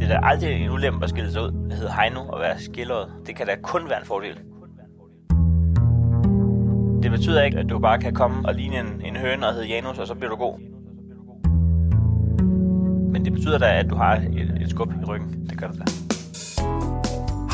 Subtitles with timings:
[0.00, 1.52] Det er da aldrig en ulempe at skille sig ud.
[1.70, 3.06] Det hedder Heino og være skilleret.
[3.26, 4.34] Det kan da kun være en fordel.
[7.02, 9.66] Det betyder ikke, at du bare kan komme og ligne en, en høne og hedde
[9.66, 10.58] Janus, og så bliver du god.
[13.12, 15.46] Men det betyder da, at du har et, et skub i ryggen.
[15.50, 15.84] Det gør det da.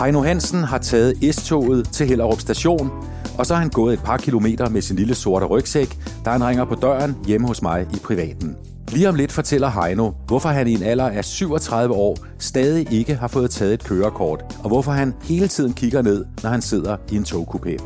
[0.05, 2.91] Heino Hansen har taget S-toget til Hellerup station,
[3.39, 6.45] og så har han gået et par kilometer med sin lille sorte rygsæk, da han
[6.45, 8.57] ringer på døren hjemme hos mig i privaten.
[8.93, 13.15] Lige om lidt fortæller Heino, hvorfor han i en alder af 37 år stadig ikke
[13.15, 16.97] har fået taget et kørekort, og hvorfor han hele tiden kigger ned, når han sidder
[17.12, 17.83] i en togkupé.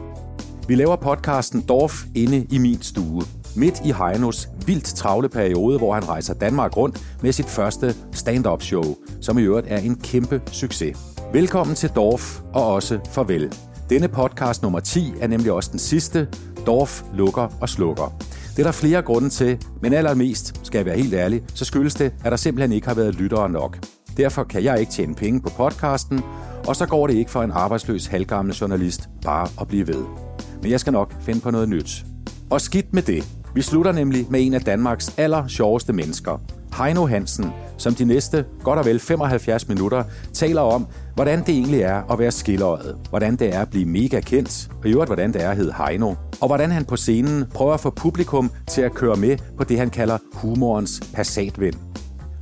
[0.69, 3.23] Vi laver podcasten Dorf inde i min stue.
[3.57, 8.63] Midt i Heinos vildt travle periode, hvor han rejser Danmark rundt med sit første stand-up
[8.63, 10.97] show, som i øvrigt er en kæmpe succes.
[11.33, 13.53] Velkommen til Dorf, og også farvel.
[13.91, 16.29] Denne podcast nummer 10 er nemlig også den sidste.
[16.67, 18.17] Dorf lukker og slukker.
[18.51, 21.95] Det er der flere grunde til, men allermest, skal jeg være helt ærlig, så skyldes
[21.95, 23.79] det, at der simpelthen ikke har været lyttere nok.
[24.17, 26.21] Derfor kan jeg ikke tjene penge på podcasten,
[26.67, 30.05] og så går det ikke for en arbejdsløs halvgammel journalist bare at blive ved.
[30.63, 32.05] Men jeg skal nok finde på noget nyt.
[32.51, 33.25] Og skidt med det.
[33.55, 36.41] Vi slutter nemlig med en af Danmarks aller sjoveste mennesker,
[36.79, 41.81] Heino Hansen, som de næste godt og vel 75 minutter taler om, hvordan det egentlig
[41.81, 45.33] er at være skilleret, hvordan det er at blive mega kendt, og i øvrigt hvordan
[45.33, 48.83] det er at hedde Heino, og hvordan han på scenen prøver at få publikum til
[48.83, 51.75] at køre med på det, han kalder humorens passatvind.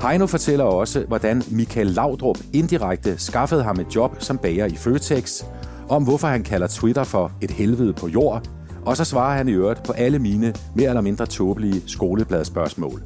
[0.03, 5.45] Heino fortæller også, hvordan Michael Laudrup indirekte skaffede ham et job som bager i Føtex,
[5.89, 8.51] om hvorfor han kalder Twitter for et helvede på jord,
[8.87, 13.03] og så svarer han i øvrigt på alle mine mere eller mindre tåbelige skolebladspørgsmål.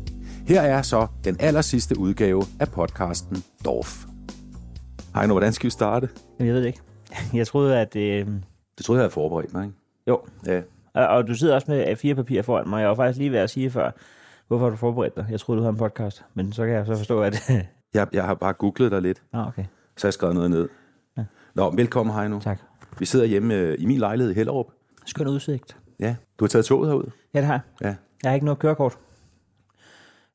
[0.47, 4.05] Her er så den aller sidste udgave af podcasten Dorf.
[5.15, 6.09] Hej nu, hvordan skal vi starte?
[6.39, 6.81] Jeg ved det ikke.
[7.35, 7.97] Jeg troede, at...
[7.97, 8.27] Øh...
[8.79, 9.77] Det troede jeg havde forberedt mig, ikke?
[10.09, 10.21] Jo.
[10.47, 10.61] Ja.
[10.95, 12.81] Og, og du sidder også med fire papirer foran mig.
[12.81, 13.91] Jeg var faktisk lige ved at sige før,
[14.49, 15.27] hvorfor har du forberedt dig?
[15.31, 16.25] Jeg troede, du havde en podcast.
[16.35, 17.51] Men så kan jeg så forstå, at...
[17.95, 19.23] jeg, jeg har bare googlet dig lidt.
[19.33, 19.65] Ah, okay.
[19.97, 20.69] Så har jeg skrevet noget ned.
[21.17, 21.25] Ja.
[21.55, 22.41] Nå, velkommen Heino.
[22.41, 22.59] Tak.
[22.99, 24.67] Vi sidder hjemme øh, i min lejlighed i Hellerup.
[25.07, 25.77] Skøn udsigt.
[26.01, 26.17] Ja.
[26.39, 27.11] Du har taget toget herud?
[27.35, 27.63] Ja, det har jeg.
[27.81, 27.95] Ja.
[28.23, 28.99] Jeg har ikke noget kørekort.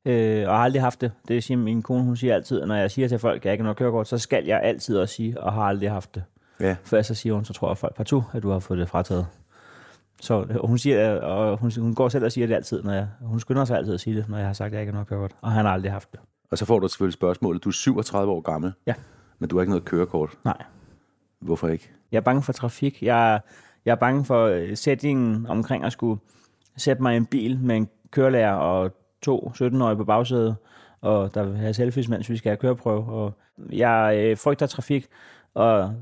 [0.04, 1.12] Øh, og har aldrig haft det.
[1.28, 3.62] Det siger min kone, hun siger altid, når jeg siger til folk, at jeg ikke
[3.62, 6.22] har noget kørekort, så skal jeg altid også sige, og har aldrig haft det.
[6.60, 6.76] Ja.
[6.84, 9.26] Før så siger hun, så tror jeg folk partout, at du har fået det frataget.
[10.20, 13.40] Så hun, siger, og hun, hun går selv og siger det altid, når jeg, hun
[13.40, 15.08] skynder sig altid at sige det, når jeg har sagt, at jeg ikke har noget
[15.08, 15.36] kørekort.
[15.40, 16.20] Og han har aldrig haft det.
[16.50, 18.94] Og så får du selvfølgelig spørgsmålet, du er 37 år gammel, Ja.
[19.38, 20.30] men du har ikke noget kørekort.
[20.44, 20.62] Nej.
[21.40, 21.90] Hvorfor ikke?
[22.12, 23.02] Jeg er bange for trafik.
[23.02, 23.40] Jeg,
[23.84, 26.20] jeg er bange for øh, sætningen omkring at skulle
[26.76, 28.90] sætte mig i en bil med en kørelærer og
[29.22, 30.56] to 17-årige på bagsædet,
[31.00, 33.04] og der vil have selfies, mens vi skal have køreprøve.
[33.04, 33.32] Og
[33.72, 35.06] jeg øh, frygter trafik,
[35.54, 35.94] og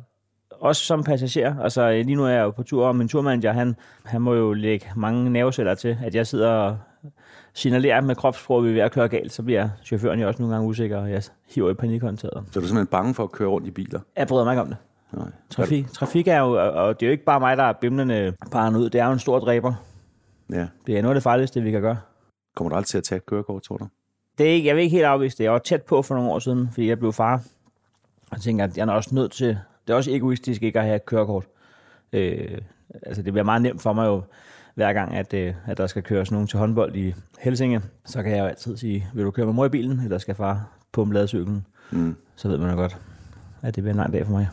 [0.51, 1.61] også som passager.
[1.61, 4.53] Altså lige nu er jeg jo på tur, og min turmanager, han, han må jo
[4.53, 6.79] lægge mange nerveceller til, at jeg sidder og
[7.55, 10.43] signalerer med kropssprog, at vi er ved at køre galt, så bliver chaufføren jo også
[10.43, 11.23] nogle gange usikker, og jeg
[11.55, 12.45] hiver i panikhåndtaget.
[12.53, 14.01] Så er du simpelthen bange for at køre rundt i biler?
[14.17, 14.77] Jeg bryder mig ikke om det.
[15.12, 15.27] Nej.
[15.51, 18.77] Trafik, trafik er jo, og det er jo ikke bare mig, der er bimlende parren
[18.77, 19.75] ud, det er jo en stor dræber.
[20.53, 20.67] Ja.
[20.87, 21.99] Det er noget af det farligste, vi kan gøre.
[22.57, 23.87] Kommer du aldrig til at tage et kørekort, tror du?
[24.39, 25.45] Det er ikke, jeg vil ikke helt afvise det.
[25.45, 27.43] Jeg var tæt på for nogle år siden, fordi jeg blev far.
[28.31, 29.59] Og tænker, at jeg er også nødt til...
[29.87, 31.45] Det er også egoistisk ikke at have kørekort.
[32.13, 32.59] Øh,
[33.03, 34.23] altså, det bliver meget nemt for mig jo,
[34.75, 37.81] hver gang, at, øh, at der skal køres nogen til håndbold i Helsinge.
[38.05, 40.35] Så kan jeg jo altid sige, vil du køre med mor i bilen, eller skal
[40.35, 41.67] far pumpe ladcyklen?
[41.91, 42.17] Mm.
[42.37, 42.97] Så ved man jo godt,
[43.63, 44.49] at det bliver en lang dag for mig.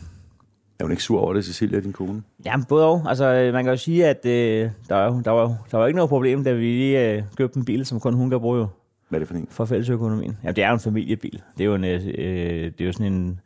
[0.78, 2.22] Er hun ikke sur over det, Cecilia, din kone?
[2.44, 3.02] Jamen, både og.
[3.06, 6.08] Altså, man kan jo sige, at øh, der, var, der, var, der var ikke noget
[6.08, 8.66] problem, da vi lige øh, købte en bil, som kun hun kan bruge jo.
[9.08, 9.46] Hvad er det for en?
[9.50, 10.38] For fællesøkonomien.
[10.42, 11.42] Jamen, det er jo en familiebil.
[11.58, 13.40] Det er jo, en, øh, det er jo sådan en,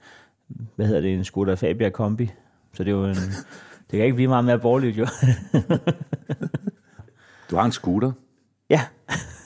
[0.77, 2.31] hvad hedder det, en Skoda Fabia Kombi.
[2.75, 5.07] Så det er jo en, det kan ikke blive meget mere borgerligt, jo.
[7.51, 8.13] Du har en scooter.
[8.71, 8.81] ja,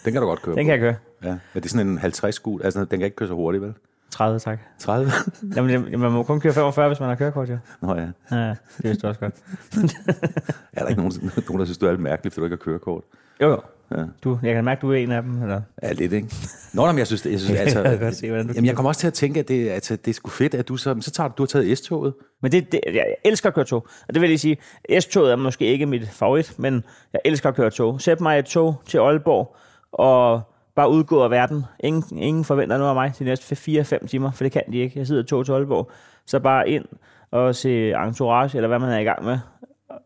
[0.05, 0.67] Den kan du godt køre den på.
[0.67, 0.95] kan jeg køre.
[1.23, 1.29] Ja.
[1.55, 2.65] Men det er sådan en 50 scooter.
[2.65, 3.75] Altså, den kan ikke køre så hurtigt, vel?
[4.11, 4.59] 30, tak.
[4.79, 5.11] 30?
[5.57, 7.59] Jamen, man må kun køre 45, hvis man har kørekort, jo.
[7.81, 8.09] Nå ja.
[8.31, 9.35] Ja, det vidste du også godt.
[10.73, 11.13] Er der ikke nogen,
[11.49, 13.03] nogen der synes, du er alt mærkeligt, fordi du ikke har kørekort?
[13.41, 13.61] Jo, jo.
[13.99, 14.05] Ja.
[14.25, 15.61] Du, jeg kan mærke, du er en af dem, eller?
[15.83, 16.29] Ja, lidt, ikke?
[16.75, 17.83] Nå, men jeg synes, jeg synes altså...
[17.83, 19.97] Jeg kan se, hvordan du jamen, jeg kommer også til at tænke, at det, altså,
[19.97, 22.15] det er sgu fedt, at du så, så tager, du har taget S-toget.
[22.43, 23.87] Men det, det, jeg elsker at køre tog.
[24.09, 24.57] Og det vil jeg sige,
[25.01, 28.01] S-toget er måske ikke mit favorit, men jeg elsker at køre tog.
[28.01, 29.57] Sæt mig et tog til Aalborg,
[29.93, 30.41] og
[30.77, 31.65] bare udgå af verden.
[31.81, 34.99] Ingen, ingen forventer noget af mig de næste 4-5 timer, for det kan de ikke.
[34.99, 35.91] Jeg sidder tog til Aalborg.
[36.27, 36.85] Så bare ind
[37.31, 39.39] og se Entourage, eller hvad man er i gang med,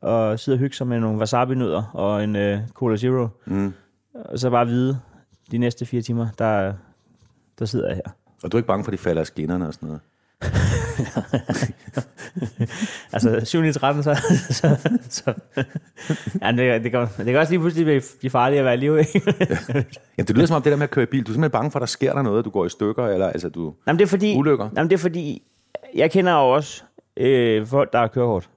[0.02, 3.28] og sidde og hygge sig med nogle wasabi-nødder og en uh, Cola Zero.
[3.46, 3.72] Mm.
[4.24, 4.98] Og så bare vide,
[5.50, 6.72] de næste fire timer, der,
[7.58, 8.12] der sidder jeg her.
[8.42, 10.00] Og du er ikke bange for, at de falder af skinnerne og sådan noget?
[13.12, 14.14] altså 7 i 13, så...
[14.50, 14.76] så,
[15.08, 15.34] så
[16.42, 18.98] ja, det, det, kan, det kan også lige pludselig blive farligt at være i liv,
[18.98, 19.22] ikke?
[20.18, 21.26] Ja, det lyder som om det der med at køre i bil.
[21.26, 23.26] Du er simpelthen bange for, at der sker der noget, du går i stykker, eller
[23.26, 24.68] altså du Jamen, det er fordi, ulykker.
[24.76, 25.42] Jamen, det er fordi,
[25.94, 26.82] jeg kender jo også
[27.16, 28.48] øh, folk, der har kørekort.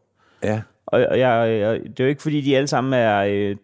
[0.43, 3.55] Ja, Og, og jeg, jeg, det er jo ikke fordi, de alle sammen er øh,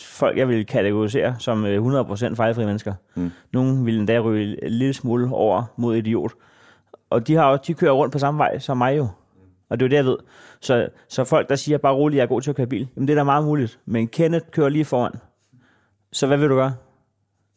[0.00, 2.94] folk, jeg vil kategorisere som øh, 100% fejlfri mennesker.
[3.14, 3.30] Mm.
[3.52, 6.32] Nogle vil endda ryge en lille smule over mod idiot.
[7.10, 9.08] Og de, har, jo- de kører rundt på samme vej som mig jo.
[9.70, 10.16] Og det er jo det, jeg ved.
[10.60, 13.08] Så, så folk, der siger bare roligt, jeg er god til at køre bil, jamen
[13.08, 13.78] det er da meget muligt.
[13.86, 15.12] Men Kenneth kører lige foran.
[16.12, 16.74] Så hvad vil du gøre?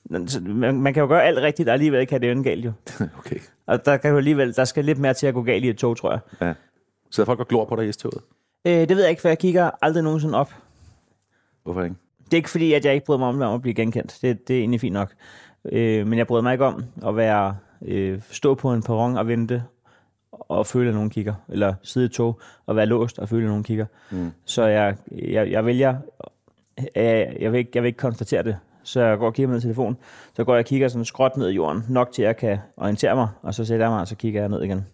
[0.09, 2.71] Man, man kan jo gøre alt rigtigt, og alligevel kan det jo galt jo.
[3.19, 3.39] okay.
[3.67, 5.77] Og der, kan jo alligevel, der skal lidt mere til at gå galt i et
[5.77, 6.19] tog, tror jeg.
[6.41, 6.53] Ja.
[7.11, 8.21] Så folk og glor på dig i S-toget?
[8.65, 10.53] Øh, det ved jeg ikke, for jeg kigger aldrig nogensinde op.
[11.63, 11.95] Hvorfor ikke?
[12.31, 14.17] Det er ikke fordi, at jeg ikke bryder mig om at blive genkendt.
[14.21, 15.13] Det, det er egentlig fint nok.
[15.71, 19.27] Øh, men jeg bryder mig ikke om at være øh, stå på en perron og
[19.27, 19.63] vente
[20.31, 21.33] og føle, at nogen kigger.
[21.49, 23.85] Eller sidde i tog og være låst og føle, at nogen kigger.
[24.11, 24.31] Mm.
[24.45, 25.95] Så jeg, jeg, jeg vælger...
[26.95, 28.57] Jeg, jeg, vil ikke, jeg vil ikke konstatere det.
[28.83, 29.97] Så jeg går og kigger med telefonen.
[30.35, 31.83] Så går jeg og kigger sådan skråt ned i jorden.
[31.89, 33.27] Nok til, at jeg kan orientere mig.
[33.41, 34.85] Og så sætter jeg mig, og så kigger jeg ned igen.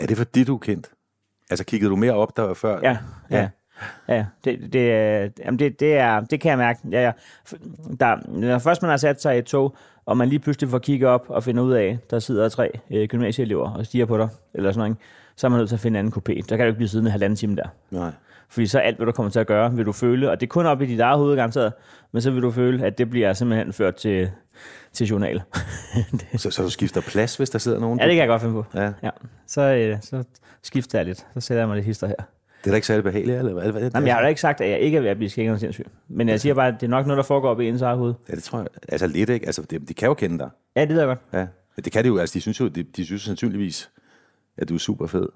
[0.00, 0.90] Er det fordi, du er kendt?
[1.50, 2.80] Altså, kiggede du mere op der før?
[2.82, 2.98] Ja,
[3.30, 3.38] ja.
[3.40, 3.48] Ja.
[4.08, 4.82] Ja, det, det,
[5.44, 6.80] jamen det, det, er, det kan jeg mærke.
[6.90, 7.12] Ja, ja.
[8.00, 9.76] Der, når først man har sat sig i et tog,
[10.06, 13.08] og man lige pludselig får kigget op og finder ud af, der sidder tre øh,
[13.08, 15.02] gymnasieelever og stiger på dig, eller sådan noget, ikke?
[15.36, 16.40] så er man nødt til at finde en anden kopé.
[16.48, 17.68] Der kan du ikke blive siddende en halvanden time der.
[17.90, 18.10] Nej.
[18.48, 20.50] Fordi så alt, hvad du kommer til at gøre, vil du føle, og det er
[20.50, 21.72] kun op i dit eget hoved garanteret,
[22.12, 24.30] men så vil du føle, at det bliver simpelthen ført til,
[24.92, 25.42] til journal.
[26.36, 28.00] Så, så du skifter plads, hvis der sidder nogen?
[28.00, 28.64] ja, det kan jeg godt finde på.
[28.74, 28.92] ja.
[29.02, 29.10] Ja.
[29.46, 30.24] Så, øh, så
[30.62, 31.26] skifter jeg lidt.
[31.34, 32.14] Så sætter jeg mig lidt hister her.
[32.58, 33.72] Det er da ikke særlig behageligt, eller hvad?
[33.72, 35.30] hvad Nej, men jeg har da ikke sagt, at jeg ikke er ved at blive
[35.30, 35.86] skængende sindssyg.
[36.08, 37.98] Men jeg siger bare, at det er nok noget, der foregår op i ens eget
[37.98, 38.14] hoved.
[38.28, 38.66] Ja, det tror jeg.
[38.88, 39.46] Altså lidt, ikke?
[39.46, 40.50] Altså, de, de kan jo kende dig.
[40.76, 41.18] Ja, det ved jeg godt.
[41.32, 41.46] Ja.
[41.76, 42.18] Men det kan de jo.
[42.18, 43.90] Altså, de synes jo, de, de synes sandsynligvis,
[44.58, 45.28] at du er super fed.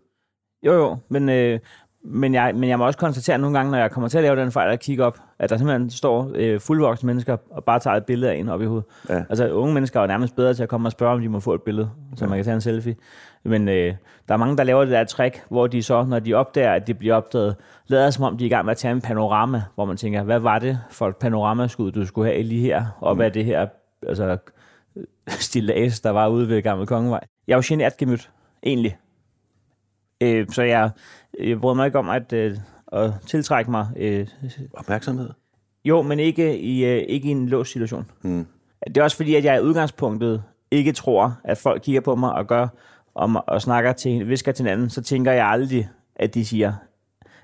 [0.66, 1.60] Jo, jo, men, øh,
[2.04, 4.36] men, jeg, men jeg må også konstatere nogle gange, når jeg kommer til at lave
[4.36, 7.96] den fejl at kigge op, at der simpelthen står øh, fuldvoksne mennesker og bare tager
[7.96, 8.84] et billede af en op i hovedet.
[9.08, 9.24] Ja.
[9.28, 11.40] Altså unge mennesker er jo nærmest bedre til at komme og spørge, om de må
[11.40, 12.96] få et billede, så man kan tage en selfie.
[13.44, 13.94] Men øh,
[14.28, 16.86] der er mange, der laver det der trick, hvor de så, når de opdager, at
[16.86, 17.56] de bliver opdaget,
[17.86, 20.22] lader som om de er i gang med at tage en panorama, hvor man tænker,
[20.22, 23.66] hvad var det for et panoramaskud, du skulle have lige her, op ad det her
[24.08, 24.38] altså,
[25.28, 27.20] stillads, der var ude ved Gamle Kongevej.
[27.46, 28.30] Jeg er jo genert gemyt,
[28.62, 28.96] egentlig.
[30.22, 30.90] Øh, så jeg,
[31.40, 32.56] jeg bryder mig ikke om at, øh,
[32.92, 33.86] at tiltrække mig.
[33.96, 34.26] Øh,
[34.72, 35.30] Opmærksomhed.
[35.84, 38.06] jo, men ikke i, øh, ikke i en låst situation.
[38.22, 38.46] Mm.
[38.86, 42.32] Det er også fordi, at jeg i udgangspunktet ikke tror, at folk kigger på mig
[42.32, 42.68] og gør
[43.14, 46.72] om, og snakker til, visker til hinanden, så tænker jeg aldrig, at de siger,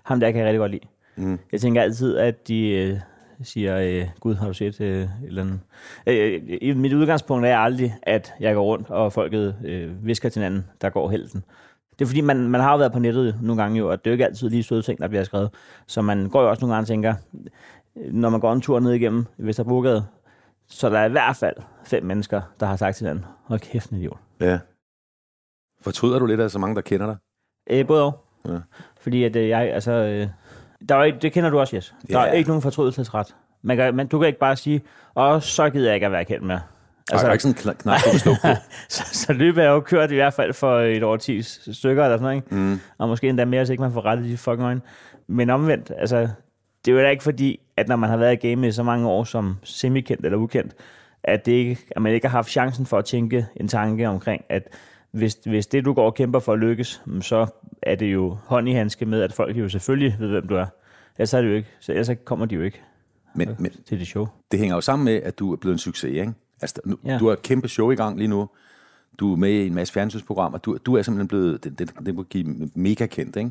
[0.02, 0.87] ham der kan jeg rigtig godt lide.
[1.17, 1.38] Mm.
[1.52, 2.99] Jeg tænker altid, at de øh,
[3.43, 5.61] siger, øh, Gud, har du set øh, et eller andet?
[6.06, 10.41] Øh, I mit udgangspunkt er aldrig, at jeg går rundt, og folket øh, visker til
[10.43, 11.44] hinanden, der går helten.
[11.99, 14.06] Det er fordi, man, man har jo været på nettet nogle gange jo, og det
[14.06, 15.50] er jo ikke altid lige søde ting, der bliver skrevet.
[15.87, 17.15] Så man går jo også nogle gange og tænker,
[17.95, 20.06] når man går en tur ned igennem Vesterbrogade,
[20.69, 23.91] så er der i hvert fald fem mennesker, der har sagt til hinanden, hold kæft,
[23.91, 24.19] en idiot.
[24.41, 24.59] Ja.
[25.81, 27.17] Fortryder du lidt af så mange, der kender dig?
[27.71, 28.25] Øh, både og.
[28.49, 28.59] Ja.
[29.01, 30.29] Fordi at øh, jeg, altså, øh,
[30.89, 31.94] der er, det kender du også, Jes.
[32.11, 32.27] Der Ja.
[32.27, 33.37] er ikke nogen fortrydelsesret.
[33.62, 34.83] Man kan, man, du kan ikke bare sige,
[35.15, 36.61] og så gider jeg ikke at være kendt mere.
[37.12, 38.49] Altså, der er ikke sådan en kna- knap, du kan slå på.
[38.88, 42.16] så, så løbet er jo kørt i hvert fald for et år 10 stykker eller
[42.16, 42.55] sådan noget, ikke?
[42.55, 42.81] Mm.
[42.99, 44.81] Og måske endda mere, så ikke man får rettet de fucking øjne.
[45.26, 46.28] Men omvendt, altså,
[46.84, 48.82] det er jo da ikke fordi, at når man har været i game i så
[48.82, 50.75] mange år som semikendt eller ukendt,
[51.25, 54.44] at, det ikke, at man ikke har haft chancen for at tænke en tanke omkring,
[54.49, 54.69] at
[55.10, 57.46] hvis, hvis det, du går og kæmper for at lykkes, mm, så
[57.82, 60.67] er det jo hånd i handske med, at folk jo selvfølgelig ved, hvem du er.
[61.17, 62.81] Ellers, er det jo ikke, så ellers kommer de jo ikke
[63.34, 64.27] Men, men til det show.
[64.50, 66.32] det hænger jo sammen med, at du er blevet en succes, ikke?
[66.62, 67.19] Altså, nu, Ja.
[67.19, 68.48] Du har et kæmpe show i gang lige nu.
[69.19, 70.58] Du er med i en masse fjernsynsprogrammer.
[70.58, 73.50] Du, du er simpelthen blevet, det, det, det må give mega kendt, ikke?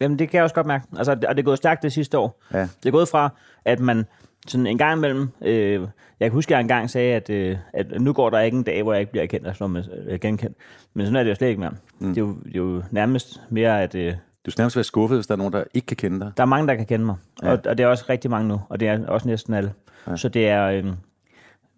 [0.00, 0.84] Jamen, det kan jeg også godt mærke.
[0.96, 2.42] Altså, og det er gået stærkt det sidste år.
[2.52, 2.60] Ja.
[2.60, 3.30] Det er gået fra,
[3.64, 4.04] at man
[4.46, 5.28] sådan en gang imellem...
[5.42, 5.80] Øh,
[6.20, 8.62] jeg kan huske, at jeg engang sagde, at, øh, at nu går der ikke en
[8.62, 10.56] dag, hvor jeg ikke bliver kendt, altså, med, øh, genkendt.
[10.94, 11.72] Men sådan er det jo slet ikke mere.
[11.98, 12.08] Mm.
[12.08, 14.14] Det, er jo, det er jo nærmest mere, at øh,
[14.46, 16.32] Du skal nærmest være skuffet, hvis der er nogen, der ikke kan kende dig.
[16.36, 17.16] der er mange, der kan kende mig.
[17.42, 17.52] Ja.
[17.52, 19.72] Og, og det er også rigtig mange nu, og det er også næsten alle.
[20.06, 20.16] Ja.
[20.16, 20.66] Så det er...
[20.66, 20.84] Øh,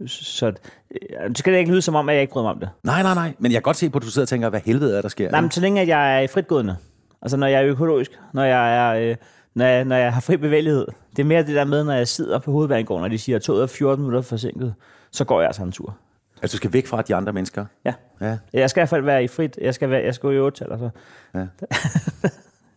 [0.06, 2.60] så øh, det skal det ikke lyde som om, at jeg ikke bryder mig om
[2.60, 2.68] det.
[2.82, 3.34] Nej, nej, nej.
[3.38, 5.08] Men jeg kan godt se på, at du sidder og tænker, hvad helvede er der
[5.08, 5.30] sker.
[5.30, 6.76] Nej, men så længe at jeg er i fritgående,
[7.22, 9.16] altså når jeg er økologisk, når jeg, er, øh,
[9.54, 12.08] når jeg, når jeg har fri bevægelighed, det er mere det der med, når jeg
[12.08, 14.74] sidder på hovedbanegården, og de siger, at toget er 14 minutter forsinket,
[15.10, 15.96] så går jeg altså en tur.
[16.42, 17.64] Altså, du skal væk fra de andre mennesker.
[17.84, 17.94] Ja.
[18.20, 20.30] Ja, Jeg skal i hvert fald være i frit, jeg skal, være, jeg skal gå
[20.30, 20.90] i 8 eller så.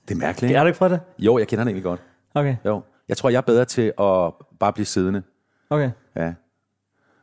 [0.08, 0.42] det er mærkeligt.
[0.42, 0.60] Har Ikke?
[0.62, 1.00] du ikke prøvet det?
[1.26, 2.00] Jo, jeg kender den egentlig godt.
[2.34, 2.82] Okay, Jo.
[3.10, 5.22] Jeg tror, jeg er bedre til at bare blive siddende.
[5.70, 5.92] okay.
[6.16, 6.34] Ja.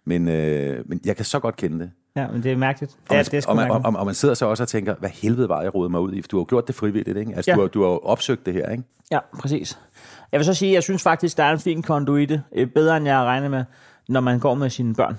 [0.05, 1.91] Men, øh, men jeg kan så godt kende det.
[2.17, 2.93] Ja, men det er mærkeligt.
[3.09, 3.87] Og man, det er og, man, mærkeligt.
[3.97, 6.13] og, og man sidder så også og tænker, hvad helvede var jeg rodet mig ud
[6.13, 6.23] i?
[6.23, 7.35] For du har jo gjort det frivilligt, ikke?
[7.37, 7.55] Altså, Ja.
[7.55, 8.85] du, har, du har jo opsøgt det her, ikke?
[9.11, 9.79] Ja, præcis.
[10.33, 12.43] Jeg vil så sige, at jeg synes faktisk, der er en fin konduite.
[12.55, 13.65] øh, Bedre, end jeg har regnet med,
[14.09, 15.19] når man går med sine børn.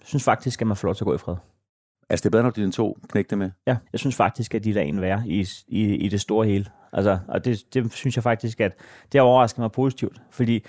[0.00, 1.34] Jeg synes faktisk, at man får lov til at gå i fred.
[2.10, 3.50] Altså, det er bedre, når dine to knægte med.
[3.66, 6.66] Ja, jeg synes faktisk, at de er en værre i, i, i det store hele.
[6.92, 8.72] Altså, og det, det synes jeg faktisk, at
[9.12, 10.16] det har overrasket mig positivt.
[10.30, 10.66] Fordi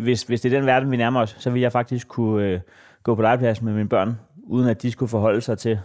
[0.00, 2.60] hvis, hvis det er den verden, vi nærmer os, så vil jeg faktisk kunne øh,
[3.02, 5.78] gå på legepladsen med mine børn, uden at de skulle forholde sig til,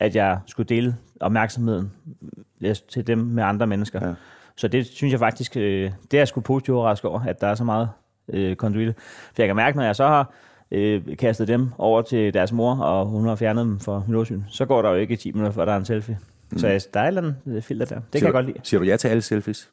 [0.00, 1.92] at jeg skulle dele opmærksomheden
[2.60, 4.08] øh, til dem med andre mennesker.
[4.08, 4.14] Ja.
[4.56, 7.46] Så det synes jeg faktisk, øh, det er jeg sgu positivt overrasket over, at der
[7.46, 7.88] er så meget
[8.28, 8.94] øh, konduite.
[8.98, 10.32] For jeg kan mærke, når jeg så har
[10.70, 14.42] øh, kastet dem over til deres mor, og hun har fjernet dem fra mit åsyn,
[14.48, 16.18] så går der jo ikke 10 minutter, før der er en selfie.
[16.52, 16.58] Mm.
[16.58, 17.94] Så altså, der er et eller andet filter der.
[17.94, 18.58] Det kan Siger jeg du- godt lide.
[18.62, 19.70] Siger du ja til alle selfies?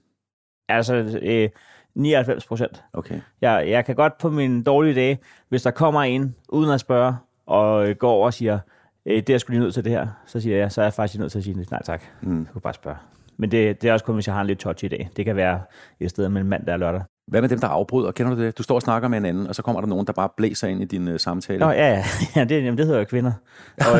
[0.70, 1.50] Altså, øh,
[1.96, 2.84] 99 procent.
[2.94, 3.20] Okay.
[3.42, 7.16] Jeg, jeg kan godt på min dårlige dage, hvis der kommer en uden at spørge,
[7.46, 8.60] og øh, går over og siger,
[9.06, 10.86] øh, det er jeg skulle lige nødt til det her, så siger jeg, så er
[10.86, 12.40] jeg faktisk nødt til at sige, nej tak, Mm.
[12.40, 12.98] jeg kunne bare spørge.
[13.38, 15.10] Men det, det er også kun, hvis jeg har en lidt touchy dag.
[15.18, 15.62] Det kan være
[16.00, 17.02] et sted mellem mandag og lørdag.
[17.28, 18.12] Hvad med dem, der afbryder?
[18.12, 18.58] Kender du det?
[18.58, 20.68] Du står og snakker med en anden, og så kommer der nogen, der bare blæser
[20.68, 21.60] ind i din uh, samtale.
[21.60, 22.04] Nå, ja, ja,
[22.36, 23.32] ja det, jamen, det hedder jo kvinder.
[23.78, 24.00] Og,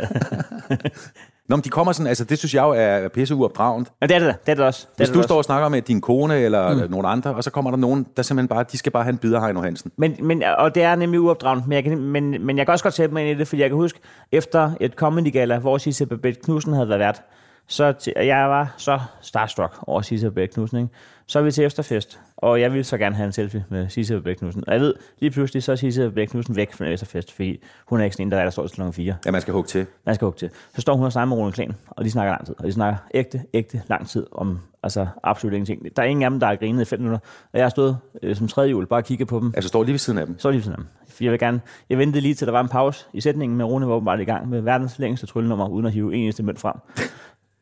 [1.50, 3.88] Nå, men de kommer sådan, altså det synes jeg jo er pisse uopdragent.
[4.00, 4.86] og det er det da, det er det også.
[4.90, 5.26] Det Hvis det du også.
[5.26, 6.90] står og snakker med din kone eller mm.
[6.90, 9.18] nogen andre, og så kommer der nogen, der simpelthen bare, de skal bare have en
[9.18, 9.92] bidder Heino Hansen.
[9.96, 12.82] Men, men, og det er nemlig uopdragende, men jeg, kan, men, men jeg kan også
[12.82, 14.00] godt sætte mig ind i det, fordi jeg kan huske,
[14.32, 17.22] efter et comedy gala, hvor Sisse Babette Knudsen havde været vært,
[17.70, 20.90] så til, jeg var så starstruck over Sisse Babette Knudsen, ikke?
[21.26, 24.14] Så er vi til efterfest, og jeg ville så gerne have en selfie med Sisse
[24.14, 24.64] Babette Knudsen.
[24.66, 28.00] Og jeg ved, lige pludselig så er Sisse Babette Knudsen væk fra efterfest, fordi hun
[28.00, 29.14] er ikke sådan en, der, er, der står til klokken 4.
[29.26, 29.86] Ja, man skal hugge til.
[30.06, 30.50] Man skal hugge til.
[30.74, 32.54] Så står hun og snakker med Rune Klan, og de snakker lang tid.
[32.58, 35.96] Og de snakker ægte, ægte lang tid om altså absolut ingenting.
[35.96, 37.18] Der er ingen af dem, der har grinet i fem minutter.
[37.52, 39.52] Og jeg har stået øh, som tredje hjul, bare kigget på dem.
[39.56, 40.38] Altså står lige ved siden af dem.
[40.38, 40.86] Så er lige sådan, dem.
[41.08, 41.60] For jeg vil gerne,
[41.90, 44.24] jeg ventede lige til der var en pause i sætningen, med Rune var åbenbart i
[44.24, 46.76] gang med verdens længste tryllenummer, uden at hive en eneste mønt frem.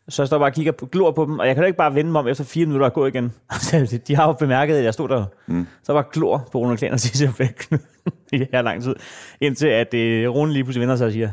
[0.08, 1.76] Så jeg står bare og kigger på, glor på dem, og jeg kan da ikke
[1.76, 3.32] bare vende mig om efter fire minutter og gå igen.
[3.60, 5.24] Så de har jo bemærket, at jeg stod der.
[5.46, 5.66] Mm.
[5.82, 7.80] Så bare glor på Rune Klan og siger væk
[8.32, 8.94] i her lang tid.
[9.40, 11.30] Indtil at øh, Rune lige pludselig vender sig og siger,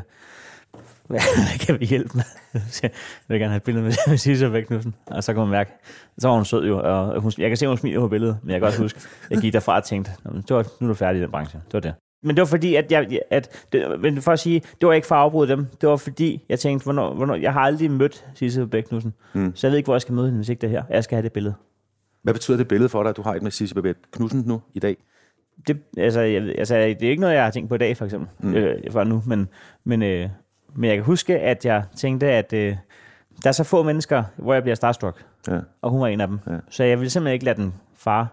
[1.06, 1.20] hvad
[1.66, 2.24] kan vi hjælpe med?
[2.82, 2.90] Jeg
[3.28, 4.94] vil gerne have et billede med, med Sisse Bæk Knudsen.
[5.06, 5.70] Og så kan man mærke,
[6.18, 8.50] så var hun sød jo, og hun, jeg kan se, hun smiler på billedet, men
[8.50, 10.88] jeg kan også huske, jeg gik derfra og tænkte, "Nå, men det var, nu er
[10.88, 11.60] du færdig i den branche.
[11.66, 11.94] Det var det.
[12.22, 15.06] Men det var fordi, at jeg, at, det, men for at sige, det var ikke
[15.06, 18.24] for at afbryde dem, det var fordi, jeg tænkte, hvornår, hvornår jeg har aldrig mødt
[18.34, 19.52] Sisse Bæk Knudsen, mm.
[19.54, 20.82] så jeg ved ikke, hvor jeg skal møde hende, hvis ikke det her.
[20.90, 21.54] Jeg skal have det billede.
[22.22, 24.62] Hvad betyder det billede for dig, at du har et med Sisse Babette Knudsen nu
[24.74, 24.96] i dag?
[25.66, 28.04] Det, altså, jeg, altså, det er ikke noget, jeg har tænkt på i dag, for
[28.04, 28.54] eksempel, mm.
[28.54, 29.48] øh, for nu, men,
[29.84, 30.28] men, øh,
[30.74, 32.76] men jeg kan huske, at jeg tænkte, at øh,
[33.42, 35.58] der er så få mennesker, hvor jeg bliver starstruck, Ja.
[35.82, 36.38] og hun var en af dem.
[36.46, 36.56] Ja.
[36.70, 38.26] Så jeg ville simpelthen ikke lade den fare.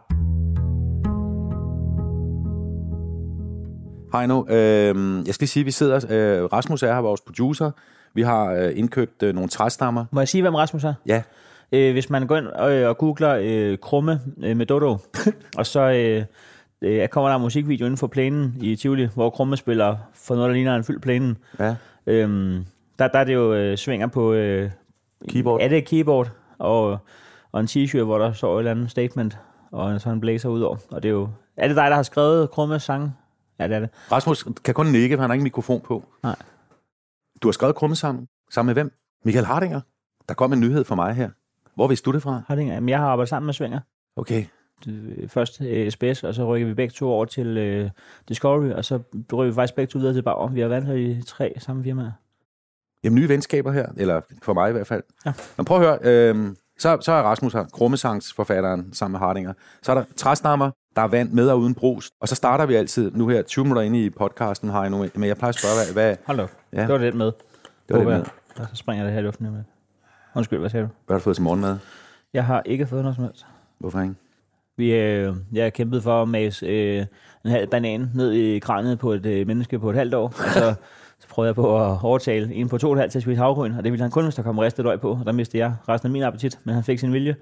[4.13, 7.72] Heino, øh, jeg skal sige, at vi sidder, øh, Rasmus er her, vores producer.
[8.13, 10.05] Vi har øh, indkøbt øh, nogle træstammer.
[10.12, 10.93] Må jeg sige, hvem Rasmus er?
[11.05, 11.22] Ja,
[11.74, 14.98] Øh, hvis man går ind og, og googler øh, krumme øh, med Dodo,
[15.58, 16.25] og så øh,
[16.82, 20.50] øh, kommer der en musikvideo inden for plænen i Tivoli, hvor krumme spiller for noget,
[20.50, 21.38] der ligner en fyldt plænen.
[21.60, 21.75] ja.
[22.08, 22.65] Øhm,
[23.00, 24.34] der, der er det jo øh, svinger på...
[24.34, 24.70] Øh,
[25.29, 25.62] Keyboard.
[25.62, 26.32] Er det et keyboard?
[26.58, 26.98] Og,
[27.51, 29.38] og en t-shirt, hvor der står et eller andet statement,
[29.72, 30.77] og så en blazer ud over.
[30.91, 31.29] Og det er jo...
[31.58, 33.17] Er det dig, der har skrevet Krummes sang?
[33.63, 33.89] Ja, det er det.
[34.12, 36.05] Rasmus kan kun nikke, for han har ikke mikrofon på.
[36.24, 36.36] Nej.
[37.41, 38.27] Du har skrevet krumme sammen.
[38.51, 38.91] Sammen med hvem?
[39.25, 39.82] Michael Hardinger.
[40.29, 41.29] Der kom en nyhed for mig her.
[41.75, 42.41] Hvor vidste du det fra?
[42.48, 42.74] Har det ikke?
[42.74, 43.79] Jamen, jeg har arbejdet sammen med Svinger.
[44.15, 44.46] Okay.
[44.88, 47.89] Øh, Først øh, SBS, og så rykker vi begge to over til øh,
[48.29, 49.00] Discovery, og så
[49.34, 50.48] rykker vi faktisk begge to videre til Bauer.
[50.48, 52.12] Vi har været her i tre samme firmaer.
[53.03, 53.88] Jamen, nye venskaber her.
[53.98, 55.03] Eller for mig i hvert fald.
[55.25, 55.34] Ja.
[55.58, 56.00] Men prøv at høre.
[56.34, 59.53] Øh, så, så er Rasmus her, krummesangsforfatteren sammen med Hardinger.
[59.82, 62.12] Så er der træstammer, der er vand med og uden brus.
[62.19, 65.05] Og så starter vi altid nu her 20 minutter inde i podcasten, har jeg nu,
[65.15, 66.47] men jeg plejer at spørge, hvad, hvad, Hold da.
[66.73, 66.81] Ja.
[66.81, 67.25] Det var det med.
[67.25, 67.33] det
[67.89, 68.13] var det med.
[68.13, 68.25] jeg.
[68.59, 69.51] Og så springer det her i luften.
[69.51, 69.63] Med.
[70.35, 70.89] Undskyld, hvad sagde du?
[71.05, 71.77] Hvad har du fået til morgenmad?
[72.33, 73.45] Jeg har ikke fået noget som helst.
[73.79, 74.13] Hvorfor ikke?
[74.77, 77.05] Vi, øh, jeg har kæmpet for at mase øh,
[77.45, 80.25] en halv banan ned i kraniet på et øh, menneske på et halvt år.
[80.25, 80.73] Og så,
[81.21, 83.38] så prøvede jeg på at overtale en på to og et halvt til at spise
[83.38, 85.12] havgryn, og det ville han kun, hvis der kom ristet løg på.
[85.12, 87.35] Og der mistede jeg resten af min appetit, men han fik sin vilje.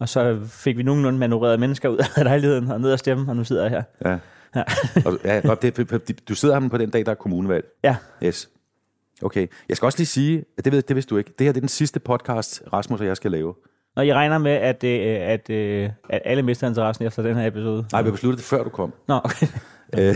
[0.00, 3.36] Og så fik vi nogenlunde manøvreret mennesker ud af lejligheden og ned og stemme, og
[3.36, 3.82] nu sidder jeg her.
[4.10, 4.18] Ja.
[4.56, 4.62] Ja.
[5.06, 7.64] og, ja og det, du sidder her på den dag, der er kommunevalg.
[7.84, 8.48] Ja, Yes.
[9.22, 9.46] Okay.
[9.68, 11.32] Jeg skal også lige sige, at det, ved, det vidste du ikke.
[11.38, 13.54] Det her det er den sidste podcast, Rasmus og jeg skal lave.
[13.96, 17.46] og jeg regner med, at, øh, at, øh, at alle mister interessen efter den her
[17.46, 17.84] episode.
[17.92, 18.92] Nej, vi besluttede det, før du kom.
[19.08, 19.46] Nå, okay.
[19.98, 20.14] Øh,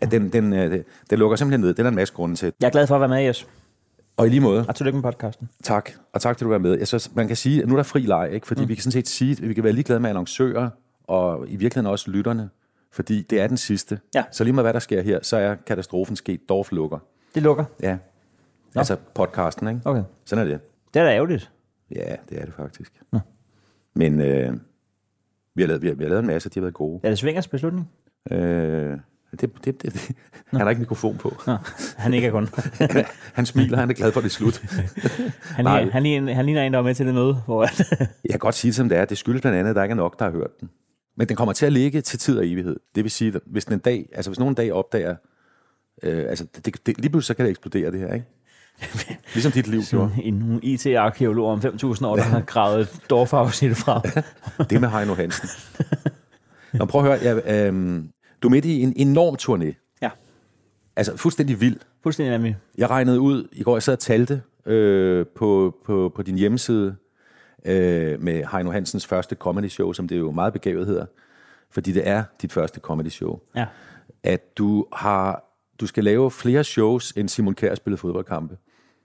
[0.00, 1.68] at den, den, øh, den lukker simpelthen ned.
[1.68, 2.52] Det er der en masse grunde til.
[2.60, 3.46] Jeg er glad for at være med, Jes.
[4.16, 5.48] Og i lige måde, Og tillykke med podcasten.
[5.62, 5.90] tak.
[6.12, 6.78] Og tak til, at du var med.
[6.78, 8.46] Jeg synes, man kan sige, at nu er der fri leg, ikke?
[8.46, 8.68] fordi mm.
[8.68, 10.70] vi kan sådan set sige, at vi kan være ligeglade med annoncører,
[11.04, 12.50] og i virkeligheden også lytterne.
[12.90, 14.00] fordi det er den sidste.
[14.14, 14.24] Ja.
[14.32, 16.48] Så lige med hvad der sker her, så er katastrofen sket.
[16.48, 16.98] Dorf lukker.
[17.34, 17.64] Det lukker.
[17.82, 17.98] Ja.
[18.76, 19.80] Altså podcasten, ikke?
[19.84, 20.02] Okay.
[20.24, 20.60] Sådan er det.
[20.94, 21.50] Det er da ærgerligt.
[21.94, 23.02] Ja, det er det faktisk.
[23.94, 24.52] Men øh,
[25.54, 27.00] vi, har lavet, vi, har, vi har lavet en masse, de har været gode.
[27.02, 27.90] Er det Svingers beslutning?
[28.30, 28.98] Øh,
[29.40, 30.16] det, det, det, det.
[30.50, 31.42] Han har ikke mikrofon på.
[31.46, 31.56] Nå,
[31.96, 32.48] han ikke er kun.
[33.34, 34.62] han smiler, han er glad for, at det er slut.
[35.56, 35.78] Han, Nej.
[35.78, 37.34] ligner, han, ligner, han ligner en, der var med til det møde.
[37.34, 37.62] Hvor,
[37.98, 39.04] Jeg kan godt sige det, som det er.
[39.04, 40.70] Det skyldes blandt andet, at der ikke er nok, der har hørt den.
[41.16, 42.76] Men den kommer til at ligge til tid og evighed.
[42.94, 45.16] Det vil sige, at hvis den en dag, altså hvis nogen en dag opdager,
[46.02, 48.26] øh, altså det, det, lige pludselig så kan det eksplodere det her, ikke?
[49.34, 50.12] Ligesom dit liv gjorde.
[50.22, 54.00] en nogle IT-arkeolog om 5.000 år, der har gravet Dorfafsnit fra.
[54.70, 55.48] Det med Heino Hansen.
[56.72, 57.36] Nå, prøv at høre.
[57.44, 58.02] Ja, øh,
[58.42, 59.96] du er midt i en enorm turné.
[60.02, 60.10] Ja,
[60.96, 61.76] Altså fuldstændig vild.
[62.02, 62.56] fuldstændig nemlig.
[62.78, 66.96] Jeg regnede ud, i går jeg sad og talte øh, på, på, på din hjemmeside
[67.64, 71.06] øh, med Heino Hansens første comedy show, som det jo meget begavet hedder,
[71.70, 73.66] fordi det er dit første comedy show, Ja.
[74.22, 75.44] at du har
[75.80, 78.56] du skal lave flere shows, end Simon Kjær spillede fodboldkampe.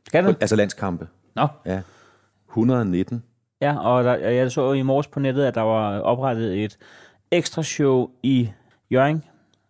[0.08, 0.34] Skal du?
[0.42, 1.08] Altså landskampe.
[1.36, 1.48] Nå.
[1.66, 1.82] Ja.
[2.50, 3.24] 119.
[3.62, 6.78] Ja, og der, jeg så i morges på nettet, at der var oprettet et
[7.32, 8.50] ekstra show i
[8.92, 9.24] Jørgen.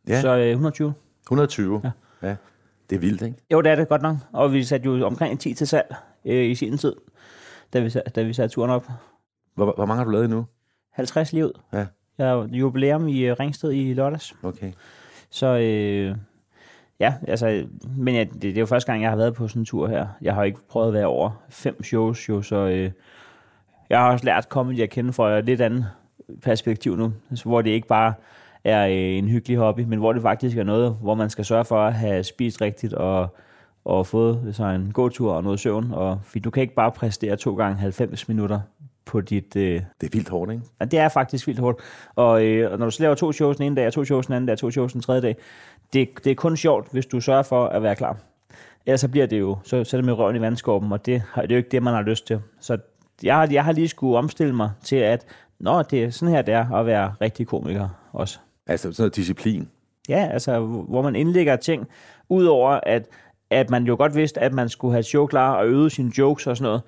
[0.07, 0.21] Ja.
[0.21, 0.93] Så øh, 120.
[1.23, 1.81] 120.
[1.83, 1.91] Ja.
[2.27, 2.35] ja.
[2.89, 3.37] Det er vildt, ikke?
[3.51, 4.17] Jo, det er det godt nok.
[4.33, 5.95] Og vi satte jo omkring 10 til salg
[6.25, 6.95] øh, i sin tid,
[7.73, 8.87] da vi, da vi satte turen op.
[9.55, 10.45] Hvor, hvor mange har du lavet endnu?
[10.93, 11.51] 50 lige ud.
[11.73, 11.85] Ja,
[12.17, 14.35] Jeg har jubilæum i øh, Ringsted i lørdags.
[14.43, 14.71] okay.
[15.29, 16.15] Så øh,
[16.99, 19.61] ja, altså, men ja, det, det er jo første gang, jeg har været på sådan
[19.61, 20.07] en tur her.
[20.21, 22.91] Jeg har ikke prøvet at være over fem shows, jo, så øh,
[23.89, 25.85] jeg har også lært comedy at kende fra et lidt andet
[26.41, 28.13] perspektiv nu, altså, hvor det ikke bare
[28.67, 31.65] er øh, en hyggelig hobby, men hvor det faktisk er noget, hvor man skal sørge
[31.65, 33.35] for at have spist rigtigt og,
[33.85, 35.91] og fået sig en god tur og noget søvn.
[35.91, 38.59] Og, fordi du kan ikke bare præstere to gange 90 minutter
[39.05, 40.63] på dit, øh, Det er vildt hårdt, ikke?
[40.79, 41.79] Ja, det er faktisk vildt hårdt.
[42.15, 44.25] Og, øh, og når du så laver to shows den ene dag, og to shows
[44.25, 45.35] den anden dag, og to shows den tredje dag,
[45.93, 48.17] det, det er kun sjovt, hvis du sørger for at være klar.
[48.85, 51.23] Ellers så bliver det jo, så, så er det med røven i vandskorben, og det,
[51.35, 52.39] det er jo ikke det, man har lyst til.
[52.59, 52.77] Så
[53.23, 55.25] jeg har, jeg har lige skulle omstille mig til, at
[55.59, 58.39] Nå, det er sådan her, det er at være rigtig komiker også.
[58.67, 59.69] Altså sådan noget disciplin.
[60.09, 61.87] Ja, altså, hvor man indlægger ting,
[62.29, 63.07] udover at,
[63.49, 66.47] at man jo godt vidste, at man skulle have show klar og øve sine jokes
[66.47, 66.81] og sådan noget.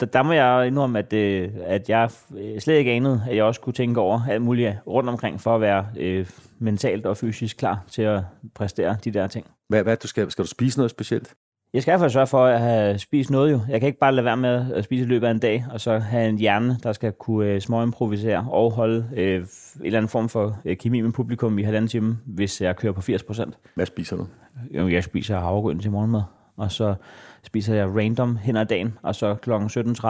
[0.00, 3.44] Der, der må jeg indrømme, at, øh, at jeg øh, slet ikke anede, at jeg
[3.44, 6.26] også kunne tænke over alt muligt rundt omkring, for at være øh,
[6.58, 8.20] mentalt og fysisk klar til at
[8.54, 9.46] præstere de der ting.
[9.68, 11.34] Hvad, hvad du skal, skal du spise noget specielt?
[11.76, 13.60] Jeg skal i hvert fald sørge for at have spist noget jo.
[13.68, 15.80] Jeg kan ikke bare lade være med at spise i løbet af en dag, og
[15.80, 19.46] så have en hjerne, der skal kunne øh, småimprovisere og holde øh, en
[19.84, 23.00] eller anden form for øh, kemi med publikum i halvanden time, hvis jeg kører på
[23.00, 23.58] 80 procent.
[23.74, 24.26] Hvad spiser du?
[24.72, 26.22] Jamen, jeg spiser havregryn til morgenmad,
[26.56, 26.94] og så
[27.42, 29.50] spiser jeg random hen ad dagen, og så kl.
[29.50, 30.06] 17.30,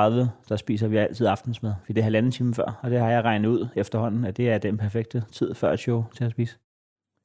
[0.49, 3.25] der spiser vi altid aftensmad, for det er halvanden time før, og det har jeg
[3.25, 6.57] regnet ud efterhånden, at det er den perfekte tid før et show til at spise.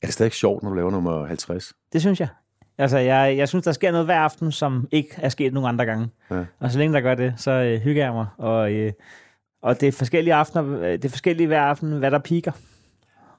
[0.01, 1.73] Er det stadig sjovt, når du laver nummer 50?
[1.93, 2.27] Det synes jeg.
[2.77, 5.85] Altså, jeg, jeg synes, der sker noget hver aften, som ikke er sket nogen andre
[5.85, 6.07] gange.
[6.31, 6.45] Ja.
[6.59, 8.25] Og så længe der gør det, så øh, hygger jeg mig.
[8.37, 8.93] Og, øh,
[9.61, 12.51] og det er forskellige aftener, øh, det er forskellige hver aften, hvad der piker.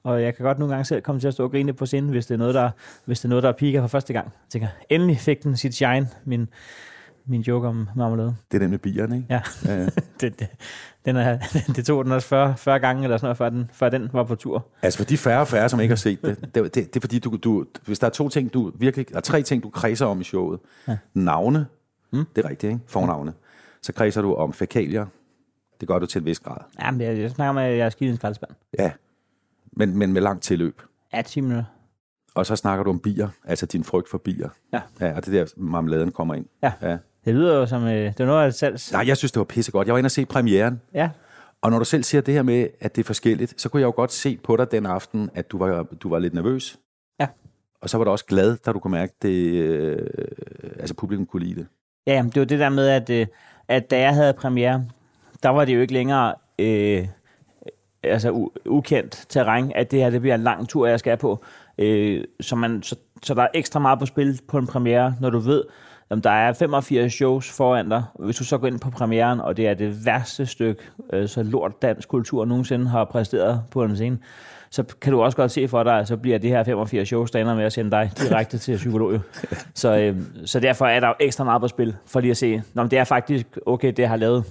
[0.03, 2.09] Og jeg kan godt nogle gange selv komme til at stå og grine på scenen,
[2.09, 2.69] hvis det er noget, der,
[3.05, 4.25] hvis det er noget, der piker for første gang.
[4.25, 6.49] Jeg tænker, endelig fik den sit shine, min,
[7.25, 8.35] min joke om marmelade.
[8.51, 9.27] Det er den med bierne, ikke?
[9.29, 9.85] Ja, Ja, ja.
[10.21, 10.47] det, det,
[11.05, 11.37] den er,
[11.75, 14.23] det tog den også 40, 40 gange, eller sådan noget, før den, før den var
[14.23, 14.67] på tur.
[14.81, 16.99] Altså for de færre og færre, som ikke har set det, det, det, det er
[17.01, 19.69] fordi, du, du, hvis der er to ting, du virkelig, der er tre ting, du
[19.69, 20.59] kredser om i showet.
[20.87, 20.97] Ja.
[21.13, 21.65] Navne,
[22.11, 22.25] mm.
[22.35, 22.83] det er rigtigt, ikke?
[22.87, 23.33] Fornavne.
[23.81, 25.05] Så kredser du om fækalier.
[25.79, 26.57] Det gør du til en vis grad.
[26.81, 28.51] Jamen, jeg, jeg snakker med, at jeg er skidt i en skraldespand.
[28.79, 28.91] Ja,
[29.71, 30.81] men, men med langt tilløb.
[31.13, 31.65] Ja, 10 minutter.
[32.35, 34.49] Og så snakker du om bier, altså din frygt for bier.
[34.73, 34.81] Ja.
[34.99, 36.45] ja og det er der, marmeladen kommer ind.
[36.63, 36.71] Ja.
[36.81, 36.97] ja.
[37.25, 38.91] Det lyder jo som, øh, det er noget af et salgs.
[38.91, 39.87] Nej, jeg synes, det var pissegodt.
[39.87, 41.09] Jeg var inde og se premieren, Ja,
[41.61, 43.85] og når du selv siger det her med, at det er forskelligt, så kunne jeg
[43.85, 46.77] jo godt se på dig den aften, at du var, du var lidt nervøs.
[47.19, 47.27] Ja.
[47.81, 49.97] Og så var du også glad, da du kunne mærke, at det, øh,
[50.79, 51.67] altså publikum kunne lide det.
[52.07, 53.27] ja jamen, det var det der med, at, øh,
[53.67, 54.85] at da jeg havde premiere,
[55.43, 57.07] der var det jo ikke længere øh,
[58.03, 61.43] altså u- ukendt terræn, at det her det bliver en lang tur, jeg skal på.
[61.77, 65.29] Øh, så, man, så, så der er ekstra meget på spil på en premiere, når
[65.29, 65.63] du ved,
[66.13, 68.03] om der er 85 shows foran dig.
[68.19, 70.81] Hvis du så går ind på premieren, og det er det værste stykke,
[71.13, 74.17] øh, så lort dansk kultur nogensinde har præsteret på en scene,
[74.69, 77.31] så kan du også godt se for dig, at så bliver det her 85 shows,
[77.31, 79.19] der ender med at sende dig direkte til psykolog.
[79.73, 82.61] Så, øh, så derfor er der jo ekstra meget på spil, for lige at se,
[82.73, 84.43] men det er faktisk okay, det jeg har lavet.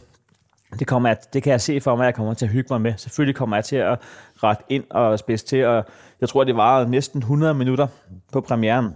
[0.78, 2.68] Det, kommer jeg, det kan jeg se for mig, at jeg kommer til at hygge
[2.70, 2.94] mig med.
[2.96, 3.98] Selvfølgelig kommer jeg til at
[4.42, 5.84] rette ind og spidse til, og
[6.20, 7.86] jeg tror, det varede næsten 100 minutter
[8.32, 8.94] på premieren.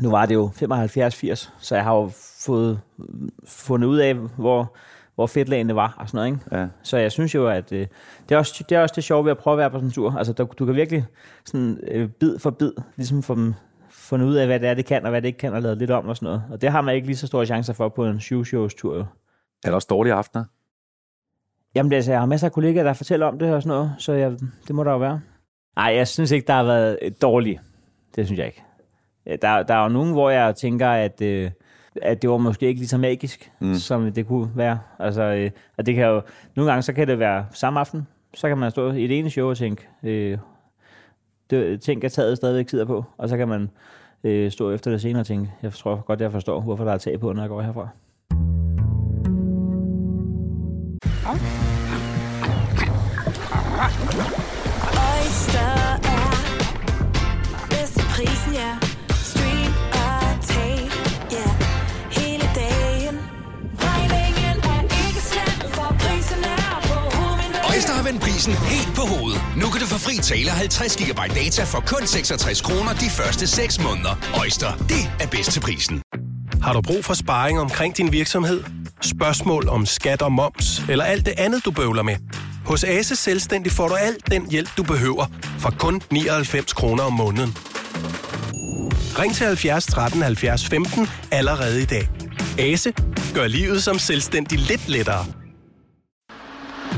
[0.00, 2.80] Nu var det jo 75-80, så jeg har jo fået
[3.44, 4.74] fundet ud af, hvor,
[5.14, 6.28] hvor fedtlagene var og sådan noget.
[6.28, 6.60] Ikke?
[6.60, 6.66] Ja.
[6.82, 7.86] Så jeg synes jo, at øh,
[8.28, 9.88] det, er også, det er også det sjove ved at prøve at være på sådan
[9.88, 10.14] en tur.
[10.18, 11.04] Altså, du, du kan virkelig
[11.44, 13.54] sådan, øh, bid for bid ligesom få dem
[13.90, 15.78] fundet ud af, hvad det er, det kan, og hvad det ikke kan, og lavet
[15.78, 16.42] lidt om og sådan noget.
[16.50, 18.96] Og det har man ikke lige så store chancer for på en show shows tur.
[18.96, 19.00] Jo.
[19.64, 20.44] Er der også dårlige aftener?
[21.74, 24.12] Jamen, altså, jeg har masser af kollegaer, der fortæller om det og sådan noget, så
[24.12, 24.30] jeg,
[24.66, 25.20] det må der jo være.
[25.76, 27.60] Nej, jeg synes ikke, der har været dårligt.
[28.16, 28.64] Det synes jeg ikke.
[29.42, 31.50] Der, der er jo nogen, hvor jeg tænker, at, øh,
[32.02, 33.74] at det var måske ikke lige så magisk, mm.
[33.74, 34.78] som det kunne være.
[34.98, 36.22] Altså, øh, og det kan jo,
[36.56, 39.30] nogle gange så kan det være samme aften, så kan man stå i det ene
[39.30, 40.38] show og tænke, øh,
[41.50, 43.70] det, tænk at taget stadigvæk sidder på, og så kan man
[44.24, 46.98] øh, stå efter det senere og tænke, jeg tror godt, jeg forstår, hvorfor der er
[46.98, 47.88] tag på, når jeg går herfra.
[51.30, 51.67] Oyster
[68.38, 69.40] prisen helt på hovedet.
[69.56, 73.46] Nu kan du få fri tale 50 GB data for kun 66 kroner de første
[73.46, 74.14] 6 måneder.
[74.40, 76.02] Øjster, det er bedst til prisen.
[76.62, 78.64] Har du brug for sparring omkring din virksomhed?
[79.02, 82.16] Spørgsmål om skat og moms, eller alt det andet, du bøvler med?
[82.66, 85.26] Hos Ase Selvstændig får du alt den hjælp, du behøver,
[85.58, 87.56] for kun 99 kroner om måneden.
[89.18, 92.08] Ring til 70 13 70 15 allerede i dag.
[92.58, 92.92] Ase
[93.34, 95.37] gør livet som selvstændig lidt lettere.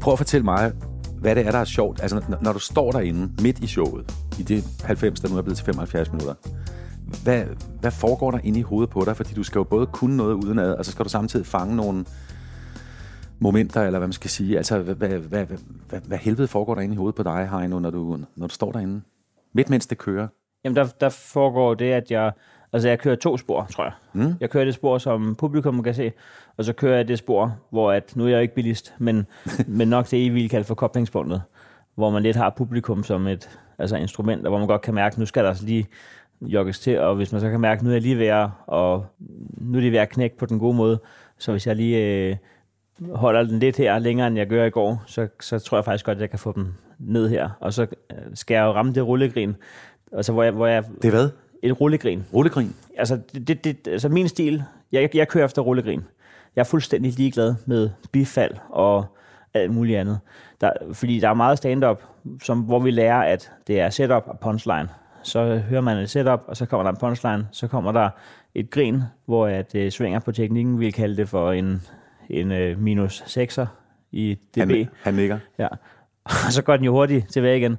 [0.00, 0.72] Prøv at fortælle mig,
[1.20, 2.02] hvad det er, der er sjovt.
[2.02, 5.42] Altså, når, når du står derinde midt i showet, i det 90, der nu er
[5.42, 6.34] blevet til 75 minutter,
[7.24, 7.44] hvad,
[7.80, 9.16] hvad foregår der inde i hovedet på dig?
[9.16, 12.04] Fordi du skal jo både kunne noget udenad, og så skal du samtidig fange nogle
[13.38, 14.56] momenter, eller hvad man skal sige.
[14.56, 15.58] Altså, hvad, hvad, hvad, hvad,
[15.88, 18.54] hvad, hvad helvede foregår der inde i hovedet på dig, Heino, når du, når du
[18.54, 19.00] står derinde?
[19.54, 20.28] Midt mens det kører.
[20.64, 22.32] Jamen, der, der foregår det, at jeg...
[22.72, 23.92] Altså, jeg kører to spor, tror jeg.
[24.12, 24.34] Mm.
[24.40, 26.12] Jeg kører det spor, som publikum kan se,
[26.56, 29.26] og så kører jeg det spor, hvor at, nu er jeg ikke bilist, men,
[29.66, 31.42] men nok det, I vil kalde for koblingspunktet,
[31.94, 35.18] hvor man lidt har publikum som et altså instrument, og hvor man godt kan mærke,
[35.18, 35.86] nu skal der altså lige
[36.40, 39.06] jogges til, og hvis man så kan mærke, nu er jeg lige ved at, og
[39.58, 41.00] nu er det ved at knække på den gode måde,
[41.38, 42.36] så hvis jeg lige øh,
[43.12, 46.04] holder den lidt her længere, end jeg gør i går, så, så tror jeg faktisk
[46.04, 48.92] godt, at jeg kan få dem ned her, og så øh, skal jeg jo ramme
[48.92, 49.56] det rullegrin,
[50.12, 51.28] altså hvor jeg, hvor jeg Det er hvad?
[51.62, 52.24] Et rullegrin.
[52.34, 52.76] Rullegrin.
[52.96, 56.04] Altså, det, det, det, altså min stil, jeg, jeg kører efter rullegrin.
[56.56, 59.04] Jeg er fuldstændig ligeglad med bifald og
[59.54, 60.18] alt muligt andet.
[60.60, 62.02] Der, fordi der er meget stand-up,
[62.42, 64.88] som, hvor vi lærer, at det er setup og punchline.
[65.22, 68.10] Så hører man et setup, og så kommer der en punchline, så kommer der
[68.54, 71.82] et grin, hvor jeg det svinger på teknikken, vi kalde det for en,
[72.30, 73.66] en uh, minus 6'er
[74.12, 74.58] i dB.
[74.58, 75.38] Han, han nikker.
[75.58, 75.68] Ja.
[76.46, 77.78] Og så går den jo hurtigt tilbage igen.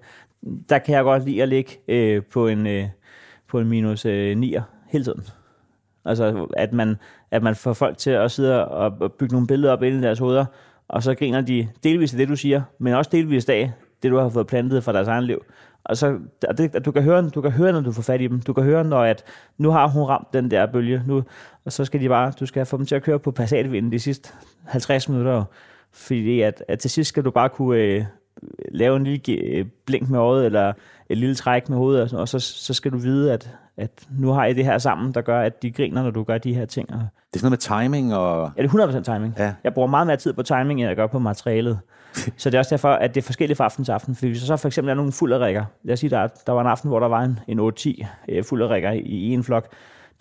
[0.69, 2.87] Der kan jeg godt lide at ligge øh, på, en, øh,
[3.51, 5.23] på en minus øh, 9'er hele tiden.
[6.05, 6.95] Altså, at man,
[7.31, 10.19] at man får folk til at sidde og bygge nogle billeder op inde i deres
[10.19, 10.45] hoveder,
[10.87, 13.71] og så griner de delvis af det, du siger, men også delvis af
[14.03, 15.43] det, du har fået plantet fra deres egen liv.
[15.83, 18.21] Og så, og det, at du, kan høre, du kan høre, når du får fat
[18.21, 18.41] i dem.
[18.41, 19.23] Du kan høre, når at,
[19.57, 21.23] nu har hun ramt den der bølge, nu,
[21.65, 23.99] og så skal de bare, du skal få dem til at køre på passatvinden de
[23.99, 24.29] sidste
[24.65, 25.43] 50 minutter.
[25.91, 28.05] Fordi at, at til sidst skal du bare kunne øh,
[28.71, 30.73] lave en lille øh, blink med øjet, eller
[31.10, 33.91] et lille træk med hovedet, og, sådan, og så, så skal du vide, at, at
[34.19, 36.54] nu har I det her sammen, der gør, at de griner, når du gør de
[36.54, 36.93] her ting.
[36.93, 38.51] Og, Det er sådan noget med timing og...
[38.58, 39.34] Ja, det er 100% timing.
[39.38, 39.54] Ja.
[39.63, 41.80] Jeg bruger meget mere tid på timing, end jeg gør på materialet.
[42.38, 44.15] så det er også derfor, at det er forskelligt fra aften til aften.
[44.15, 46.62] For hvis der så for eksempel er nogle fulderækker, lad os sige, der, der var
[46.62, 49.67] en aften, hvor der var en, en 8-10 øh, fulderækker i, i en flok,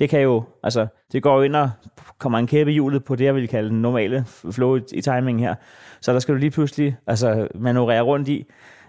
[0.01, 1.71] det kan jo, altså, det går ind og
[2.19, 5.01] kommer en kæppe i hjulet på det, jeg vil kalde den normale flow i, i
[5.01, 5.55] timing her.
[6.01, 8.47] Så der skal du lige pludselig altså, manøvrere rundt i,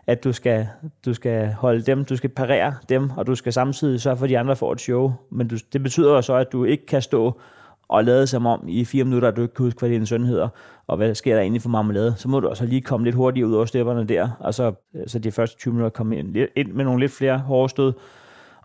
[0.07, 0.67] at du skal,
[1.05, 4.29] du skal holde dem, du skal parere dem, og du skal samtidig sørge for, at
[4.29, 5.13] de andre får et show.
[5.31, 7.39] Men du, det betyder jo så, at du ikke kan stå
[7.87, 10.25] og lade som om i fire minutter, at du ikke kan huske, hvad din søn
[10.25, 10.47] hedder,
[10.87, 12.13] og hvad sker der egentlig for marmelade.
[12.17, 14.73] Så må du også lige komme lidt hurtigere ud over stepperne der, og så,
[15.07, 17.93] så de første 20 minutter komme ind, ind med nogle lidt flere hårde stød,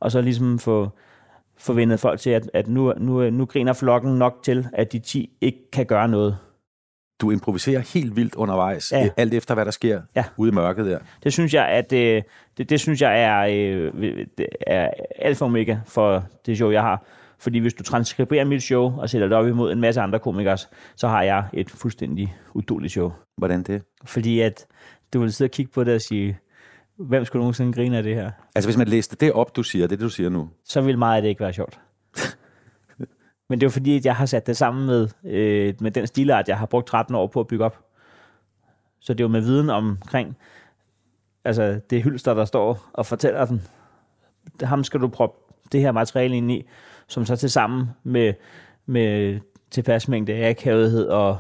[0.00, 0.90] og så ligesom få,
[1.58, 4.98] få vendet folk til, at, at nu, nu, nu griner flokken nok til, at de
[4.98, 6.38] 10 ikke kan gøre noget.
[7.20, 9.08] Du improviserer helt vildt undervejs, Ja.
[9.16, 10.24] alt efter hvad der sker Ja.
[10.36, 10.98] ude i mørket der.
[11.24, 12.22] Det synes jeg, at øh,
[12.58, 13.46] det, det synes jeg er,
[13.96, 14.26] øh,
[14.66, 17.04] er alfa omega for det show, jeg har.
[17.38, 20.68] Fordi hvis du transkriberer mit show og sætter det op imod en masse andre komikers,
[20.96, 23.12] så har jeg et fuldstændig uduligt show.
[23.38, 23.82] Hvordan det?
[24.04, 24.66] Fordi at
[25.12, 26.38] du vil sidde og kigge på det og sige,
[26.96, 28.30] hvem skulle nogensinde grine af det her?
[28.54, 30.50] Altså hvis man læste det op, du siger, det det, du siger nu.
[30.64, 31.80] Så vil meget af det ikke være sjovt.
[33.48, 36.06] Men det er jo fordi, at jeg har sat det sammen med, øh, med den
[36.06, 37.85] stilart, jeg har brugt 13 år på at bygge op.
[39.00, 40.37] Så det er jo med viden omkring,
[41.44, 43.62] altså det hylster, der står og fortæller den.
[44.62, 46.68] Ham skal du proppe det her materiale ind i,
[47.06, 48.35] som så til sammen med,
[48.87, 51.38] med tilpas mængde af akavethed og,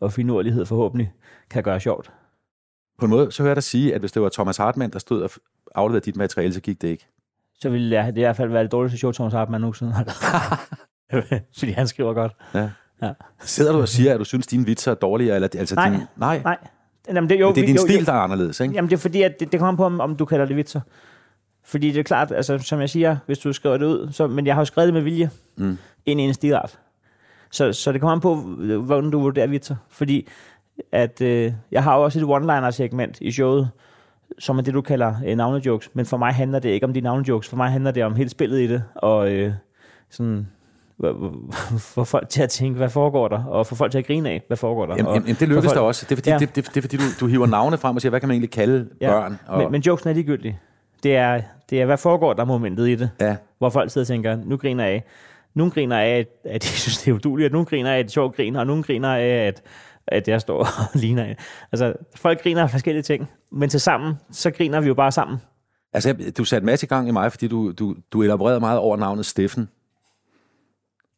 [0.00, 1.12] og finurlighed forhåbentlig
[1.50, 2.12] kan gøre sjovt.
[2.98, 4.98] På en måde, så hører jeg dig sige, at hvis det var Thomas Hartmann, der
[4.98, 5.30] stod og
[5.74, 7.06] afleverede dit materiale, så gik det ikke.
[7.60, 10.04] Så ville jeg, det i hvert fald være det dårligste show, Thomas Hartmann nogensinde har
[11.12, 11.44] lavet.
[11.58, 12.32] Fordi han skriver godt.
[12.54, 12.70] Ja.
[13.02, 13.12] Ja.
[13.40, 15.34] Sidder du og siger, at du synes, dine vitser er dårligere?
[15.34, 16.40] Eller, altså Nej, din, nej.
[16.44, 16.56] Nej.
[17.08, 18.04] Jamen, det, jo, Men det er din jo, stil, jo.
[18.04, 18.74] der er anderledes, ikke?
[18.74, 20.56] Jamen, det er fordi, at det, det kommer an på, om, om du kalder det
[20.56, 20.80] vitser.
[21.64, 24.46] Fordi det er klart, altså, som jeg siger, hvis du skriver det ud, så, men
[24.46, 25.78] jeg har jo skrevet det med vilje Mm.
[26.06, 26.78] ind i en stilart.
[27.50, 28.34] Så, så det kommer an på,
[28.80, 29.76] hvordan du vurderer vitser.
[29.88, 30.28] Fordi
[30.92, 33.70] at, øh, jeg har jo også et one-liner-segment i showet,
[34.38, 35.90] som er det, du kalder øh, navnejokes.
[35.94, 37.48] Men for mig handler det ikke om de navnejokes.
[37.48, 39.52] For mig handler det om hele spillet i det, og øh,
[40.10, 40.46] sådan
[41.78, 44.42] få folk til at tænke, hvad foregår der, og få folk til at grine af,
[44.46, 44.94] hvad foregår der.
[44.96, 46.06] Jamen, og jamen, det lykkes folk- der også.
[46.08, 46.38] Det er fordi, Ja.
[46.38, 48.34] det, det, det er, fordi du, du hiver navne frem og siger, hvad kan man
[48.34, 49.38] egentlig kalde Ja, børn?
[49.46, 50.58] Og, Men, men jokesen er ligegyldig.
[51.02, 53.36] Det er, det er, hvad foregår der momentet i det, ja.
[53.58, 55.04] hvor folk sidder og tænker, nu griner jeg af.
[55.54, 58.12] Nogle griner af, at, de synes, det er uduligt, nogle griner af, at det er
[58.12, 59.62] sjovt griner, og nogle griner af, at,
[60.08, 61.36] at jeg står og ligner en.
[61.72, 65.38] Altså, folk griner af forskellige ting, men til sammen, så griner vi jo bare sammen.
[65.92, 68.96] Altså, du satte en masse gang i mig, fordi du, du, du elaborerede meget over
[68.96, 69.68] navnet Steffen.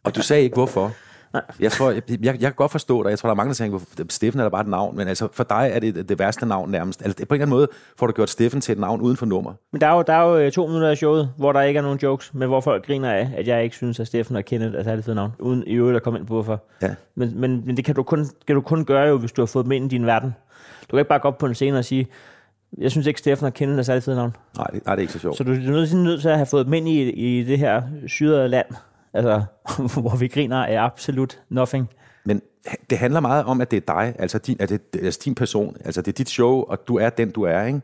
[0.05, 0.93] Og du sagde ikke, hvorfor.
[1.33, 1.43] Nej.
[1.61, 3.11] Jeg tror, jeg, jeg, jeg kan godt forstå dig.
[3.11, 4.97] Jeg tror, der er mange, der tænker, "Hvorfor- Steffen er da bare et navn.
[4.97, 7.03] Men altså, for dig er det det værste navn nærmest.
[7.05, 9.27] Altså, på en eller anden måde får du gjort Steffen til et navn uden for
[9.27, 9.53] nummer.
[9.73, 11.79] Men der er, jo, der er jo øh, to minutter af showet, hvor der ikke
[11.79, 14.45] er nogen jokes, men hvor folk griner af, at jeg ikke synes, at Steffen og
[14.45, 16.63] Kenneth er særlig fede navn, uden i øvrigt at komme ind på hvorfor.
[16.83, 16.95] Ja.
[17.15, 19.47] Men, men, men det kan du, kun, kan du kun gøre jo, hvis du har
[19.47, 20.35] fået dem ind i din verden.
[20.83, 22.07] Du kan ikke bare gå op på en scene og sige,
[22.79, 24.37] jeg synes ikke, Steffen og Kenneth er særlig fede navn.
[24.57, 25.37] Nej, det, nej, det er ikke så sjovt.
[25.37, 27.59] Så du er nødt til, nødt til at have fået dem ind i, i det
[27.59, 28.67] her syrede land,
[29.15, 29.43] altså,
[30.01, 31.91] hvor vi griner af absolut nothing.
[32.25, 32.43] Men
[32.91, 35.77] det handler meget om, at det er dig, altså din, at det, altså din person.
[35.85, 37.81] Altså, det er dit show, og du er den, du er, ikke?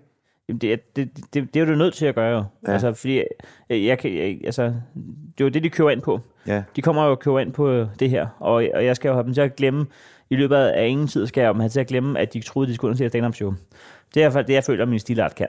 [0.48, 2.46] Jamen, det, er- det, det, det er du nødt til at gøre.
[2.66, 2.72] Ja.
[2.72, 3.16] Altså, fordi
[3.70, 6.20] jeg, jeg kan, jeg, altså, det er jo det, de køber ind på.
[6.46, 6.62] Ja.
[6.76, 9.24] De kommer jo og køber ind på det her, og, og jeg skal jo have
[9.24, 9.86] dem til at glemme,
[10.30, 12.68] i løbet af ingen tid skal jeg have dem til at glemme, at de troede,
[12.70, 13.50] de skulle se et stand-up show.
[14.14, 15.46] Det er i hvert fald det, jeg føler, at min stilart kan.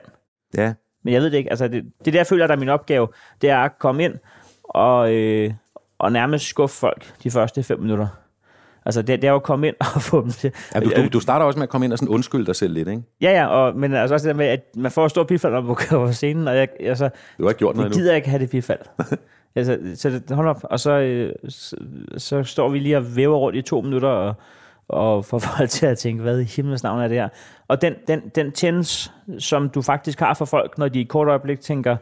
[0.56, 0.72] Ja.
[1.02, 1.50] Men jeg ved det ikke.
[1.50, 3.08] Altså, det, det er det, jeg føler, der er min opgave.
[3.40, 4.14] Det er at komme ind
[4.64, 5.52] og, øh,
[5.98, 8.06] og nærmest skuffe folk de første fem minutter.
[8.86, 10.52] Altså, det, det er jo at komme ind og få dem til...
[10.74, 12.74] ja du, du, du starter også med at komme ind og sådan undskylde dig selv
[12.74, 13.02] lidt, ikke?
[13.20, 15.60] Ja, ja, og, men altså også det der med, at man får stor bifald, når
[15.60, 18.28] man går på scenen, og jeg, altså, Du har ikke gjort noget jeg gider ikke
[18.28, 18.78] have det bifald.
[19.56, 21.76] altså, så det, hold op, og så, øh, så,
[22.16, 24.34] så står vi lige og væver rundt i to minutter, og,
[24.88, 27.28] og får folk til at tænke, hvad i himlens navn er det her?
[27.68, 31.08] Og den, den, den tjens, som du faktisk har for folk, når de i et
[31.08, 31.96] kort øjeblik tænker,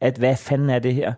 [0.00, 1.12] at hvad fanden er det her?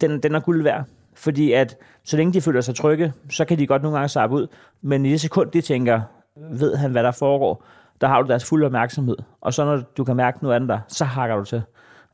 [0.00, 0.84] Den, den er guld værd.
[1.14, 4.36] Fordi at så længe de føler sig trygge, så kan de godt nogle gange sappe
[4.36, 4.46] ud.
[4.82, 6.00] Men i det sekund, de tænker,
[6.50, 7.64] ved han, hvad der foregår,
[8.00, 9.16] der har du deres fulde opmærksomhed.
[9.40, 11.62] Og så når du kan mærke noget andet der, så hakker du til.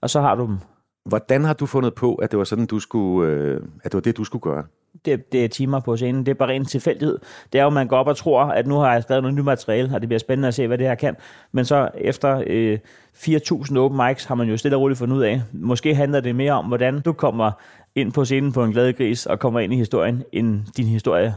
[0.01, 0.59] Og så har du dem.
[1.05, 4.01] Hvordan har du fundet på, at det var sådan, du skulle, øh, at det var
[4.01, 4.65] det, du skulle gøre?
[5.05, 6.27] Det, det er timer på scenen.
[6.27, 7.19] Det er bare ren tilfældighed.
[7.53, 9.37] Det er jo, at man går op og tror, at nu har jeg skrevet noget
[9.37, 11.17] nyt materiale, og det bliver spændende at se, hvad det her kan.
[11.53, 12.79] Men så efter øh,
[13.15, 15.43] 4.000 open mics har man jo stille og roligt fundet ud af.
[15.53, 17.51] Måske handler det mere om, hvordan du kommer
[17.95, 21.35] ind på scenen på en glad gris og kommer ind i historien, end din historie.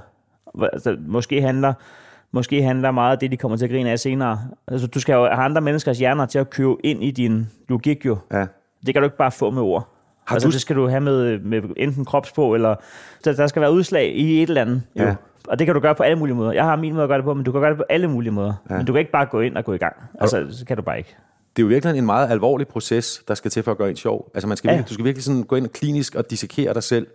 [0.73, 1.73] Altså, måske handler
[2.33, 4.39] Måske handler meget af det, de kommer til at grine af senere.
[4.67, 8.05] Altså, du skal jo have andre menneskers hjerner til at købe ind i din logik
[8.05, 8.17] jo.
[8.33, 8.45] Ja.
[8.85, 9.87] Det kan du ikke bare få med ord.
[10.27, 12.75] Har altså, du- det skal du have med, med enten kropsprog, eller
[13.23, 14.81] så der skal være udslag i et eller andet.
[14.99, 15.03] Jo.
[15.03, 15.15] Ja.
[15.47, 16.51] Og det kan du gøre på alle mulige måder.
[16.51, 18.07] Jeg har min måde at gøre det på, men du kan gøre det på alle
[18.07, 18.53] mulige måder.
[18.69, 18.77] Ja.
[18.77, 19.95] Men du kan ikke bare gå ind og gå i gang.
[20.21, 21.15] Altså, så kan du bare ikke.
[21.55, 23.95] Det er jo virkelig en meget alvorlig proces, der skal til for at gøre en
[23.95, 24.31] sjov.
[24.33, 24.73] Altså man skal Ja.
[24.73, 27.07] virkelig, du skal virkelig sådan gå ind klinisk og dissekere dig selv,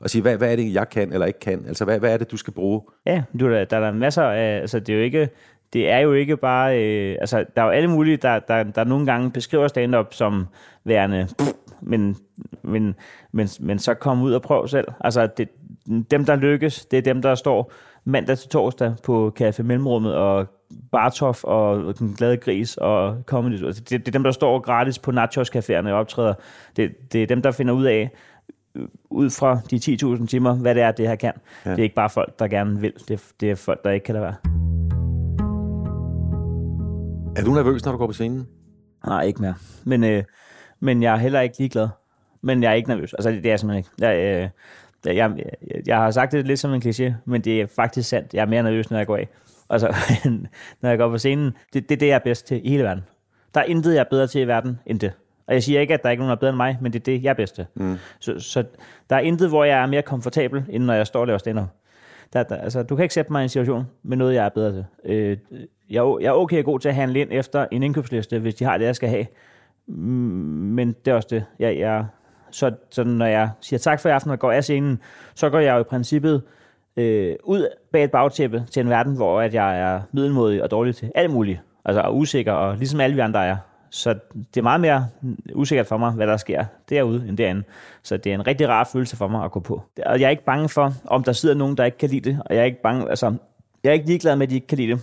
[0.00, 1.64] og sige, hvad, hvad er det, jeg kan eller ikke kan?
[1.68, 2.80] Altså, hvad, hvad er det, du skal bruge?
[3.06, 5.28] Ja, du, der, der er masser af, altså det er jo ikke,
[5.72, 8.84] det er jo ikke bare, øh, altså der er jo alle mulige, der, der, der
[8.84, 10.46] nogle gange beskriver stand-up som
[10.84, 11.50] værende, pff,
[11.82, 12.16] men,
[12.62, 12.94] men,
[13.32, 14.88] men, men så kom ud og prøv selv.
[15.00, 15.48] Altså det,
[16.10, 17.72] dem, der lykkes, det er dem, der står
[18.04, 20.46] mandag til torsdag på Café Mellemrummet og
[20.92, 23.64] Bartof og Den Glade Gris og Comedy.
[23.66, 26.34] Altså, det, det er dem, der står gratis på Nachos Caféerne og optræder.
[26.76, 28.10] Det, det er dem, der finder ud af,
[29.10, 29.76] ud fra de
[30.20, 31.32] 10.000 timer, hvad det er, det her kan.
[31.64, 31.70] Ja.
[31.70, 32.92] Det er ikke bare folk, der gerne vil.
[33.08, 34.34] Det, det er folk, der ikke kan lade være.
[37.36, 38.46] Er du nervøs, når du går på scenen?
[39.06, 39.54] Nej, ikke mere.
[39.84, 40.24] Men, øh,
[40.80, 41.88] men jeg er heller ikke ligeglad.
[42.42, 43.14] Men jeg er ikke nervøs.
[43.14, 44.06] Altså, det, det er jeg simpelthen ikke.
[44.06, 44.16] Jeg,
[45.06, 48.08] øh, jeg, jeg, jeg har sagt det lidt som en kliché, men det er faktisk
[48.08, 48.34] sandt.
[48.34, 49.28] Jeg er mere nervøs, når jeg går af.
[49.70, 49.96] Altså,
[50.80, 51.56] når jeg går på scenen.
[51.72, 53.04] Det, det er det, jeg er bedst til i hele verden.
[53.54, 55.12] Der er intet, jeg er bedre til i verden end det.
[55.46, 56.92] Og jeg siger ikke, at der er ikke nogen, der er bedre end mig, men
[56.92, 57.66] det er det, jeg er bedst til.
[57.74, 57.96] Mm.
[58.18, 58.64] Så, så
[59.10, 61.58] der er intet, hvor jeg er mere komfortabel, end når jeg står og laver stand
[62.32, 64.48] der, der, altså, du kan ikke sætte mig i en situation med noget, jeg er
[64.48, 64.84] bedre til.
[65.04, 65.36] Øh,
[65.90, 68.78] jeg, jeg er okay god til at handle ind efter en indkøbsliste, hvis de har
[68.78, 69.26] det, jeg skal have.
[69.86, 69.94] Mm,
[70.74, 71.44] Men det er også det.
[71.58, 72.06] Jeg, jeg,
[72.50, 75.00] så, så når jeg siger tak for i aften og går af scenen,
[75.34, 76.42] så går jeg jo i princippet
[76.98, 80.96] øh, ud bag et bagtæppe til en verden, hvor at jeg er middelmodig og dårlig
[80.96, 81.60] til alt muligt.
[81.84, 83.56] Altså og usikker, og ligesom alle vi andre er.
[83.90, 84.14] Så
[84.54, 85.08] det er meget mere
[85.54, 87.62] usikkert for mig, hvad der sker derude end derinde.
[88.02, 89.82] Så det er en rigtig rar følelse for mig at gå på.
[90.06, 92.42] Og jeg er ikke bange for, om der sidder nogen, der ikke kan lide det.
[92.44, 93.34] Og jeg er ikke bange, altså,
[93.84, 95.00] jeg er ikke ligeglad med, at de ikke kan lide det.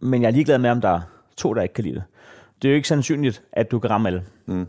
[0.00, 1.00] Men jeg er ligeglad med, om der er
[1.36, 2.04] to, der ikke kan lide det.
[2.62, 4.22] Det er jo ikke sandsynligt, at du kan ramme alle.
[4.46, 4.66] Mm.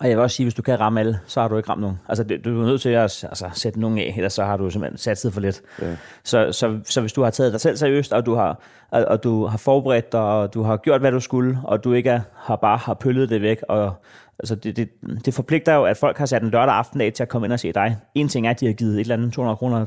[0.00, 1.80] Og jeg vil også sige, hvis du kan ramme alle, så har du ikke ramt
[1.80, 2.00] nogen.
[2.08, 4.70] Altså, det, du er nødt til at altså, sætte nogen af, ellers så har du
[4.70, 5.62] simpelthen satset for lidt.
[5.82, 5.96] Ja.
[6.24, 9.24] Så, så, så hvis du har taget dig selv seriøst, og du har, og, og
[9.24, 12.20] du har forberedt dig, og du har gjort, hvad du skulle, og du ikke er,
[12.34, 13.94] har bare har pøllet det væk, og
[14.38, 14.88] altså, det, det,
[15.24, 17.52] det forpligter jo, at folk har sat en lørdag aften af til at komme ind
[17.52, 17.96] og se dig.
[18.14, 19.86] En ting er, at de har givet et eller andet 200 kroner.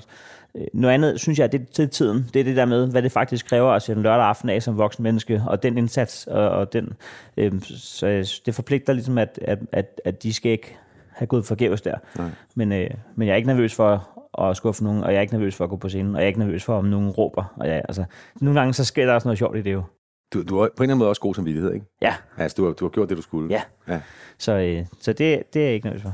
[0.55, 2.29] Øh, Noget andet, synes jeg, det er til tiden.
[2.33, 4.63] Det er det der med, hvad det faktisk kræver at sætte en lørdag aften af
[4.63, 6.93] som voksen menneske, og den indsats, og, og den,
[7.37, 10.77] øh, så det forpligter ligesom, at, at, at, at de skal ikke
[11.09, 11.97] have gået forgæves der.
[12.55, 14.09] Men, øh, men jeg er ikke nervøs for
[14.41, 16.25] at skuffe nogen, og jeg er ikke nervøs for at gå på scenen, og jeg
[16.25, 17.53] er ikke nervøs for, om nogen råber.
[17.57, 18.03] Og jeg, altså,
[18.41, 19.83] nogle gange så sker der også noget sjovt i det jo.
[20.33, 21.85] Du, du er på en eller anden måde også god samvittighed, ikke?
[22.01, 23.53] Ja, Altså, du har, du har gjort det, du skulle.
[23.53, 23.61] Ja.
[23.87, 24.01] ja.
[24.37, 26.13] så, øh, så det, det er jeg ikke nervøs for.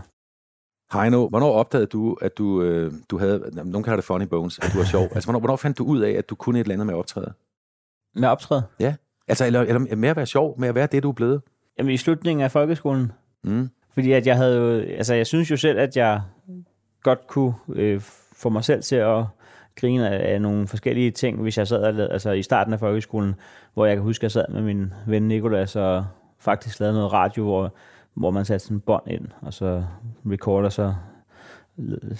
[0.94, 4.70] Heino, hvornår opdagede du, at du, øh, du havde, nogen kalder det funny bones, at
[4.74, 5.04] du var sjov?
[5.16, 6.98] altså, hvornår, hvornår fandt du ud af, at du kunne et eller andet med at
[6.98, 7.34] optræde?
[8.16, 8.64] Med optræde?
[8.80, 8.96] Ja.
[9.28, 11.42] Altså, eller, eller med at være sjov, med at være det, du er blevet?
[11.78, 13.12] Jamen i slutningen af folkeskolen.
[13.44, 13.70] Mm.
[13.94, 16.22] Fordi at jeg havde jo, altså jeg synes jo selv, at jeg
[17.04, 18.02] godt kunne øh,
[18.36, 19.26] få mig selv til at
[19.76, 22.80] grine af, af nogle forskellige ting, hvis jeg sad og lavede, altså i starten af
[22.80, 23.36] folkeskolen,
[23.74, 26.06] hvor jeg kan huske, at jeg sad med min ven Nikolas og
[26.40, 27.74] faktisk lavede noget radio, hvor,
[28.16, 29.84] hvor man satte sådan en bånd ind, og så
[30.26, 30.94] recorder, så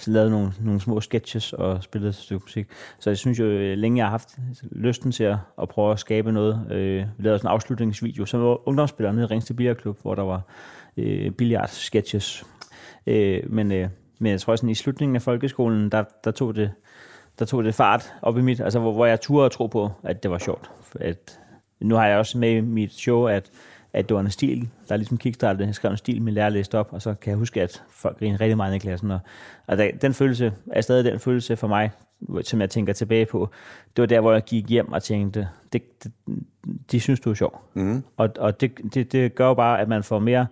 [0.06, 2.66] lavede nogle, nogle små sketches og spillede et stykke musik.
[2.98, 4.38] Så jeg synes jo, øh, længe jeg har haft
[4.72, 6.66] lysten til at, at prøve at skabe noget.
[6.70, 10.22] Øh, vi lavede sådan en afslutningsvideo, som var ungdomsspiller nede i Ringsted Billardklub, hvor der
[10.22, 10.42] var
[10.96, 12.44] øh, billiard-sketches.
[13.06, 16.70] Øh, men, øh, men jeg tror sådan, i slutningen af folkeskolen, der, der, tog det,
[17.38, 19.90] der tog det fart op i mit, altså hvor, hvor jeg turde at tro på,
[20.02, 20.70] at det var sjovt.
[21.00, 21.40] At,
[21.80, 23.50] nu har jeg også med i mit show, at,
[23.96, 25.66] at det var en stil, der ligesom kickstartede.
[25.66, 28.18] Jeg skrev en stil, min lærer læste op, og så kan jeg huske, at folk
[28.18, 29.10] griner rigtig meget i klassen.
[29.10, 29.18] Og,
[29.66, 31.90] og der, den følelse er stadig den følelse for mig,
[32.42, 33.50] som jeg tænker tilbage på.
[33.96, 36.12] Det var der, hvor jeg gik hjem og tænkte, det, det,
[36.90, 37.62] de synes, du er sjov.
[37.74, 38.04] Mm.
[38.16, 40.46] Og, og det, det, det gør jo bare, at man får mere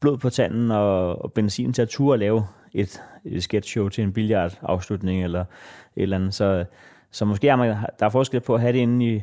[0.00, 3.88] blod på tanden og, og benzin til at ture at lave et, et sketch show
[3.88, 6.34] til en billiard-afslutning eller et eller andet.
[6.34, 6.64] Så,
[7.10, 9.22] så måske er man, der er forskel på at have det inde i,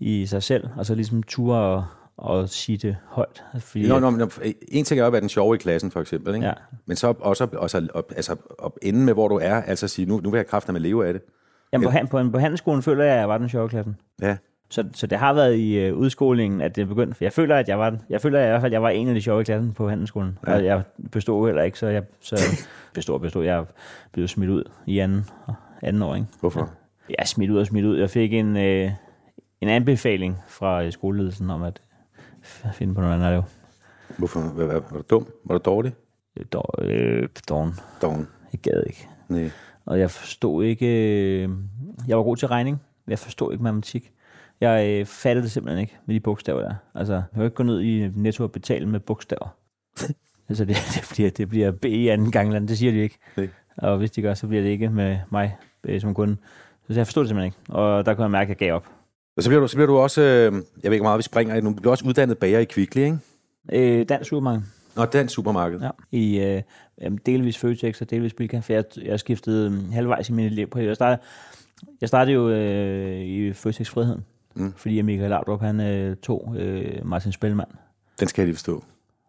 [0.00, 1.84] i sig selv, og så ligesom ture og,
[2.16, 3.44] og sige det højt.
[3.60, 4.28] Fordi, Nå, nå, nå,
[4.68, 6.34] en ting er at være den sjove i klassen, for eksempel.
[6.34, 6.46] Ikke?
[6.46, 6.52] Ja.
[6.86, 10.20] Men så også, også op, altså, op, ende med, hvor du er, altså sige, nu,
[10.20, 11.22] nu vil jeg kræfter med leve af det.
[11.72, 13.96] jamen, på, på, på handelsskolen føler jeg, at jeg var den sjove i klassen.
[14.22, 14.36] Ja.
[14.70, 17.24] Så, så det har været i øh, udskolingen, at det begyndte.
[17.24, 18.88] Jeg føler, at jeg var, jeg føler at jeg i hvert fald, at jeg var
[18.88, 20.38] en af de sjove i klassen på handelsskolen.
[20.46, 20.54] Ja.
[20.54, 22.36] Og jeg bestod heller ikke, så jeg så
[22.94, 23.44] bestod bestod.
[23.44, 23.64] Jeg
[24.12, 25.24] blev smidt ud i anden,
[25.82, 26.14] anden år.
[26.14, 26.26] Ikke?
[26.40, 26.70] Hvorfor?
[27.08, 27.98] Jeg er smidt ud og smidt ud.
[27.98, 28.90] Jeg fik en, øh,
[29.60, 31.80] en anbefaling fra øh, skoleledelsen om at
[32.74, 33.44] finde på noget andet at lave.
[34.18, 34.40] Hvorfor?
[34.40, 35.26] Hvad, hvad, var du dum?
[35.44, 35.94] Var du dårlig?
[36.36, 37.74] Øh, dår- øh, Dagen.
[38.02, 38.28] Doven.
[38.52, 39.08] Jeg gad ikke.
[39.28, 39.50] Nej.
[39.86, 40.86] Og jeg forstod ikke...
[40.86, 41.48] Øh,
[42.08, 44.12] jeg var god til regning, men jeg forstod ikke matematik.
[44.60, 46.74] Jeg øh, fattede det simpelthen ikke med de bogstaver der.
[46.94, 49.56] Altså, jeg kan ikke gå ned i Netto og betale med bogstaver.
[50.48, 53.18] altså, det, det, bliver, det bliver B i anden gang, det siger de ikke.
[53.36, 53.48] Nej.
[53.76, 56.36] Og hvis de gør, så bliver det ikke med mig øh, som kunde.
[56.88, 57.72] Så jeg forstod det simpelthen ikke.
[57.72, 58.86] Og der kunne jeg mærke, at jeg gav op.
[59.36, 61.60] Og så bliver du, så bliver du også, øh, jeg ved ikke meget vi springer
[61.60, 63.18] nu, bliver også uddannet bager i Kvickly, ikke?
[63.72, 64.62] Øh, dansk supermarked.
[64.96, 65.80] Nå, den supermarked.
[65.80, 65.90] Ja.
[66.12, 66.62] I øh,
[67.00, 70.70] jamen, delvis Føtex og delvis Bilka, for jeg, jeg skiftede øh, halvvejs i min liv
[70.70, 71.20] på jeg startede,
[72.00, 74.72] jeg startede jo øh, i Føtex Friheden, mm.
[74.76, 77.70] fordi Michael Laudrup, han øh, tog øh, Martin Spellemann.
[78.20, 78.84] Den skal jeg lige forstå.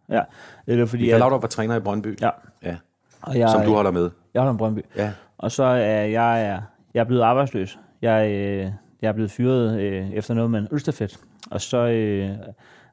[0.09, 0.21] Ja,
[0.67, 1.03] eller fordi...
[1.03, 2.17] Michael Laudrup var træner i Brøndby.
[2.21, 2.29] Ja,
[2.63, 2.77] ja.
[3.21, 4.09] og jeg, Som du holder med.
[4.33, 4.79] Jeg holder med Brøndby.
[4.95, 5.11] Ja.
[5.37, 6.61] Og så er jeg, er,
[6.93, 7.79] jeg er blevet arbejdsløs.
[8.01, 8.71] Jeg, øh,
[9.05, 11.19] jeg er blevet fyret øh, efter noget med en ølstafet.
[11.51, 12.29] Og så øh,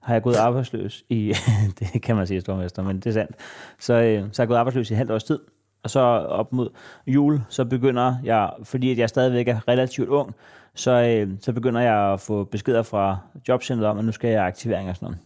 [0.01, 1.35] har jeg gået arbejdsløs i,
[1.79, 3.37] det kan man sige, stormester, men det er sandt.
[3.79, 5.39] Så, øh, så har jeg gået arbejdsløs i halvt års tid.
[5.83, 6.69] Og så op mod
[7.07, 10.35] jul, så begynder jeg, fordi at jeg stadigvæk er relativt ung,
[10.75, 13.19] så, øh, så begynder jeg at få beskeder fra
[13.49, 15.19] jobcentret om, at nu skal jeg aktivering og sådan noget.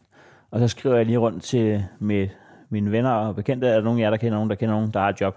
[0.51, 2.29] Og så skriver jeg lige rundt til med
[2.71, 4.91] mine venner og bekendte, er der nogen af jer, der kender nogen, der kender nogen,
[4.91, 5.37] der har et job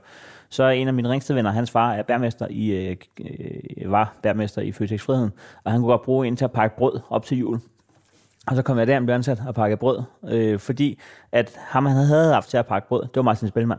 [0.49, 4.13] så er en af mine ringste venner, hans far er bærmester i, øh, øh, var
[4.23, 5.31] bærmester i Føtex Friheden,
[5.63, 7.59] og han kunne godt bruge en til at pakke brød op til jul.
[8.47, 10.99] Og så kom jeg der og blev ansat og pakke brød, øh, fordi
[11.31, 13.77] at ham, han havde haft til at pakke brød, det var Martin Spelman.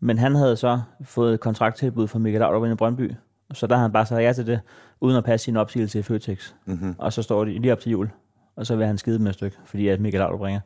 [0.00, 3.12] Men han havde så fået et kontrakttilbud fra Michael Laudrup i Brøndby,
[3.52, 4.60] så der har han bare sagt ja til det,
[5.00, 6.52] uden at passe sin opsigelse i Føtex.
[6.64, 6.94] Mm-hmm.
[6.98, 8.10] Og så står de lige op til jul,
[8.56, 10.60] og så vil han skide med et stykke, fordi at Michael Laudrup ringer.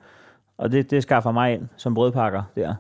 [0.59, 2.74] Og det, det skaffer mig ind som brødpakker der.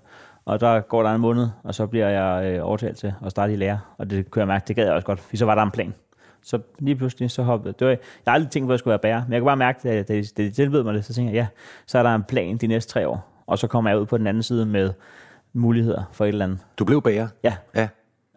[0.48, 3.52] Og der går der en måned, og så bliver jeg øh, overtalt til at starte
[3.52, 3.80] i lære.
[3.98, 5.70] Og det kunne jeg mærke, det gad jeg også godt, for så var der en
[5.70, 5.94] plan.
[6.42, 7.86] Så lige pludselig så hoppede det.
[7.86, 9.56] Var, jeg har aldrig tænkt på, at jeg skulle være bærer, men jeg kunne bare
[9.56, 11.46] mærke, at da de, da de tilbød mig det, så tænkte jeg, ja,
[11.86, 13.42] så er der en plan de næste tre år.
[13.46, 14.90] Og så kommer jeg ud på den anden side med
[15.52, 16.58] muligheder for et eller andet.
[16.78, 17.28] Du blev bager?
[17.44, 17.56] Ja.
[17.74, 17.88] Ja.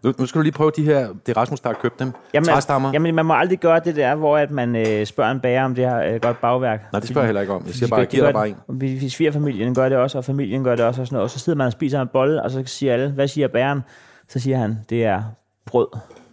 [0.03, 2.11] Nu, nu skal du lige prøve de her, det er Rasmus, der har købt dem.
[2.45, 2.89] Træstammer.
[2.93, 5.75] jamen, man må aldrig gøre det der, hvor at man øh, spørger en bager, om
[5.75, 6.91] det har øh, godt bagværk.
[6.91, 7.63] Nej, det spørger jeg heller ikke om.
[7.65, 8.55] Jeg siger bare, jeg giver dig bare en.
[8.67, 11.29] Hvis hvis svigerfamilien gør det også, og familien gør det også, og sådan noget, og
[11.29, 13.81] så sidder man og spiser en bolle, og så siger alle, hvad siger bæren?
[14.27, 15.23] Så siger han, det er
[15.65, 15.87] brød.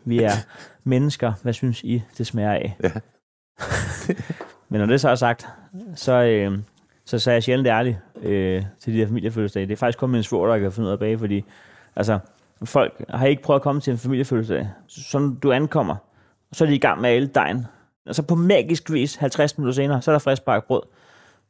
[0.04, 0.32] Vi er
[0.84, 1.32] mennesker.
[1.42, 2.76] Hvad synes I, det smager af?
[2.82, 2.90] Ja.
[4.68, 5.48] Men når det så er sagt,
[5.94, 6.58] så, øh,
[7.04, 9.66] så, så er jeg sjældent ærlig øh, til de her familiefødselsdage.
[9.66, 11.44] Det er faktisk kun min svoger, der kan finde ud af at bage, fordi
[11.96, 12.18] altså,
[12.64, 14.68] folk har ikke prøvet at komme til en familiefødselsdag.
[14.88, 15.96] Så du ankommer,
[16.52, 17.66] så er de i gang med alle dejen.
[18.06, 20.82] Og så på magisk vis, 50 minutter senere, så er der frisk bakket brød.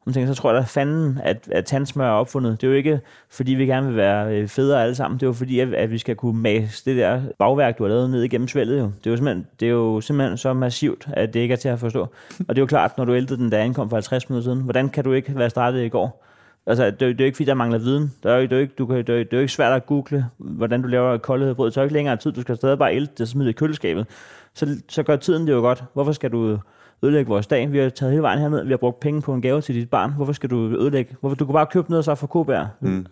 [0.05, 2.61] Og tænker, så tror jeg da fanden, at, at tandsmør er opfundet.
[2.61, 2.99] Det er jo ikke,
[3.29, 5.19] fordi vi gerne vil være øh, federe alle sammen.
[5.19, 7.89] Det er jo fordi, at, at vi skal kunne mase det der bagværk, du har
[7.89, 8.79] lavet ned igennem svældet.
[8.79, 8.83] Jo.
[8.83, 11.69] Det, er jo simpelthen, det er jo simpelthen så massivt, at det ikke er til
[11.69, 12.01] at forstå.
[12.39, 14.63] Og det er jo klart, når du ældrede den, der ankom for 50 minutter siden.
[14.63, 16.25] Hvordan kan du ikke være startet i går?
[16.67, 18.13] Altså, det, er jo- det er jo ikke, fordi der mangler viden.
[18.23, 19.41] Der er jo, det, er jo ikke, du kan, det, er jo, det er jo
[19.41, 21.65] ikke svært at google, hvordan du laver koldet brød.
[21.67, 22.31] Det tager jo ikke længere tid.
[22.31, 24.07] Du skal stadig bare ælte det og smide det i køleskabet.
[24.53, 25.83] Så, så gør tiden det jo godt.
[25.93, 26.59] Hvorfor skal du
[27.03, 27.71] ødelægge vores dag?
[27.71, 28.63] Vi har taget hele vejen herned.
[28.63, 30.11] Vi har brugt penge på en gave til dit barn.
[30.13, 31.15] Hvorfor skal du ødelægge?
[31.19, 31.35] Hvorfor?
[31.35, 32.65] Du kan bare købe noget så fra Kobær.
[32.79, 33.05] Mm.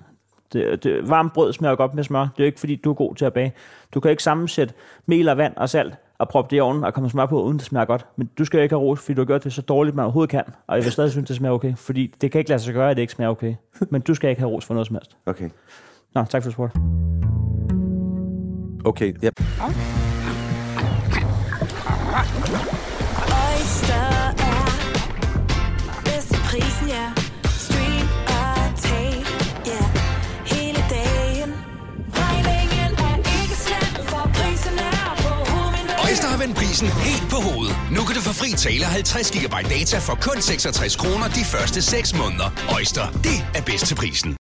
[0.54, 2.20] Det, det, varmt brød smager godt med smør.
[2.20, 3.54] Det er jo ikke, fordi du er god til at bage.
[3.94, 4.74] Du kan ikke sammensætte
[5.06, 7.58] mel og vand og salt og proppe det i ovnen og komme smør på, uden
[7.58, 8.06] det smager godt.
[8.16, 10.06] Men du skal jo ikke have ros, fordi du har gjort det så dårligt, man
[10.06, 10.44] overhovedet kan.
[10.68, 11.76] Og jeg vil stadig synes, det smager okay.
[11.76, 13.56] Fordi det kan ikke lade sig gøre, at det ikke smager okay.
[13.92, 15.18] Men du skal ikke have ros for noget som helst.
[15.26, 15.50] Okay.
[16.16, 16.76] Nå, tak for spurgt.
[18.86, 19.30] Okay, ja.
[22.18, 22.77] Oyster
[36.48, 37.76] vend prisen helt på hovedet.
[37.92, 41.82] Nu kan du få fri tale 50 GB data for kun 66 kroner de første
[41.82, 42.50] 6 måneder.
[42.76, 44.36] Øjster, det er bedst til prisen.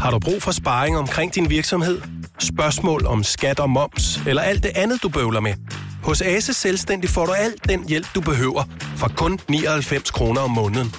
[0.00, 2.00] Har du brug for sparring omkring din virksomhed?
[2.38, 5.54] Spørgsmål om skat og moms, eller alt det andet, du bøvler med?
[6.02, 8.64] Hos Ase Selvstændig får du alt den hjælp, du behøver,
[8.96, 10.94] for kun 99 kroner om måneden.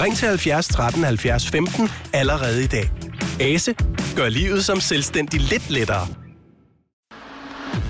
[0.00, 2.90] Ring til 70 13 70 15 allerede i dag.
[3.40, 3.74] Ase
[4.16, 6.23] gør livet som selvstændig lidt lettere.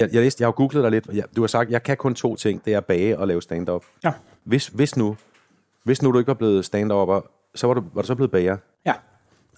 [0.00, 1.06] Jeg, jeg, læste, jeg har googlet dig lidt.
[1.12, 2.64] Jeg, du har sagt, jeg kan kun to ting.
[2.64, 3.84] Det er at bage og lave stand-up.
[4.04, 4.12] Ja.
[4.44, 5.16] Hvis, hvis, nu,
[5.84, 7.20] hvis nu du ikke var blevet stand-upper,
[7.54, 8.56] så var du, var du så blevet bager.
[8.86, 8.92] Ja.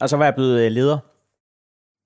[0.01, 0.99] Og så var jeg blevet øh, leder.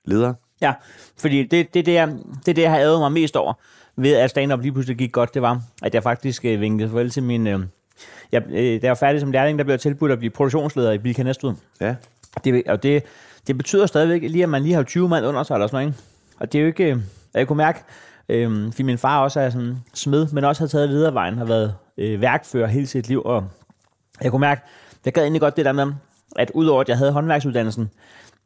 [0.05, 0.35] Leder.
[0.61, 0.73] Ja,
[1.19, 2.07] fordi det, det, det, er,
[2.47, 3.53] det, det, jeg har ævet mig mest over
[3.97, 7.11] ved, at stand-up lige pludselig gik godt, det var, at jeg faktisk øh, vinkede farvel
[7.11, 7.47] til min...
[7.47, 7.61] Øh,
[8.33, 10.93] jeg, øh, da jeg var færdig som lærling, der blev jeg tilbudt at blive produktionsleder
[10.93, 11.53] i Bilka Næstved.
[11.81, 11.95] Ja.
[12.45, 13.03] Det, og det,
[13.47, 15.89] det betyder stadigvæk lige, at man lige har 20 mand under sig eller sådan noget.
[15.97, 16.03] Ikke?
[16.41, 16.85] Og det er jo ikke...
[16.91, 16.99] øh,
[17.35, 17.79] Jeg kunne mærke,
[18.29, 21.75] øh, fordi min far også er sådan smed, men også har taget ledervejen, har været
[21.99, 23.23] øh, værkfører hele sit liv.
[23.25, 23.45] Og
[24.23, 24.61] jeg kunne mærke,
[25.05, 25.93] jeg gad egentlig godt det der med,
[26.37, 27.91] at udover at jeg havde håndværksuddannelsen,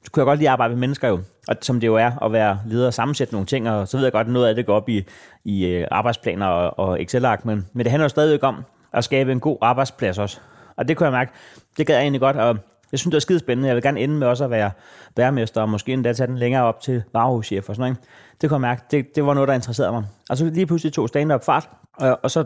[0.05, 2.25] så kunne jeg godt lide at arbejde med mennesker jo, og som det jo er
[2.25, 4.55] at være leder og sammensætte nogle ting, og så ved jeg godt, at noget af
[4.55, 5.05] det går op i,
[5.45, 9.33] i øh, arbejdsplaner og, og Excel-ark, men, men det handler jo stadigvæk om at skabe
[9.33, 10.41] en god arbejdsplads også.
[10.77, 11.33] Og det kunne jeg mærke,
[11.77, 12.59] det gad jeg egentlig godt, og
[12.93, 13.69] jeg synes, det er skide spændende.
[13.69, 14.71] Jeg vil gerne ende med også at være
[15.17, 17.97] værmester, og måske endda tage den længere op til varehuschef og sådan noget.
[18.41, 20.05] Det kunne jeg mærke, det, det var noget, der interesserede mig.
[20.31, 22.45] Og så lige pludselig tog stand-up fart, og, og så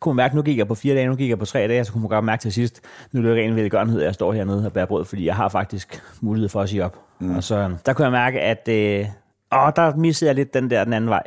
[0.00, 1.80] kunne man mærke, nu gik jeg på fire dage, nu gik jeg på tre dage,
[1.80, 2.80] og så kunne man godt mærke til sidst,
[3.12, 5.48] nu er det ren velgørenhed, at jeg står hernede og bærer brød, fordi jeg har
[5.48, 6.98] faktisk mulighed for at sige op.
[7.18, 7.36] Mm.
[7.36, 9.06] Og så øhm, der kunne jeg mærke, at øh,
[9.52, 11.22] åh, der missede jeg lidt den der den anden vej.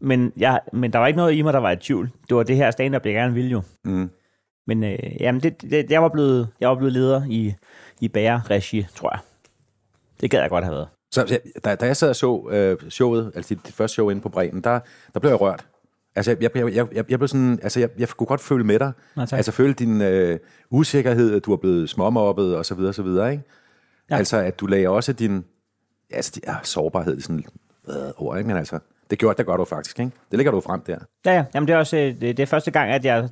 [0.00, 2.10] Men, jeg, men der var ikke noget i mig, der var i tvivl.
[2.28, 3.62] Det var det her stand-up, jeg gerne ville jo.
[3.84, 4.10] Mm.
[4.66, 7.54] Men øh, jamen, det, det, jeg, var blevet, jeg var blevet leder i,
[8.00, 9.20] i bæreregi, tror jeg.
[10.20, 10.88] Det gad jeg godt have været.
[11.10, 14.22] Så da, da jeg sad og så øh, showet, altså dit, dit første show inde
[14.22, 14.80] på Bremen, der,
[15.14, 15.66] der blev jeg rørt.
[16.14, 18.78] Altså, jeg, jeg, jeg, jeg, jeg blev sådan, altså, jeg, jeg kunne godt føle med
[18.78, 18.92] dig.
[19.16, 19.32] Tak.
[19.32, 20.38] altså, føle din øh,
[20.70, 23.44] usikkerhed, at du er blevet småmobbet, og så videre, og så videre, ikke?
[24.10, 24.16] Ja.
[24.16, 25.44] Altså, at du lagde også din,
[26.10, 27.44] altså, ja, sårbarhed sådan
[27.88, 28.48] øh, ord, ikke?
[28.48, 28.78] Men altså,
[29.10, 30.12] det gjorde det gør du faktisk, ikke?
[30.30, 30.96] Det lægger du frem der.
[31.26, 31.44] Ja, ja.
[31.54, 33.28] Jamen, det er også øh, det, det er første gang, at jeg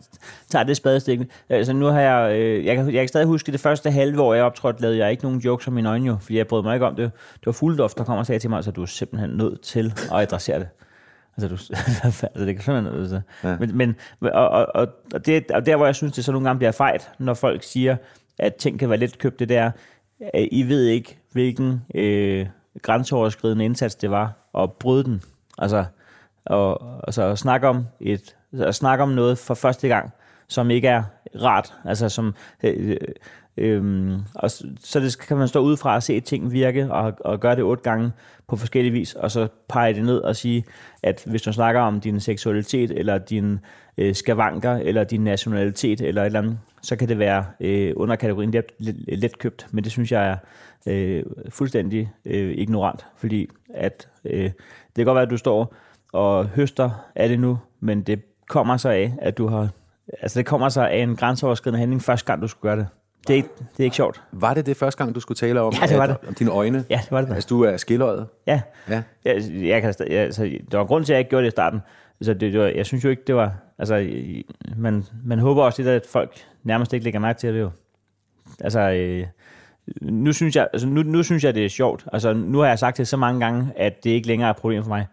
[0.50, 1.20] tager det spadestik.
[1.48, 2.38] Altså, nu har jeg...
[2.38, 5.10] Øh, jeg, kan, jeg kan stadig huske, det første halve år, jeg optrådte, lavede jeg
[5.10, 7.10] ikke nogen jokes om mine øjne, jo, fordi jeg brød mig ikke om det.
[7.34, 9.92] Det var Fugldoft, der kom og sagde til mig, så du er simpelthen nødt til
[10.12, 10.68] at adressere det.
[11.36, 11.74] Altså, du,
[12.06, 13.00] altså det kan simpelthen...
[13.00, 13.20] Altså.
[13.44, 13.56] Ja.
[13.60, 16.48] Men, men og, og, og, og, det, og der, hvor jeg synes, det så nogle
[16.48, 17.96] gange bliver fejt, når folk siger,
[18.38, 19.70] at ting kan være let købt, det der,
[20.20, 22.46] at I ved ikke, hvilken øh,
[22.82, 25.22] grænseoverskridende indsats det var at bryde den.
[25.58, 25.84] Altså,
[26.44, 30.10] og, altså at snakke om et, at snakke om noget for første gang,
[30.48, 31.02] som ikke er
[31.42, 32.96] rart, altså som øh, øh,
[33.56, 37.56] øhm, og så, det kan man stå udefra og se ting virke og, og gøre
[37.56, 38.12] det otte gange
[38.48, 40.64] på forskellige vis, og så pege det ned og sige,
[41.02, 43.58] at hvis du snakker om din seksualitet, eller din
[43.98, 48.16] øh, skavanker, eller din nationalitet, eller et eller andet, så kan det være øh, under
[48.16, 50.36] kategorien let, let, letkøbt, men det synes jeg er
[50.86, 54.50] øh, fuldstændig øh, ignorant, fordi at øh,
[54.98, 55.74] kan godt være, at du står
[56.12, 59.68] og høster af det nu, men det kommer så af, at du har,
[60.22, 62.86] altså det kommer så af en grænseoverskridende handling første gang, du skulle gøre det.
[63.28, 64.22] Det er ikke, det er ikke sjovt.
[64.32, 66.28] Var det det første gang, du skulle tale om, Ja, det var at, det.
[66.28, 66.84] om dine øjne?
[66.90, 67.34] Ja, det var det da.
[67.34, 68.26] Altså, du er skilløjet?
[68.46, 68.60] Ja.
[68.88, 69.02] Ja.
[69.24, 71.50] Jeg, jeg kan, jeg, altså, der var grund til, at jeg ikke gjorde det i
[71.50, 71.80] starten.
[72.20, 73.52] Altså, det, det var, jeg synes jo ikke, det var...
[73.78, 74.08] Altså,
[74.76, 76.32] man, man håber også lidt, at folk
[76.62, 77.70] nærmest ikke lægger mærke til det jo.
[78.60, 79.26] Altså, øh,
[80.00, 82.04] nu, synes jeg, altså, nu, nu synes jeg, det er sjovt.
[82.12, 84.56] Altså, nu har jeg sagt det så mange gange, at det ikke længere er et
[84.60, 85.06] problem for mig.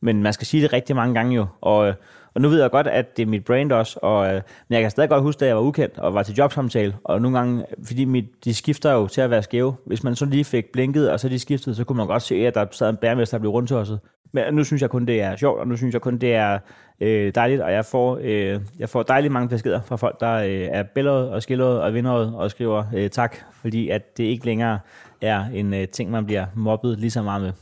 [0.00, 1.46] Men man skal sige det rigtig mange gange jo.
[1.60, 1.94] Og,
[2.36, 3.98] og nu ved jeg godt, at det er mit brand også.
[4.02, 4.34] Og, øh,
[4.68, 6.94] men jeg kan stadig godt huske, da jeg var ukendt og var til jobsamtale.
[7.04, 9.76] Og nogle gange, fordi mit, de skifter jo til at være skæve.
[9.86, 12.34] Hvis man så lige fik blinket, og så de skiftede, så kunne man godt se,
[12.34, 14.00] at der sad en bærmester, der blev rundtosset.
[14.32, 16.58] Men nu synes jeg kun, det er sjovt, og nu synes jeg kun, det er
[17.00, 20.68] øh, dejligt, og jeg får, øh, jeg får dejligt mange beskeder fra folk, der øh,
[20.70, 24.78] er billedet og skilleret og vinderet og skriver øh, tak, fordi at det ikke længere
[25.20, 27.52] er en øh, ting, man bliver mobbet lige så meget med.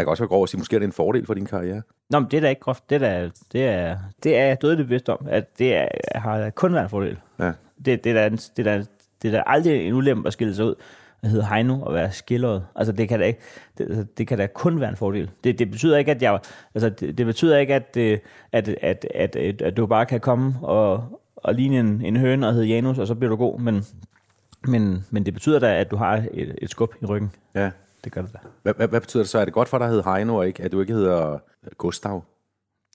[0.00, 1.82] Man kan også være grov at sige, måske er det en fordel for din karriere.
[2.10, 2.90] Nå, men det er da ikke groft.
[2.90, 6.50] Det er, da, det er, det er jeg dødeligt bevidst om, at det er, har
[6.50, 7.18] kun været en fordel.
[7.38, 7.52] Ja.
[7.84, 8.84] Det, det, er da, det, er da,
[9.22, 10.74] det er da aldrig en ulempe at skille sig ud
[11.22, 12.66] at hedde Heino og være skilleret.
[12.76, 13.40] Altså, det kan da, ikke,
[13.78, 15.30] det, altså, det kan da kun være en fordel.
[15.44, 16.38] Det, det betyder ikke, at jeg...
[16.74, 18.18] Altså, det, det betyder ikke, at, øh,
[18.52, 21.04] at, at, at, at, at du bare kan komme og,
[21.36, 23.58] og ligne en, en høne og hedde Janus, og så bliver du god.
[23.58, 23.84] Men,
[24.64, 27.30] men, men det betyder da, at du har et, et skub i ryggen.
[27.54, 27.70] Ja.
[28.04, 28.38] Det gør det da.
[28.62, 29.38] Hvad, hvad, hvad betyder det så?
[29.38, 31.38] Er det godt for dig at hedde Heino, og ikke, at du ikke hedder
[31.78, 32.24] Gustav?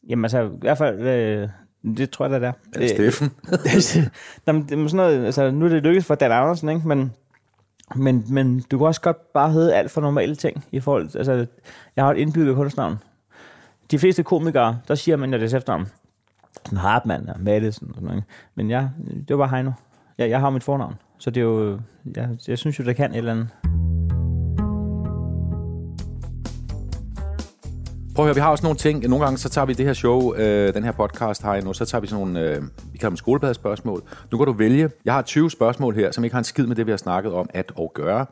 [0.10, 1.50] Jamen altså, i hvert fald, øh,
[1.98, 2.54] det tror jeg da, det er.
[2.74, 3.32] Eller Steffen?
[4.48, 6.88] Jamen, det er sådan noget, altså, nu er det lykkedes for Dan Andersen, ikke?
[6.88, 7.14] Men,
[7.96, 11.18] men, men du kan også godt bare hedde alt for normale ting i forhold til,
[11.18, 11.46] altså,
[11.96, 12.98] jeg har et indbygget kunstnavn.
[13.92, 15.88] De fleste komikere, der siger man jo deres efternavn.
[16.66, 18.24] Sådan Hartmann og Madison og sådan noget.
[18.56, 18.90] Men jeg,
[19.28, 19.72] det var bare Heino.
[20.18, 20.96] Jeg, jeg har mit fornavn.
[21.18, 21.80] Så det er jo,
[22.16, 23.48] jeg, jeg synes jo, det kan et eller andet.
[28.16, 29.08] Prøv at høre, vi har også nogle ting.
[29.08, 31.86] Nogle gange så tager vi det her show, øh, den her podcast her nu, så
[31.86, 32.62] tager vi sådan nogle, øh,
[32.92, 34.04] vi kalder dem skolebladspørgsmål.
[34.32, 34.90] Nu kan du vælge.
[35.06, 37.34] Jeg har 20 spørgsmål her, som ikke har en skid med det, vi har snakket
[37.34, 38.26] om at og gøre.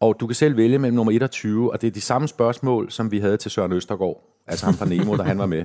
[0.00, 2.28] Og du kan selv vælge mellem nummer 1 og 20, og det er de samme
[2.28, 5.64] spørgsmål, som vi havde til Søren Østergaard, altså ham fra Nemo, da han var med.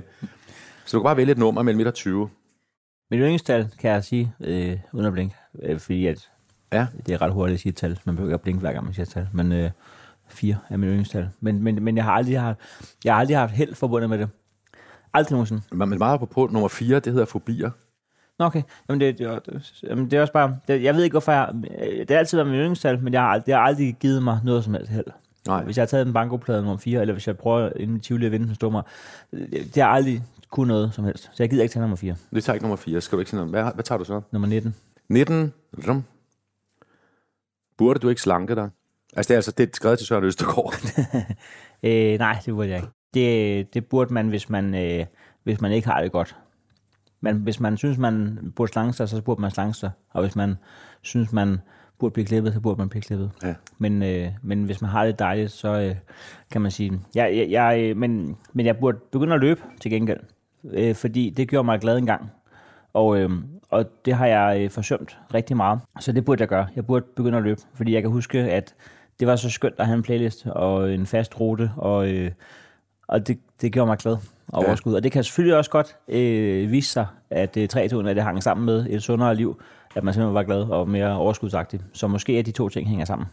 [0.84, 2.28] Så du kan bare vælge et nummer mellem 1 og 20.
[3.10, 6.30] Mit yndlingstal kan jeg sige, øh, uden at blinke, øh, fordi at
[6.72, 8.00] Ja, det er ret hurtigt at sige et tal.
[8.04, 9.28] Man behøver ikke at blinke hver gang, man siger et tal.
[9.32, 9.70] Men øh,
[10.28, 11.28] fire er mit yndlingstal.
[11.40, 12.58] Men, men, men jeg har aldrig haft,
[13.04, 14.28] jeg har aldrig haft held forbundet med det.
[15.14, 15.62] Aldrig nogensinde.
[15.72, 17.70] men meget på, nummer 4, det hedder fobier.
[18.38, 18.62] Nå, okay.
[18.88, 20.56] Jamen, det, det, det, det er også bare...
[20.68, 21.50] Det, jeg ved ikke, hvorfor jeg...
[21.98, 24.64] Det har altid været mit yndlingstal, men jeg har, det har aldrig givet mig noget
[24.64, 25.06] som helst held.
[25.46, 25.64] Nej.
[25.64, 28.32] Hvis jeg har taget en bankoplade nummer 4, eller hvis jeg prøver inden Tivoli at
[28.32, 28.82] vinde en stummer,
[29.30, 31.22] det, det har aldrig kunne noget som helst.
[31.22, 32.16] Så jeg gider ikke tage nummer 4.
[32.34, 33.00] Det tager ikke nummer 4.
[33.00, 33.52] Skal du ikke sige noget?
[33.52, 34.20] Hvad, hvad tager du så?
[34.32, 34.74] Nummer 19.
[35.08, 35.52] 19.
[35.88, 36.04] Rum.
[37.76, 38.70] Burde du ikke slanke dig?
[39.16, 40.74] Altså, det er altså det er skrevet til Søren Østergaard.
[41.82, 42.88] Øh, nej, det burde jeg ikke.
[43.14, 45.06] Det, det burde man, hvis man, øh,
[45.44, 46.36] hvis man ikke har det godt.
[47.20, 49.90] Men hvis man synes, man burde slange sig, så burde man slange sig.
[50.10, 50.54] Og hvis man
[51.02, 51.58] synes, man
[51.98, 53.30] burde blive klippet, så burde man blive klippet.
[53.42, 53.54] Ja.
[53.78, 55.94] Men, øh, men hvis man har det dejligt, så øh,
[56.50, 57.00] kan man sige...
[57.14, 60.20] Jeg, jeg, jeg, men, men jeg burde begynde at løbe til gengæld.
[60.64, 62.30] Øh, fordi det gjorde mig glad engang.
[62.92, 63.30] Og, øh,
[63.70, 65.80] og det har jeg øh, forsømt rigtig meget.
[66.00, 66.66] Så det burde jeg gøre.
[66.76, 67.60] Jeg burde begynde at løbe.
[67.74, 68.74] Fordi jeg kan huske, at
[69.20, 71.70] det var så skønt at have en playlist og en fast rute.
[71.76, 72.30] Og, øh,
[73.08, 74.16] og det, det gjorde mig glad
[74.48, 74.68] og Ja.
[74.68, 74.94] overskud.
[74.94, 78.42] Og det kan selvfølgelig også godt øh, vise sig, at øh, 3 at det hang
[78.42, 79.60] sammen med et sundere liv.
[79.96, 81.80] At man simpelthen var glad og mere overskudsagtig.
[81.92, 83.26] Så måske er de to ting hænger sammen.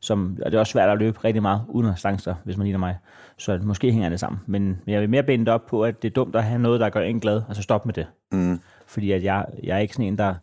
[0.00, 2.56] som, og det er også svært at løbe rigtig meget uden at stange sig, hvis
[2.56, 2.96] man ligner mig.
[3.36, 4.40] Så måske hænger det sammen.
[4.46, 6.80] Men jeg vil mere binde det op på, at det er dumt at have noget,
[6.80, 8.06] der gør en glad, og så stop med det.
[8.32, 8.60] Mm.
[8.86, 10.34] Fordi at jeg, jeg er ikke sådan en, der...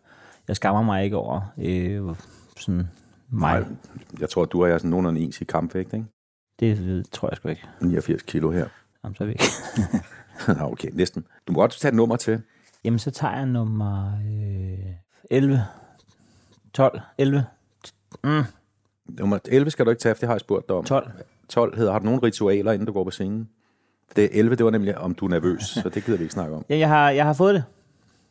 [0.48, 2.02] Jeg skammer mig ikke over øh,
[2.58, 2.88] sådan.
[3.30, 3.64] Nej,
[4.20, 6.06] jeg tror, du og jeg er sådan nogenlunde ens i kampvægt, ikke?
[6.60, 7.62] Det tror jeg sgu ikke.
[7.80, 8.66] 89 kilo her.
[9.04, 9.44] Jamen, så er vi ikke.
[10.60, 11.26] Nå, okay, næsten.
[11.48, 12.42] Du må godt tage et nummer til.
[12.84, 14.92] Jamen, så tager jeg nummer øh,
[15.30, 15.62] 11.
[16.74, 17.00] 12.
[17.18, 17.44] 11.
[18.24, 18.42] Mm,
[19.08, 20.84] Nummer 11 skal du ikke tage, for det har jeg spurgt dig om.
[20.84, 21.10] 12.
[21.48, 23.48] 12 hedder, har du nogle ritualer, inden du går på scenen?
[24.16, 26.32] Det er 11, det var nemlig, om du er nervøs, så det gider vi ikke
[26.34, 26.64] snakke om.
[26.70, 27.64] Ja, jeg har, jeg har fået det.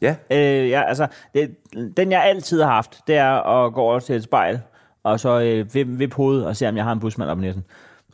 [0.01, 1.55] Ja, Øh, ja, altså, det,
[1.97, 3.31] den jeg altid har haft, det er
[3.65, 4.59] at gå over til et spejl,
[5.05, 7.41] og så øh, vippe vip hovedet og se, om jeg har en busmand op i
[7.41, 7.63] næsen.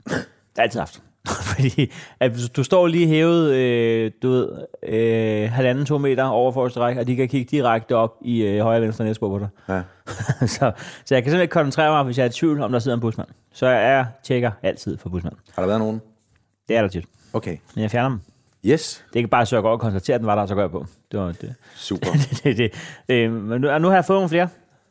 [0.03, 0.17] Det har
[0.57, 1.01] jeg altid haft.
[1.51, 4.49] Fordi at du står lige hævet, øh, du ved,
[4.83, 8.61] øh, halvanden, to meter over forreste række, og de kan kigge direkte op i øh,
[8.61, 9.47] højre venstre næsebord på dig.
[9.69, 9.81] ja.
[10.47, 10.71] så,
[11.05, 12.97] så jeg kan simpelthen ikke koncentrere mig, hvis jeg er i tvivl, om der sidder
[12.97, 13.27] en busmand.
[13.53, 15.35] Så jeg tjekker altid for busmand.
[15.55, 16.01] Har der været nogen?
[16.67, 17.05] Det er der tit.
[17.33, 17.57] Okay.
[17.75, 18.19] Men jeg fjerner dem.
[18.65, 20.47] Yes, Det er ikke bare, så jeg går og konstaterer, at den var der, og
[20.47, 20.85] så går jeg på.
[21.11, 21.55] Det var det.
[21.75, 22.07] super.
[22.43, 22.71] det, det.
[23.09, 24.47] Øh, men nu, nu har jeg fået nogle flere.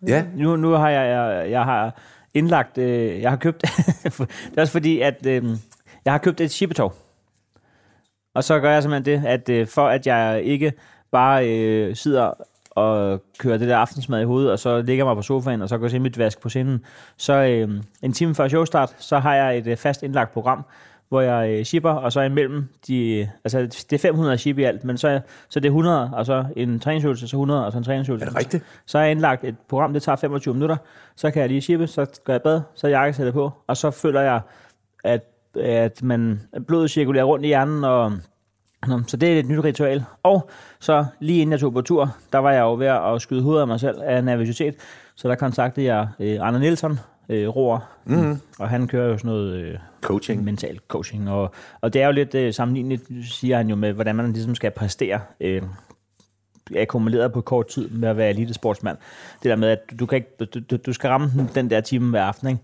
[0.07, 1.95] Ja, Nu, nu har jeg, jeg, jeg har
[2.35, 3.63] indlagt, øh, jeg har købt,
[4.51, 5.45] det er også fordi, at øh,
[6.05, 6.95] jeg har købt et shippetog.
[8.35, 10.73] Og så gør jeg simpelthen det, at øh, for at jeg ikke
[11.11, 12.33] bare øh, sidder
[12.71, 15.79] og kører det der aftensmad i hovedet, og så ligger mig på sofaen, og så
[15.79, 16.85] går jeg mit vask på scenen,
[17.17, 20.65] så øh, en time før showstart, så har jeg et øh, fast indlagt program,
[21.11, 24.85] hvor jeg øh, shipper, og så imellem de, altså det er 500 ship i alt,
[24.85, 27.85] men så, så det er 100, og så en træningsøvelse, så 100, og så en
[27.85, 28.27] træningsøvelse.
[28.27, 28.65] er det rigtigt?
[28.87, 30.77] Så har jeg indlagt et program, det tager 25 minutter.
[31.17, 34.21] Så kan jeg lige shippe, så går jeg bad, så jakkesætter på, og så føler
[34.21, 34.41] jeg,
[35.05, 35.23] at,
[35.61, 38.13] at man, blodet cirkulerer rundt i hjernen, og
[39.07, 40.05] så det er et nyt ritual.
[40.23, 40.51] Og
[40.81, 43.61] så lige inden jeg tog på tur, der var jeg jo ved at skyde hovedet
[43.61, 44.75] af mig selv af nervøsitet.
[45.15, 46.99] Så der kontaktede jeg øh, Arne Nielsen,
[47.29, 48.41] øh, roer, mm.
[48.59, 50.45] og han kører jo sådan noget øh, Coaching.
[50.45, 51.31] mental coaching.
[51.31, 54.55] Og, og det er jo lidt øh, sammenlignet, siger han jo, med hvordan man ligesom
[54.55, 55.63] skal præstere øh,
[56.77, 58.97] akkumuleret på kort tid med at være elitesportsmand.
[59.43, 62.11] Det der med, at du, kan ikke, du, du, skal ramme den- den der time
[62.11, 62.61] hver aften, ikke?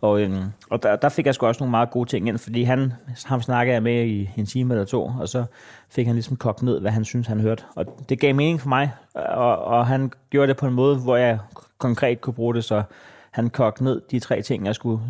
[0.00, 2.62] Og, øhm, og der, der fik jeg sgu også nogle meget gode ting ind, fordi
[2.62, 2.92] han,
[3.26, 5.44] ham snakkede jeg med i en time eller to, og så
[5.90, 7.62] fik han ligesom kogt ned, hvad han synes, han hørte.
[7.74, 11.16] Og det gav mening for mig, og, og han gjorde det på en måde, hvor
[11.16, 11.38] jeg
[11.78, 12.82] konkret kunne bruge det, så
[13.30, 15.00] han kogte ned de tre ting, jeg skulle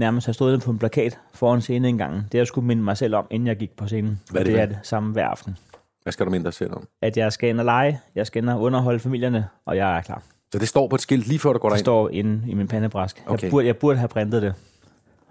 [0.00, 2.32] nærmest have stået på en plakat foran scenen en gang.
[2.32, 4.20] Det jeg skulle minde mig selv om, inden jeg gik på scenen.
[4.30, 5.56] Hvad er det det er det samme hver aften.
[6.02, 6.86] Hvad skal du minde dig selv om?
[7.02, 10.02] At jeg skal ind og lege, jeg skal ind og underholde familierne, og jeg er
[10.02, 10.22] klar.
[10.52, 11.84] Så det står på et skilt lige før du går Det derind?
[11.84, 13.22] står inde i min pandebræsk.
[13.26, 13.42] Okay.
[13.42, 14.54] Jeg, burde, jeg burde have printet det.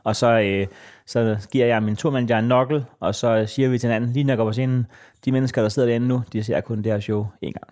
[0.03, 0.67] Og så, øh,
[1.05, 4.31] så giver jeg min turmanager en nokkel, og så siger vi til hinanden, lige når
[4.31, 4.87] jeg går på scenen,
[5.25, 7.67] de mennesker, der sidder derinde nu, de ser kun det her show en gang.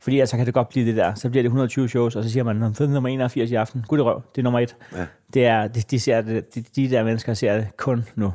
[0.00, 1.14] Fordi altså kan det godt blive det der.
[1.14, 3.54] Så bliver det 120 shows, og så siger man, "Nå, det er nummer 81 i
[3.54, 3.84] aften.
[3.88, 4.76] Gud i røv, det er nummer et.
[4.92, 5.06] Ja.
[5.34, 8.32] Det er, de, de, ser det, de, de der mennesker ser det kun nu.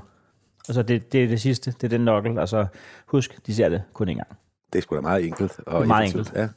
[0.67, 2.65] Og så det, det er det sidste, det er den nokkel, og så
[3.05, 4.27] husk, de ser det kun en gang.
[4.73, 5.59] Det er sgu da meget enkelt.
[5.65, 6.27] Og Meget effektivt.
[6.27, 6.41] enkelt.
[6.41, 6.47] Ja.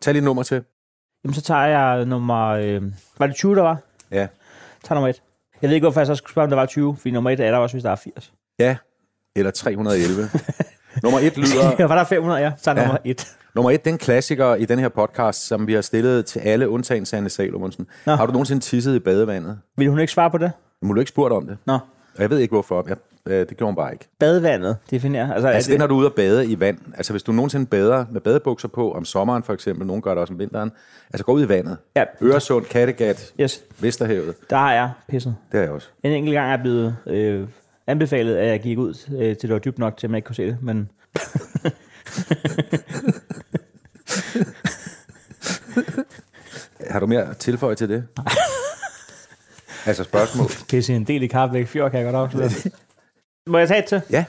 [0.00, 0.64] Tag lige nummer til.
[1.24, 2.46] Jamen, så tager jeg nummer...
[2.48, 2.82] Øh,
[3.18, 3.78] var det 20, der var?
[4.10, 4.26] Ja.
[4.84, 5.22] Tag nummer 1.
[5.62, 7.40] Jeg ved ikke, hvorfor jeg så skulle spørge, om der var 20, fordi nummer 1
[7.40, 8.32] er der også, hvis der er 80.
[8.58, 8.76] Ja,
[9.36, 10.22] eller 311.
[11.02, 11.86] nummer et lyder...
[11.88, 12.52] Var der 500, ja.
[12.62, 12.82] Så er Ja.
[12.82, 13.36] nummer 1.
[13.54, 17.06] Nummer et, den klassiker i den her podcast, som vi har stillet til alle, undtagen
[17.06, 17.86] Sanne Salomonsen.
[18.06, 18.14] Nå.
[18.14, 19.58] Har du nogensinde tisset i badevandet?
[19.76, 20.52] Vil hun ikke svare på det?
[20.82, 21.58] Må du ikke spurgt om det?
[21.66, 21.72] Nå.
[22.16, 22.84] Og jeg ved ikke hvorfor.
[22.88, 24.08] Jeg, øh, det gjorde hun bare ikke.
[24.18, 25.32] Badevandet definerer.
[25.32, 26.78] Altså, Altså, det når du er ude at bade i vand.
[26.96, 30.18] Altså, hvis du nogensinde bader med badebukser på om sommeren for eksempel, nogen gør det
[30.18, 30.72] også om vinteren,
[31.12, 31.76] altså gå ud i vandet.
[31.96, 32.04] Ja.
[32.22, 34.34] Øresund, Kattegat, Yes, Vesterhavet.
[34.50, 35.34] der har jeg pisset.
[35.52, 35.88] Det er jeg også.
[36.02, 37.46] En enkelt gang er jeg blevet øh,
[37.86, 40.26] anbefalet, at jeg gik ud, øh, til det var dybt nok, til at man ikke
[40.26, 40.58] kunne se det.
[40.62, 40.88] Men
[46.90, 48.04] Har du mere at tilføje til det?
[49.86, 50.46] altså spørgsmål.
[50.68, 52.50] pisse en del i Karpæk Fjord, kan jeg godt afsløre.
[53.46, 54.02] Må jeg tage et til?
[54.10, 54.24] Ja,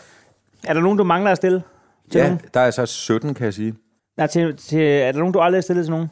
[0.64, 1.64] Er der nogen, du mangler at stille?
[2.12, 2.42] Til ja nogen?
[2.54, 3.76] der er så 17, kan jeg sige.
[4.18, 6.08] Nej, til, til, er der nogen, du aldrig har stillet til nogen?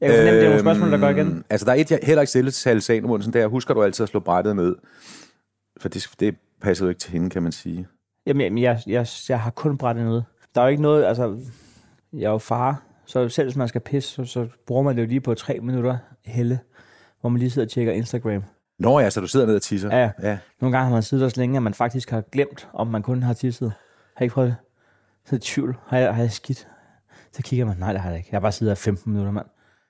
[0.00, 1.26] Jeg kan fornemme, det er nogle spørgsmål, der går igen.
[1.26, 3.74] Øhm, Altså, der er et, jeg heller ikke stillet til Sally Salomonsen, det er, husker
[3.74, 4.76] du altid at slå brættet ned?
[5.80, 7.86] For det, det passer jo ikke til hende, kan man sige.
[8.26, 10.24] Jamen, jeg, jeg, jeg har kun brættet noget.
[10.54, 11.38] Der er jo ikke noget, altså...
[12.12, 15.02] Jeg er jo far, så selv hvis man skal pisse, så, så bruger man det
[15.02, 16.58] jo lige på tre minutter helle,
[17.20, 18.44] hvor man lige sidder og tjekker Instagram.
[18.78, 19.96] Nå ja, så du sidder ned og tisser.
[19.96, 20.10] Ja.
[20.22, 20.38] ja.
[20.60, 23.02] Nogle gange har man siddet der så længe, at man faktisk har glemt, om man
[23.02, 23.72] kun har tisset.
[24.16, 24.56] Har ikke prøvet det?
[25.24, 25.76] Så er tvivl.
[25.86, 26.68] Har jeg, har jeg skidt?
[27.32, 28.28] Så kigger man, nej, det har jeg ikke.
[28.32, 29.46] Jeg har bare siddet der 15 minutter, mand.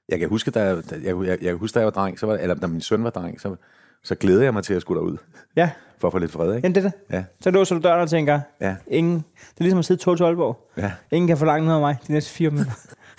[0.08, 2.34] Jeg kan huske, da jeg, jeg, jeg, jeg huske, da jeg var dreng, så var,
[2.34, 3.56] eller da min søn var dreng, så,
[4.04, 5.16] så glædede jeg mig til at skulle derud,
[5.56, 6.66] Ja, for at få lidt fred, ikke?
[6.66, 6.98] jamen det er det.
[7.16, 10.14] Ja, Så låser du døren og tænker, ja, ingen, det er ligesom at sidde to
[10.16, 10.70] til Aalborg.
[10.76, 10.92] ja.
[11.12, 12.72] Ingen kan forlange noget af mig de næste fire minutter.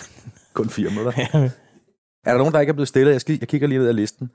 [0.54, 1.12] Kun fire minutter.
[2.26, 3.12] er der nogen, der ikke er blevet stillet?
[3.12, 4.32] Jeg, skal, jeg kigger lige ned ad listen.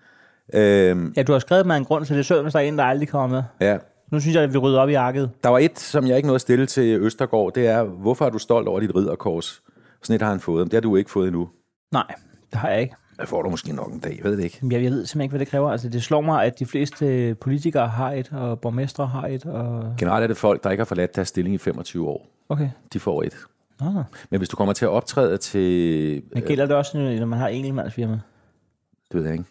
[0.54, 2.64] Øhm, Ja, du har skrevet med en grund, så det er synd, hvis der er
[2.64, 3.42] en, der aldrig kommer med.
[3.68, 3.78] ja.
[4.12, 5.30] Nu synes jeg, at vi rydder op i arket.
[5.44, 8.30] Der var et, som jeg ikke nåede at stille til Østergaard, det er, hvorfor er
[8.30, 9.62] du stolt over dit ridderkors?
[10.02, 11.48] Sådan et har han fået, det har du ikke fået endnu.
[11.92, 12.14] Nej,
[12.52, 12.94] det har jeg ikke.
[13.20, 14.58] Det får du måske nok en dag, ved det ikke.
[14.62, 15.70] Jeg, jeg ved simpelthen ikke, hvad det kræver.
[15.70, 19.46] Altså, det slår mig, at de fleste politikere har et, og borgmestre har et.
[19.46, 19.94] Og...
[19.98, 22.28] Generelt er det folk, der ikke har forladt deres stilling i 25 år.
[22.48, 22.70] Okay.
[22.92, 23.36] De får et.
[23.80, 24.02] Nå.
[24.30, 26.22] Men hvis du kommer til at optræde til...
[26.34, 28.20] Men gælder det også, når man har enkeltmandsfirma?
[29.12, 29.44] Det ved jeg ikke.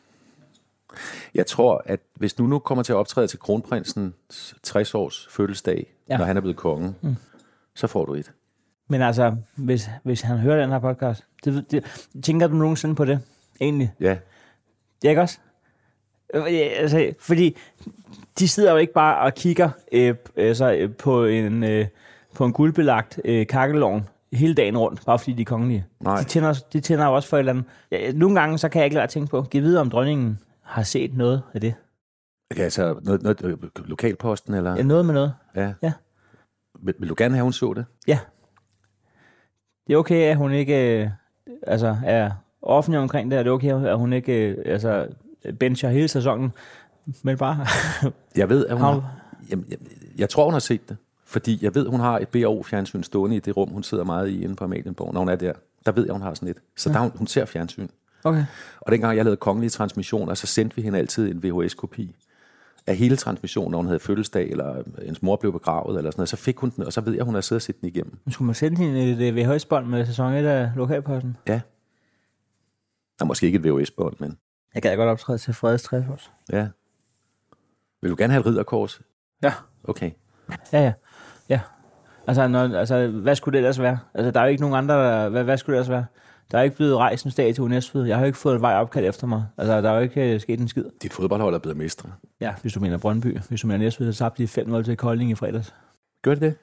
[1.36, 5.94] Jeg tror, at hvis du nu kommer til at optræde til kronprinsens 60 års fødselsdag,
[6.10, 6.14] ja.
[6.14, 6.18] Ja.
[6.18, 7.16] når han er blevet konge, mm.
[7.76, 8.32] så får du et.
[8.88, 13.06] Men altså, hvis, hvis han hører den her podcast, det, det, tænker du nogensinde på
[13.06, 13.20] det,
[13.62, 13.94] egentlig?
[14.00, 14.18] Ja,
[15.04, 15.40] er ikke også?
[16.34, 17.58] Øh, ja, Altså, fordi
[18.40, 21.88] de sidder jo ikke bare og kigger øh, altså, på en, øh,
[22.36, 25.86] på en guldbelagt øh, kakkelovn hele dagen rundt, bare fordi de er kongelige.
[26.00, 26.20] Nej.
[26.20, 27.66] De tænder, de tænder jo også for et eller andet.
[27.92, 30.40] Ja, nogle gange, så kan jeg ikke lade at tænke på, giv videre om dronningen
[30.62, 31.74] har set noget af det.
[32.52, 34.76] okay, altså noget, noget, lokalposten, eller?
[34.76, 35.34] Ja, noget med noget.
[35.56, 35.74] Ja.
[35.82, 35.94] Ja.
[36.84, 37.86] Vil, vil du gerne have, hun så det?
[38.08, 38.20] Ja.
[39.88, 41.10] Det er okay, at hun ikke øh,
[41.68, 42.32] altså, er
[42.64, 45.08] offentlig omkring det, og det er okay, at hun ikke øh, altså,
[45.60, 46.52] bencher hele sæsonen,
[47.24, 47.66] men bare...
[48.36, 49.12] Jeg ved, at hun Har-.
[49.50, 49.78] Jamen, jeg,
[50.18, 50.98] jeg tror, hun har set det.
[51.26, 54.44] Fordi jeg ved, hun har et BO-fjernsyn stående i det rum, hun sidder meget i
[54.44, 55.54] inde på Amalienborg, når hun er der.
[55.86, 56.58] Der ved jeg, hun har sådan et.
[56.78, 57.88] Så der, hun, hun ser fjernsyn.
[58.24, 58.46] okay.
[58.80, 62.16] Og dengang jeg lavede kongelige transmissioner, så sendte vi hende altid en VHS-kopi
[62.88, 66.30] af hele transmissionen, når hun havde fødselsdag, eller hendes mor blev begravet, eller sådan noget.
[66.30, 67.88] Så fik hun den, og så ved jeg, at hun har siddet og set den
[67.88, 68.18] igennem.
[68.30, 71.38] Skulle man sende hende et øh, VHS-bånd med sæson 1 af Lokalposten.
[71.48, 71.62] Ja.
[73.22, 74.38] Er måske ikke et VHS-bånd, men
[74.74, 76.30] Jeg gad godt optræde til Freds 60 også.
[76.52, 76.68] ja.
[78.02, 79.02] Vil du gerne have et ridderkors?
[79.44, 79.54] Ja.
[79.84, 80.12] Okay.
[80.74, 80.94] Ja, ja.
[81.50, 81.60] Ja.
[82.28, 84.00] Altså, når, altså, hvad skulle det ellers være?
[84.14, 86.06] Altså, der er jo ikke nogen andre, der, hvad, hvad skulle det ellers være?
[86.52, 88.06] Der er ikke blevet rejst en statue i Næstved.
[88.06, 89.46] Jeg har jo ikke fået et vej opkald efter mig.
[89.58, 90.86] Altså, der er jo ikke øh, sket en skid.
[91.02, 92.10] Dit fodboldhold er blevet mestre.
[92.42, 93.38] Ja, hvis du mener Brøndby.
[93.50, 95.76] Hvis du mener Næstved, så tabte de 5-0 til Kolding i fredags.
[96.22, 96.56] Gør det det?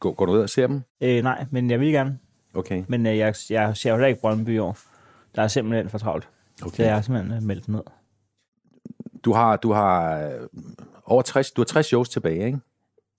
[0.00, 0.82] Går, går du ud og ser dem?
[1.00, 2.18] Øh, nej, men jeg vil gerne.
[2.54, 2.84] Okay.
[2.88, 4.78] Men øh, jeg, jeg ser jo heller ikke Brøndby i år.
[5.34, 6.28] Der er simpelthen for travlt.
[6.62, 6.76] Okay.
[6.76, 7.82] Så jeg har simpelthen øh, meldt ned.
[9.24, 10.30] Du har, du har øh,
[11.04, 12.58] over 60, du har 60 shows tilbage, ikke?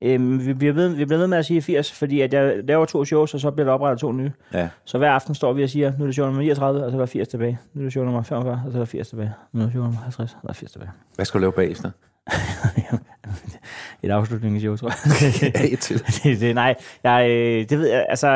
[0.02, 2.86] Øhm, vi, bliver ved, vi bliver ved med at sige 80, fordi at jeg laver
[2.86, 4.32] to shows, og så bliver der oprettet to nye.
[4.54, 4.70] Ja.
[4.86, 6.98] Så hver aften står vi og siger, nu er det show nummer 39, og så
[6.98, 7.60] er der 80 tilbage.
[7.74, 9.34] Nu er det show nummer 45, og så er der 80 tilbage.
[9.52, 10.92] Nu er det show nummer 50, og der er 80 tilbage.
[11.16, 11.92] Hvad skal du lave bagefter?
[14.04, 15.54] Et afslutningsshow, tror jeg.
[15.62, 16.04] Ja, et til.
[16.24, 18.28] det, det, nej, jeg, øh, det ved jeg, altså,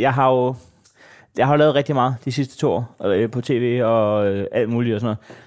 [0.00, 0.54] jeg har jo,
[1.38, 4.68] jeg har lavet rigtig meget de sidste to år øh, på tv og øh, alt
[4.68, 5.40] muligt og sådan noget.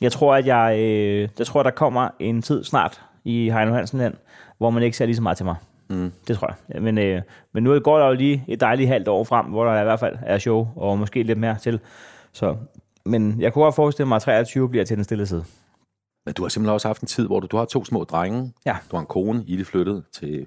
[0.00, 3.98] Jeg tror, at jeg, øh, jeg tror, der kommer en tid snart i Heino Hansen
[3.98, 4.14] land,
[4.58, 5.56] hvor man ikke ser lige så meget til mig.
[5.88, 6.12] Mm.
[6.28, 6.82] Det tror jeg.
[6.82, 7.22] Men, øh,
[7.52, 10.00] men nu går der jo lige et dejligt halvt år frem, hvor der i hvert
[10.00, 11.80] fald er show, og måske lidt mere til.
[12.32, 12.56] Så,
[13.04, 15.44] men jeg kunne godt forestille mig, at 23 bliver til den stille side.
[16.26, 18.52] Men du har simpelthen også haft en tid, hvor du, du har to små drenge.
[18.66, 18.76] Ja.
[18.90, 20.46] Du har en kone, I er flyttet til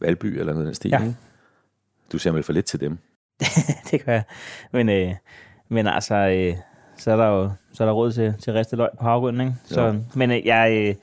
[0.00, 1.12] Valby eller noget i den stil, Ja.
[2.12, 2.98] Du ser vel for lidt til dem.
[3.90, 4.22] det kan jeg.
[4.72, 5.14] Men, øh,
[5.68, 6.56] men altså, øh,
[6.96, 9.54] så er der jo så er der råd til, til ristet løg på havgrunden, ikke?
[9.64, 9.94] Så, Jo.
[10.14, 10.96] Men øh, jeg...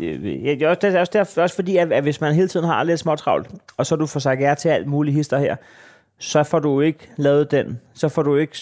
[0.00, 2.20] Øh, øh, jeg, det er også, det er også, derfor, også fordi, at, at hvis
[2.20, 4.86] man hele tiden har lidt småt travlt, og så du får sagt ja til alt
[4.86, 5.56] muligt hister her,
[6.18, 8.56] så får du ikke lavet den, så får du ikke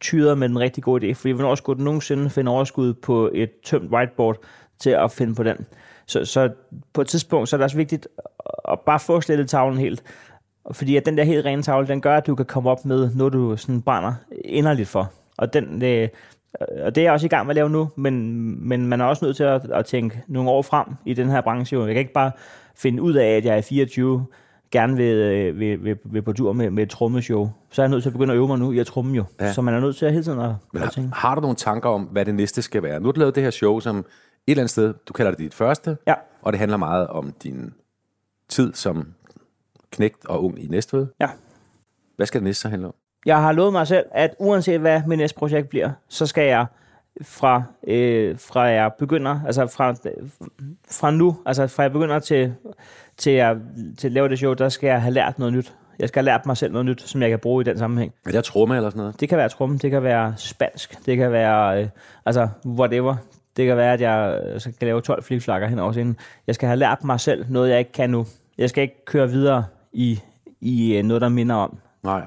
[0.00, 3.50] tyret med den rigtig gode idé, fordi hvornår skulle du nogensinde finde overskud på et
[3.64, 4.36] tømt whiteboard
[4.78, 5.56] til at finde på den?
[6.06, 6.50] Så, så
[6.92, 8.08] på et tidspunkt, så er det også vigtigt
[8.68, 10.02] at bare få slettet tavlen helt,
[10.72, 13.10] fordi at den der helt rene tavle, den gør, at du kan komme op med
[13.14, 14.12] noget, du sådan brænder
[14.44, 15.12] inderligt for.
[15.38, 16.08] Og, den, øh,
[16.82, 19.04] og det er jeg også i gang med at lave nu, men, men man er
[19.04, 21.78] også nødt til at, at tænke nogle år frem i den her branche.
[21.78, 22.30] Jeg kan ikke bare
[22.76, 24.26] finde ud af, at jeg er 24,
[24.70, 27.50] gerne vil, øh, vil, vil, vil på tur med, med et trommeshow.
[27.70, 29.24] Så er jeg nødt til at begynde at øve mig nu i at tromme jo.
[29.40, 29.52] Ja.
[29.52, 31.10] Så man er nødt til at hele tiden at, Men at tænke.
[31.14, 33.00] har, har du nogle tanker om, hvad det næste skal være?
[33.00, 34.04] Nu har du lavet det her show, som et
[34.46, 36.14] eller andet sted, du kalder det dit første, Ja.
[36.42, 37.72] og det handler meget om din
[38.48, 39.06] tid som
[39.96, 41.06] knægt og ung i Næstved.
[41.20, 41.28] Ja.
[42.16, 42.94] Hvad skal det næste så handle om?
[43.26, 46.66] Jeg har lovet mig selv, at uanset hvad mit næste projekt bliver, så skal jeg
[47.22, 49.94] fra, øh, fra jeg begynder, altså fra,
[50.90, 52.54] fra nu, altså fra jeg begynder til,
[53.16, 53.56] til, jeg,
[53.98, 55.74] til at lave det show, der skal jeg have lært noget nyt.
[55.98, 58.12] Jeg skal have lært mig selv noget nyt, som jeg kan bruge i den sammenhæng.
[58.26, 59.20] Er det tromme eller sådan noget?
[59.20, 61.88] Det kan være trum, det kan være spansk, det kan være, øh,
[62.26, 63.16] altså whatever.
[63.56, 66.16] Det kan være, at jeg øh, så kan lave 12 flikflakker hen over scenen.
[66.46, 68.26] Jeg skal have lært mig selv noget, jeg ikke kan nu.
[68.58, 69.64] Jeg skal ikke køre videre
[69.96, 70.20] i,
[70.60, 71.78] i øh, noget, der minder om.
[72.02, 72.26] Nej.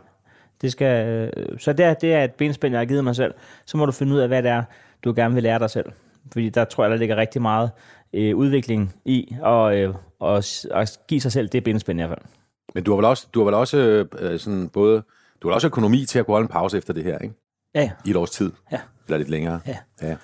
[0.61, 3.33] Det skal, øh, så det er, det er et benspænd, jeg har givet mig selv.
[3.65, 4.63] Så må du finde ud af, hvad det er,
[5.03, 5.91] du gerne vil lære dig selv.
[6.31, 7.71] Fordi der tror jeg, der ligger rigtig meget
[8.13, 12.31] øh, udvikling i at, øh, at, at give sig selv det benspænd i hvert fald.
[12.75, 15.03] Men du har vel også, du har vel også øh, sådan både,
[15.41, 17.35] du har også økonomi til at kunne holde en pause efter det her, ikke?
[17.75, 17.91] Ja, ja.
[18.05, 18.51] I et års tid.
[18.71, 18.79] Ja.
[19.07, 19.59] Eller lidt længere.
[19.67, 19.77] Ja.
[20.01, 20.15] ja.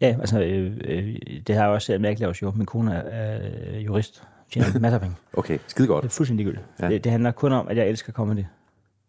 [0.00, 1.16] Ja, altså, øh, øh,
[1.46, 2.52] det har jeg også, laver show.
[2.52, 5.16] Min kone er, er jurist, tjener masser af penge.
[5.32, 6.02] Okay, skide godt.
[6.02, 6.68] Det er fuldstændig ligegyldigt.
[6.80, 6.88] Ja.
[6.88, 8.44] Det, det handler kun om, at jeg elsker comedy.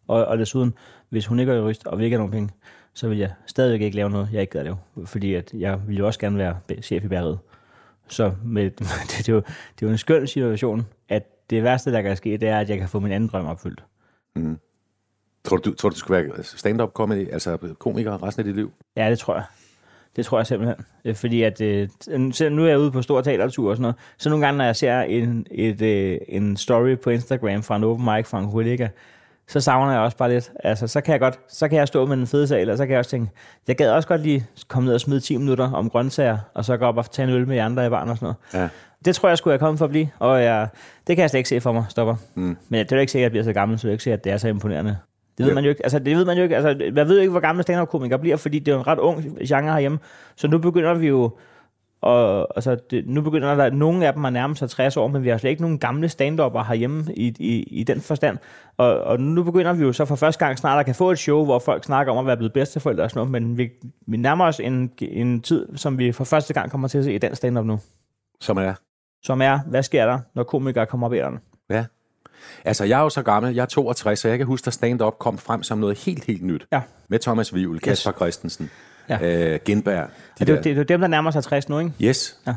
[0.08, 0.74] Og, og desuden,
[1.10, 2.50] hvis hun ikke er jurist, og vi ikke har nogen penge,
[2.94, 4.78] så vil jeg stadigvæk ikke lave noget, jeg ikke gad lave.
[5.06, 7.40] Fordi at jeg vil jo også gerne være chef i bæreriet.
[8.08, 11.92] Så med, det, det, er jo, det er jo en skøn situation, at det værste,
[11.92, 13.84] der kan ske, det er, at jeg kan få min anden drøm opfyldt.
[15.44, 18.72] Tror du, tror du, du skulle være stand-up comedy, altså komiker resten af dit liv?
[18.96, 19.44] Ja, det tror jeg.
[20.20, 20.86] Det tror jeg simpelthen.
[21.06, 21.90] Øh, Fordi at, øh,
[22.32, 24.66] selv nu er jeg ude på stor teatertur og sådan noget, så nogle gange, når
[24.66, 28.52] jeg ser en, et, øh, en story på Instagram fra en open mic fra en
[28.52, 28.88] kollega,
[29.48, 30.52] så savner jeg også bare lidt.
[30.64, 32.86] Altså, så kan jeg godt, så kan jeg stå med den fede sal, og så
[32.86, 33.32] kan jeg også tænke,
[33.68, 36.78] jeg gad også godt lige komme ned og smide 10 minutter om grøntsager, og så
[36.78, 38.64] gå op og tage en øl med de andre i barn og sådan noget.
[38.64, 38.70] Ja.
[39.06, 40.68] Det tror jeg skulle jeg komme for at blive, og jeg,
[41.08, 42.16] det kan jeg slet ikke se for mig, stopper.
[42.36, 42.58] Mm.
[42.70, 44.24] Men det er ikke sikkert, at jeg bliver så gammel, så er ikke sikkert, at
[44.24, 44.98] det er så imponerende.
[45.40, 45.56] Det ved Ja.
[45.56, 45.84] man jo ikke.
[45.86, 46.56] Altså, det ved man jo ikke.
[46.56, 49.38] Altså, jeg ved jo ikke, hvor gamle stand-up-komikere bliver, fordi det er en ret ung
[49.48, 50.00] genre herhjemme.
[50.36, 51.32] Så nu begynder vi jo...
[52.02, 55.24] Og, altså, det, nu begynder der, nogle af dem at nærme sig 60 år, men
[55.24, 58.38] vi har slet ikke nogen gamle stand-upper herhjemme i, i, i den forstand.
[58.78, 61.20] Og, og nu begynder vi jo så for første gang snart at kan få et
[61.20, 63.70] show, hvor folk snakker om at være blevet bedsteforældre og sådan noget, men vi,
[64.08, 67.14] vi nærmer os en, en tid, som vi for første gang kommer til at se
[67.14, 67.80] i den stand-up nu.
[68.42, 68.74] Som er?
[69.24, 71.18] Som er, hvad sker der, når komikere kommer op i?
[71.70, 71.86] Ja.
[72.66, 75.20] Altså, jeg er jo så gammel, jeg er 62, så jeg kan huske, at stand-up
[75.20, 76.68] kom frem som noget helt, helt nyt.
[76.72, 76.82] Ja.
[77.10, 78.70] Med Thomas Vivl, Kasper Christensen,
[79.10, 79.54] Ja.
[79.54, 80.08] øh, Gindberg.
[80.40, 80.62] De Det, der.
[80.62, 81.92] det, er dem, der nærmer sig 60 nu, ikke?
[82.02, 82.40] Yes.
[82.48, 82.56] Ja.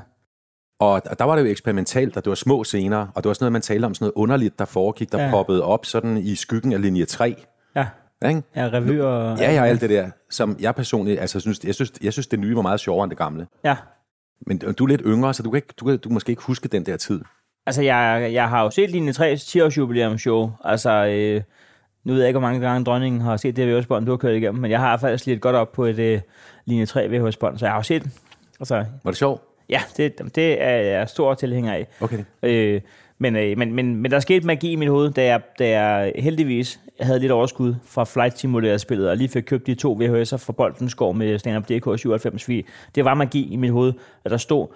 [0.80, 3.34] Og og der var det jo eksperimentalt, og det var små scener, og det var
[3.34, 5.30] sådan noget, man talte om, sådan noget underligt, der foregik, der ja.
[5.30, 7.44] Poppede op sådan i skyggen af linje 3.
[7.76, 7.86] Ja,
[8.28, 8.42] Ikke?
[8.56, 9.38] ja revy og...
[9.38, 12.38] Ja, ja, alt det der, som jeg personligt, altså synes, jeg synes, jeg synes, det
[12.38, 13.46] nye var meget sjovere end det gamle.
[13.64, 13.76] ja.
[14.46, 16.42] Men du er lidt yngre, så du kan, ikke, du kan, du kan måske ikke
[16.42, 17.20] huske den der tid.
[17.66, 20.50] Altså, jeg, jeg har jo set linje 3 10 års jubilæumsshow.
[20.64, 21.42] Altså, øh,
[22.04, 24.36] nu ved jeg ikke, hvor mange gange dronningen har set det VHS-bånd, du har kørt
[24.36, 26.20] igennem, men jeg har faktisk lidt godt op på et øh,
[26.64, 28.02] linje 3 VHS-bånd, så jeg har jo set
[28.60, 29.42] Altså, Var det sjovt?
[29.68, 31.86] ja, det, det er jeg stor tilhænger af.
[32.00, 32.24] Okay.
[32.42, 32.80] Øh,
[33.18, 36.12] men, øh, men, men, men der skete magi i mit hoved, da jeg, da jeg
[36.16, 40.52] heldigvis havde lidt overskud fra Flight Simulator-spillet, og lige fik købt de to VHS'er fra
[40.52, 43.92] Boldenskov med Stand Up DK 97 fordi Det var magi i mit hoved,
[44.24, 44.66] at der stod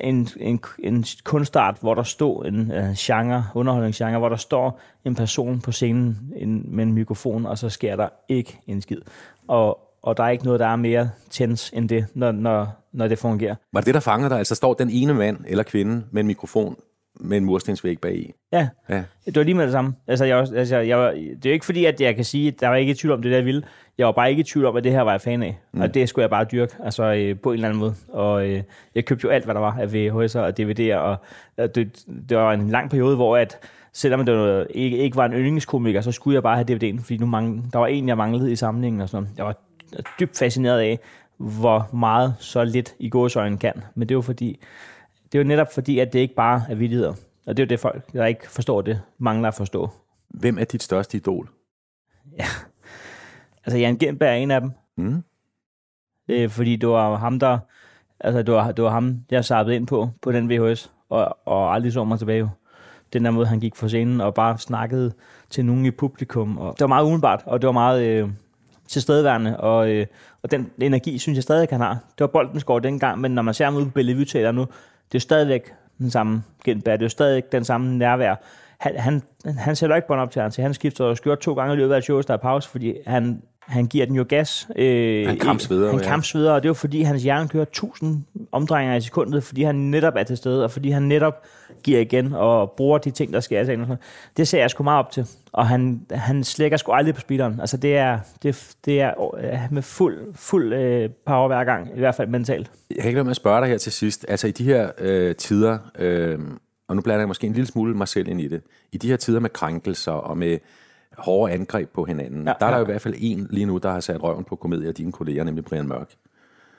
[0.00, 5.14] en, en, en kunstart, hvor der stod en øh, genre, underholdningsgenre, hvor der står en
[5.14, 9.00] person på scenen en, med en mikrofon, og så sker der ikke en skid.
[9.48, 13.08] Og, og der er ikke noget, der er mere tens end det, når, når, når
[13.08, 13.54] det fungerer.
[13.72, 14.38] Var det det, der fanger dig?
[14.38, 16.76] Altså står den ene mand eller kvinde med en mikrofon
[17.20, 18.32] med en murstensvæg bag i?
[18.52, 19.02] Ja, Ja.
[19.26, 19.94] Det var lige med det samme.
[20.06, 22.48] Altså, jeg, var- altså, jeg, var- det er jo ikke fordi, at jeg kan sige,
[22.48, 23.62] at der var ikke i tvivl om det, der jeg ville.
[23.98, 25.58] Jeg var bare ikke i tvivl om, at det her var jeg fan af.
[25.72, 25.80] Mm.
[25.80, 27.94] Og det skulle jeg bare dyrke, altså øh, på en eller anden måde.
[28.08, 28.62] Og øh,
[28.94, 30.96] jeg købte jo alt, hvad der var af VHS'er og DVD'er.
[30.96, 31.16] Og
[31.74, 33.58] det, det var en lang periode, hvor at,
[33.92, 37.16] selvom det var, ikke, ikke var en yndlingskomiker, så skulle jeg bare have DVD'en, fordi
[37.16, 39.38] nu mange, der var en, jeg manglede i samlingen og sådan noget.
[39.38, 39.56] Jeg var
[40.20, 40.98] dybt fascineret af,
[41.36, 43.72] hvor meget så lidt i gåsøjne kan.
[43.94, 44.60] Men det jo fordi,
[45.34, 47.14] det er jo netop fordi, at det ikke bare er vidigheder.
[47.46, 49.90] Og det er jo det folk, der ikke forstår det, mangler at forstå.
[50.28, 51.48] Hvem er dit største idol?
[53.64, 54.70] Altså Jan Gentberg er en af dem.
[54.96, 55.22] Mm.
[56.28, 57.58] Øh, fordi det var ham, der...
[58.20, 61.74] Altså, det var, det var ham, jeg sappede ind på, på den VHS, og, og
[61.74, 62.38] aldrig så mig tilbage.
[62.38, 62.48] jo.
[63.12, 65.12] Den der måde, han gik for scenen og bare snakkede
[65.50, 66.58] til nogen i publikum.
[66.58, 68.28] Og det var meget umiddelbart, og det var meget øh,
[68.88, 70.06] tilstedeværende, og, øh,
[70.42, 71.92] og den energi, synes jeg stadig, han har.
[71.92, 74.66] Det var Boldenskov dengang, men når man ser ham ude på Bellevue Teater nu,
[75.12, 78.34] det er stadigvæk den samme genbær, det er jo den samme nærvær.
[78.78, 81.74] Han, han, han sætter ikke bånd op til ham, han skifter og skjort to gange
[81.74, 84.68] i løbet af et show, der er pause, fordi han, han giver den jo gas.
[84.76, 86.06] Øh, Han kampsveder, Han ja.
[86.06, 89.74] kampsveder, og det er jo fordi, hans hjerne kører 1000 omdrejninger i sekundet, fordi han
[89.74, 91.44] netop er til stede, og fordi han netop
[91.84, 93.76] giver igen og bruger de ting, der sker.
[93.76, 93.98] noget.
[94.36, 95.26] Det ser jeg sgu meget op til.
[95.52, 97.60] Og han, han slækker sgu aldrig på speederen.
[97.60, 101.98] Altså det er, det, det er øh, med fuld, fuld øh, power hver gang, i
[101.98, 102.70] hvert fald mentalt.
[102.90, 104.26] Jeg kan ikke lade med at spørge dig her til sidst.
[104.28, 106.38] Altså i de her øh, tider, øh,
[106.88, 108.62] og nu blander jeg måske en lille smule mig selv ind i det,
[108.92, 110.58] i de her tider med krænkelser og med
[111.18, 112.76] hårde angreb på hinanden, ja, der er der ja.
[112.76, 115.12] jo i hvert fald en lige nu, der har sat røven på komedie af dine
[115.12, 116.10] kolleger, nemlig Brian Mørk,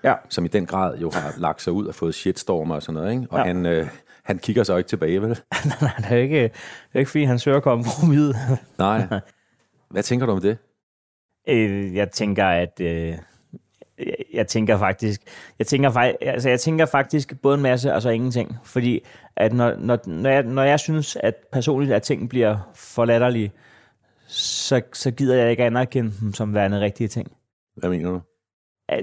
[0.04, 0.14] Ja.
[0.30, 3.12] som i den grad jo har lagt sig ud og fået shitstormer og sådan noget,
[3.12, 3.28] ikke?
[3.30, 3.44] Og Ja.
[3.44, 3.88] han, øh,
[4.24, 5.30] han kigger så ikke tilbage, vel?
[5.82, 6.52] Nej, det er ikke, det
[6.94, 8.36] er ikke fordi, han søger kompromis.
[8.78, 9.08] Nej.
[9.90, 10.58] Hvad tænker du om det?
[11.50, 13.14] Øh, jeg tænker, at øh,
[14.34, 15.22] jeg, tænker faktisk,
[15.60, 19.06] jeg tænker, altså jeg tænker faktisk både en masse og så ingenting, fordi
[19.36, 23.52] at når, når, når, jeg, når jeg synes, at personligt, at ting bliver for latterlige,
[24.36, 27.32] så, så gider jeg ikke anerkende dem som værende rigtige ting.
[27.76, 28.22] Hvad mener du?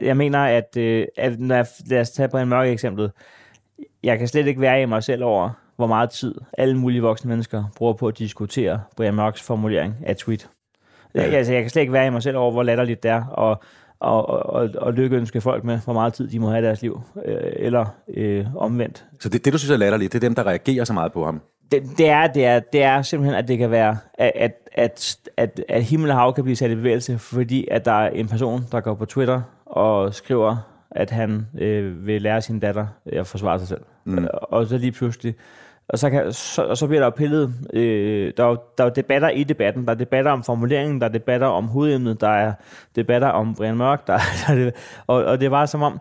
[0.03, 3.11] Jeg mener, at, øh, at når jeg, lad os tage på en mørke eksempel,
[4.03, 7.29] jeg kan slet ikke være i mig selv over, hvor meget tid alle mulige voksne
[7.29, 10.49] mennesker bruger på at diskutere Brian Mørks formulering af et tweet.
[11.15, 11.21] Ja.
[11.21, 13.63] Altså, jeg kan slet ikke være i mig selv over, hvor latterligt det er, og,
[13.99, 16.83] og, og, og, og lykkeønske folk med, hvor meget tid de må have i deres
[16.83, 19.05] liv, øh, eller øh, omvendt.
[19.21, 21.25] Så det, det, du synes er latterligt, det er dem, der reagerer så meget på
[21.25, 21.41] ham.
[21.73, 25.19] Det, det, er, det, er, det er simpelthen, at det kan være, at, at, at,
[25.37, 28.29] at, at himmel og hav kan blive sat i bevægelse, fordi at der er en
[28.29, 30.57] person, der går på Twitter og skriver,
[30.91, 33.81] at han øh, vil lære sin datter øh, at forsvare sig selv.
[34.05, 34.27] Mm.
[34.33, 35.35] Og så lige pludselig,
[35.89, 38.89] og så, kan, så, og så bliver der jo pillet, øh, der, er, der er
[38.89, 42.53] debatter i debatten, der er debatter om formuleringen, der er debatter om hovedemnet, der er
[42.97, 44.71] debatter om Brian Mørk, der, der er
[45.07, 46.01] og, og det var som om,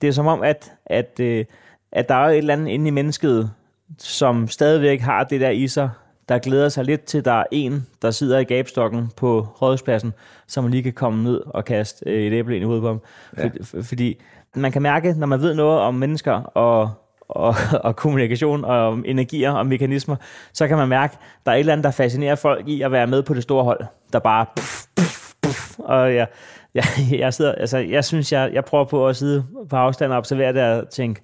[0.00, 1.44] det er som om, at, at, øh,
[1.92, 3.50] at der er et eller andet inde i mennesket,
[3.98, 5.90] som stadigvæk har det der i sig,
[6.28, 10.12] der glæder sig lidt til, der er en, der sidder i gabstokken på rådhuspladsen,
[10.46, 13.00] som lige kan komme ned og kaste øh, et æble ind i hovedet på ham.
[13.38, 13.50] Ja.
[13.62, 14.22] For, fordi
[14.54, 16.90] man kan mærke, når man ved noget om mennesker og,
[17.28, 17.54] og,
[17.86, 20.16] og kommunikation og om energier og mekanismer,
[20.52, 21.16] så kan man mærke,
[21.46, 23.64] der er et eller andet, der fascinerer folk i at være med på det store
[23.64, 26.26] hold, der bare puff, puff, puff, og jeg,
[26.74, 30.18] jeg, jeg, sidder, altså, jeg synes, jeg, jeg prøver på at sidde på afstand og
[30.18, 31.20] observere det og tænke,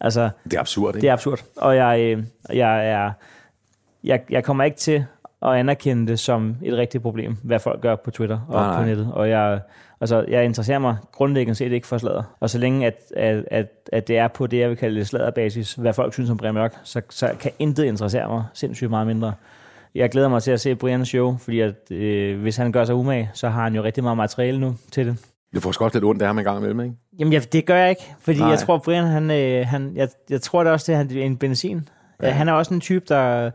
[0.00, 1.02] altså, Det er absurd, ikke?
[1.02, 1.40] det er absurd.
[1.56, 3.12] Og jeg, øh, jeg, er,
[4.04, 5.04] jeg, jeg kommer ikke til
[5.42, 8.84] at anerkende det som et rigtigt problem, hvad folk gør på Twitter og Nej, på
[8.84, 9.10] nettet.
[9.12, 9.60] Og jeg,
[10.00, 12.22] altså, jeg interesserer mig grundlæggende set ikke for sladder.
[12.40, 15.74] Og så længe, at, at, at, at det er på det, jeg vil kalde sladderbasis,
[15.74, 19.32] hvad folk synes om Brian Mørk, så, så kan intet interessere mig sindssygt meget mindre.
[19.94, 22.94] Jeg glæder mig til at se Brians show, fordi at, øh, hvis han gør sig
[22.94, 25.16] umage, så har han jo rigtig meget materiale nu til det.
[25.54, 26.94] Det får også lidt ondt af ham en gang imellem, ikke?
[27.18, 28.48] Jamen, jeg, det gør jeg ikke, fordi Nej.
[28.48, 31.88] Jeg tror, Brian, han, øh, han, jeg, jeg tror det også, det er en benzin.
[32.22, 32.30] Ja.
[32.30, 33.50] Han er også en type, der...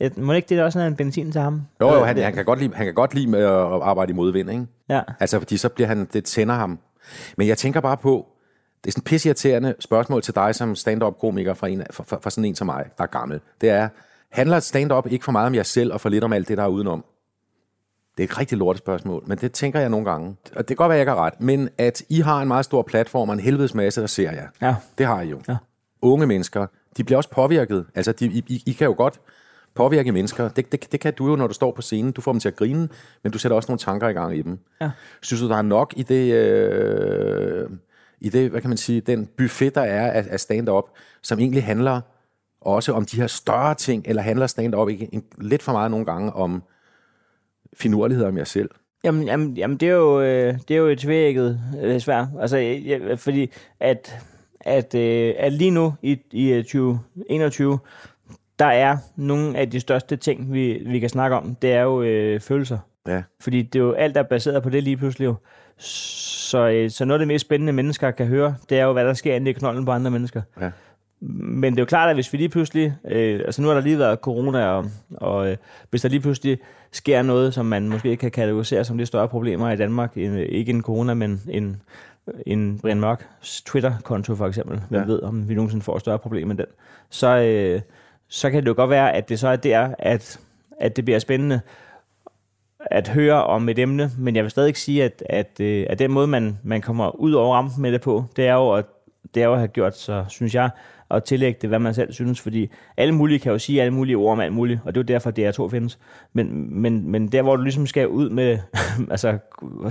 [0.00, 1.62] Jeg, må ikke det også er en benzin til ham?
[1.80, 4.10] Jo, jo, Øh, han, han, kan godt lide, han kan godt lide med at arbejde
[4.10, 4.66] i modvind, ikke?
[4.88, 5.00] Ja.
[5.20, 6.78] Altså, fordi så bliver han, det tænder ham.
[7.36, 8.26] Men jeg tænker bare på,
[8.84, 12.30] det er sådan et pisseirriterende spørgsmål til dig som stand-up-komiker fra, en, fra, fra, fra
[12.30, 13.40] sådan en som mig, der er gammel.
[13.60, 13.88] Det er,
[14.32, 16.64] handler stand-up ikke for meget om jer selv og for lidt om alt det, der
[16.64, 17.04] er udenom?
[18.16, 20.36] Det er et rigtig lortet spørgsmål, men det tænker jeg nogle gange.
[20.56, 22.64] Og det kan godt være, jeg ikke har ret, men at I har en meget
[22.64, 24.48] stor platform og en helvedes masse, der ser jer.
[24.62, 24.74] Ja.
[24.98, 25.40] Det har I jo.
[25.48, 25.56] Ja.
[26.02, 27.86] Unge mennesker, de bliver også påvirket.
[27.94, 29.20] Altså, de, I, I, I kan jo godt
[29.74, 30.48] påvirke mennesker.
[30.48, 32.12] Det, det, det kan du jo, når du står på scenen.
[32.12, 32.88] Du får dem til at grine,
[33.22, 34.58] men du sætter også nogle tanker i gang i dem.
[34.80, 34.90] Ja.
[35.22, 37.70] Synes du, der er nok i det, øh,
[38.20, 40.84] i det, hvad kan man sige, den buffet, der er af, af stand-up,
[41.22, 42.00] som egentlig handler
[42.60, 46.06] også om de her større ting, eller handler stand-up ikke en, lidt for meget nogle
[46.06, 46.62] gange om
[47.74, 48.70] finurligheder om jer selv?
[49.04, 52.26] Jamen, jamen, jamen det, er jo, øh, det er jo et tvækket øh, svært.
[52.40, 53.50] Altså, jeg, fordi
[53.80, 54.18] at,
[54.60, 57.78] at, øh, at lige nu i, i øh, 2021,
[58.58, 62.02] der er nogle af de største ting, vi, vi kan snakke om, det er jo
[62.02, 62.78] øh, følelser.
[63.06, 63.22] Ja.
[63.40, 65.26] Fordi det er jo alt, der er baseret på det lige pludselig.
[65.26, 65.34] jo.
[65.78, 69.04] Så, øh, så noget af det mest spændende, mennesker kan høre, det er jo, hvad
[69.04, 70.42] der sker inde i knolden på andre mennesker.
[70.60, 70.70] Ja.
[71.20, 72.94] Men det er jo klart, at hvis vi lige pludselig...
[73.04, 74.84] Øh, altså nu har der lige været corona, og,
[75.16, 75.56] og øh,
[75.90, 76.58] hvis der lige pludselig
[76.92, 80.36] sker noget, som man måske ikke kan kategorisere som lidt større problemer i Danmark, en,
[80.36, 81.82] ikke en corona, men en,
[82.46, 83.28] en Brian Mørk
[83.66, 85.06] Twitter-konto for eksempel, hvem Ja.
[85.06, 86.66] ved, om vi nogensinde får et større problem end den,
[87.10, 87.80] så, øh,
[88.28, 90.40] så kan det jo godt være, at det så er der, at,
[90.80, 91.60] at det bliver spændende
[92.80, 95.98] at høre om et emne, men jeg vil stadig ikke sige, at, at, øh, at
[95.98, 98.84] den måde, man, man kommer ud over rampen med det på, det er jo at,
[99.36, 100.70] det er jo at have gjort så, synes jeg,
[101.10, 104.16] at tillægge det, hvad man selv synes, fordi alle mulige kan jo sige alle mulige
[104.16, 105.98] ord om alt muligt, og det er jo derfor, DR2 findes.
[106.32, 108.58] Men, men, men der, hvor du ligesom skal ud med,
[109.10, 109.38] altså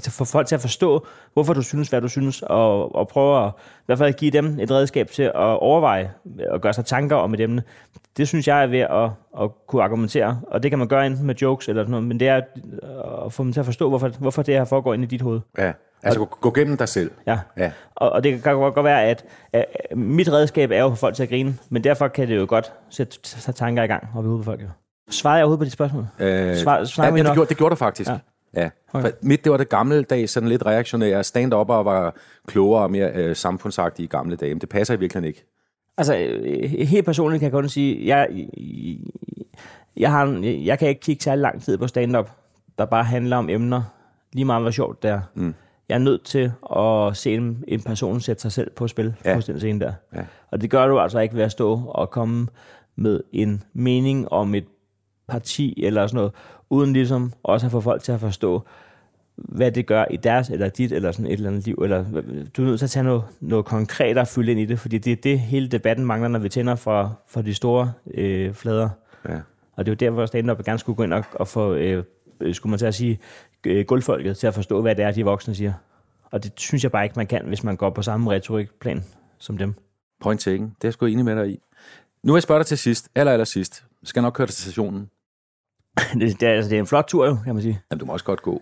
[0.10, 3.52] få folk til at forstå, hvorfor du synes, hvad du synes, og, og prøve at
[3.58, 6.12] i hvert fald give dem et redskab til at overveje
[6.50, 7.64] og gøre sig tanker om et emne,
[8.18, 9.10] det synes jeg er ved at,
[9.44, 12.20] at kunne argumentere, og det kan man gøre enten med jokes eller sådan noget, men
[12.20, 12.42] det er
[13.26, 15.40] at få dem til at forstå, hvorfor, hvorfor det her foregår inde i dit hoved.
[15.58, 15.72] Ja.
[16.06, 17.12] Altså, gå, gå gennem dig selv.
[17.28, 17.40] Ja.
[17.58, 17.72] Ja.
[17.96, 19.66] Og, og det kan godt, være, at, at
[19.98, 22.74] mit redskab er jo for folk til at grine, men derfor kan det jo godt
[22.90, 23.20] sætte,
[23.54, 24.62] tanker i gang op i hovedet på folk.
[24.62, 24.68] Jo.
[25.10, 26.08] Svarede jeg overhovedet på dit spørgsmål?
[26.20, 28.10] Øh, Svar- ja, snakker vi ja, det, gjorde, det gjorde du faktisk.
[28.10, 28.18] Ja.
[28.56, 28.62] Ja.
[28.62, 28.70] ja.
[28.94, 29.08] Okay.
[29.10, 32.16] For Mit, det var det gamle dag, sådan lidt reaktionære stand og var
[32.48, 34.54] klogere og mere øh, samfundsagtige i gamle dage.
[34.56, 35.46] Men det passer i virkeligheden ikke.
[35.98, 36.14] Altså,
[36.86, 38.28] helt personligt kan jeg kun sige, jeg,
[39.98, 42.30] jeg, har, en- jeg kan ikke kigge særlig lang tid på stand-up,
[42.78, 43.82] der bare handler om emner,
[44.34, 45.22] lige meget hvor sjovt det er.
[45.36, 45.54] Mm.
[45.90, 49.36] Jeg er nødt til at se en, en person sætte sig selv på spil Ja.
[49.36, 49.94] hos den scene der.
[50.16, 50.22] Ja.
[50.52, 52.48] Og det gør du altså ikke ved at stå og komme
[52.96, 54.66] med en mening om et
[55.28, 56.32] parti eller sådan noget,
[56.70, 58.62] uden ligesom også at få folk til at forstå,
[59.36, 61.80] hvad det gør i deres eller dit eller sådan et eller andet liv.
[61.84, 62.04] Eller,
[62.58, 64.98] du er nødt til at tage noget, noget konkret og fylde ind i det, fordi
[64.98, 68.90] det er det, hele debatten mangler, når vi tænder for, for de store øh, flader.
[69.30, 69.36] Ja.
[69.76, 72.04] Og det er jo der, hvor stand-up gerne skulle gå ind og, og få, øh,
[72.42, 73.20] øh, skulle man til at sige,
[73.66, 75.74] øh, gulvfolket til at forstå, hvad det er, de voksne siger.
[76.32, 79.04] Og det synes jeg bare ikke, man kan, hvis man går på samme retorikplan
[79.38, 79.74] som dem.
[80.22, 80.62] Point taken.
[80.66, 81.60] Det er jeg sgu enig med dig i.
[82.24, 83.86] Nu vil jeg spørge dig til sidst, aller, aller sidst.
[84.02, 85.10] Du skal nok køre til stationen.
[86.20, 87.82] det, det, er, altså, det er en flot tur jo, kan man sige.
[87.92, 88.62] Jamen, du må også godt gå.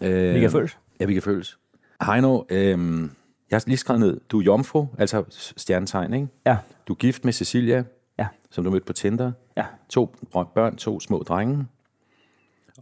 [0.00, 0.78] Øh, Vi kan følges.
[1.00, 1.58] Ja, vi kan føles.
[2.06, 3.02] Heino, øhm,
[3.50, 5.24] jeg har lige skrevet ned, du er jomfru, altså
[5.56, 6.28] stjernetegn, ikke?
[6.46, 6.56] Ja,
[6.88, 7.84] Du er gift med Cecilia,
[8.18, 9.32] ja, som du mødte på Tinder.
[9.56, 9.64] ja.
[9.88, 10.14] To
[10.54, 11.66] børn, to små drenge.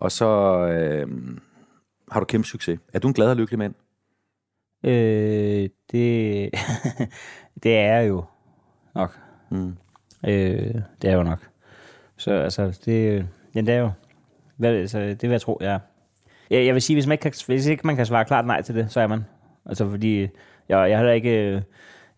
[0.01, 0.27] Og så
[0.67, 1.39] øhm,
[2.11, 2.79] har du kæmpe succes.
[2.93, 3.75] Er du en glad og lykkelig mand?
[4.85, 6.51] Øh, det,
[7.63, 8.25] det er jo
[8.95, 9.19] nok.
[9.51, 9.77] Mm.
[10.27, 11.49] Øh, det er jo nok.
[12.17, 13.91] Så altså, det, ja, det er jo,
[14.57, 15.79] hvad, altså, det vil jeg tro, er.
[16.51, 18.63] Jeg, jeg vil sige, hvis, man ikke kan, hvis ikke man kan svare klart nej
[18.63, 19.25] til det, så er man.
[19.67, 20.31] Altså, fordi jeg,
[20.69, 21.65] jeg er heller ikke,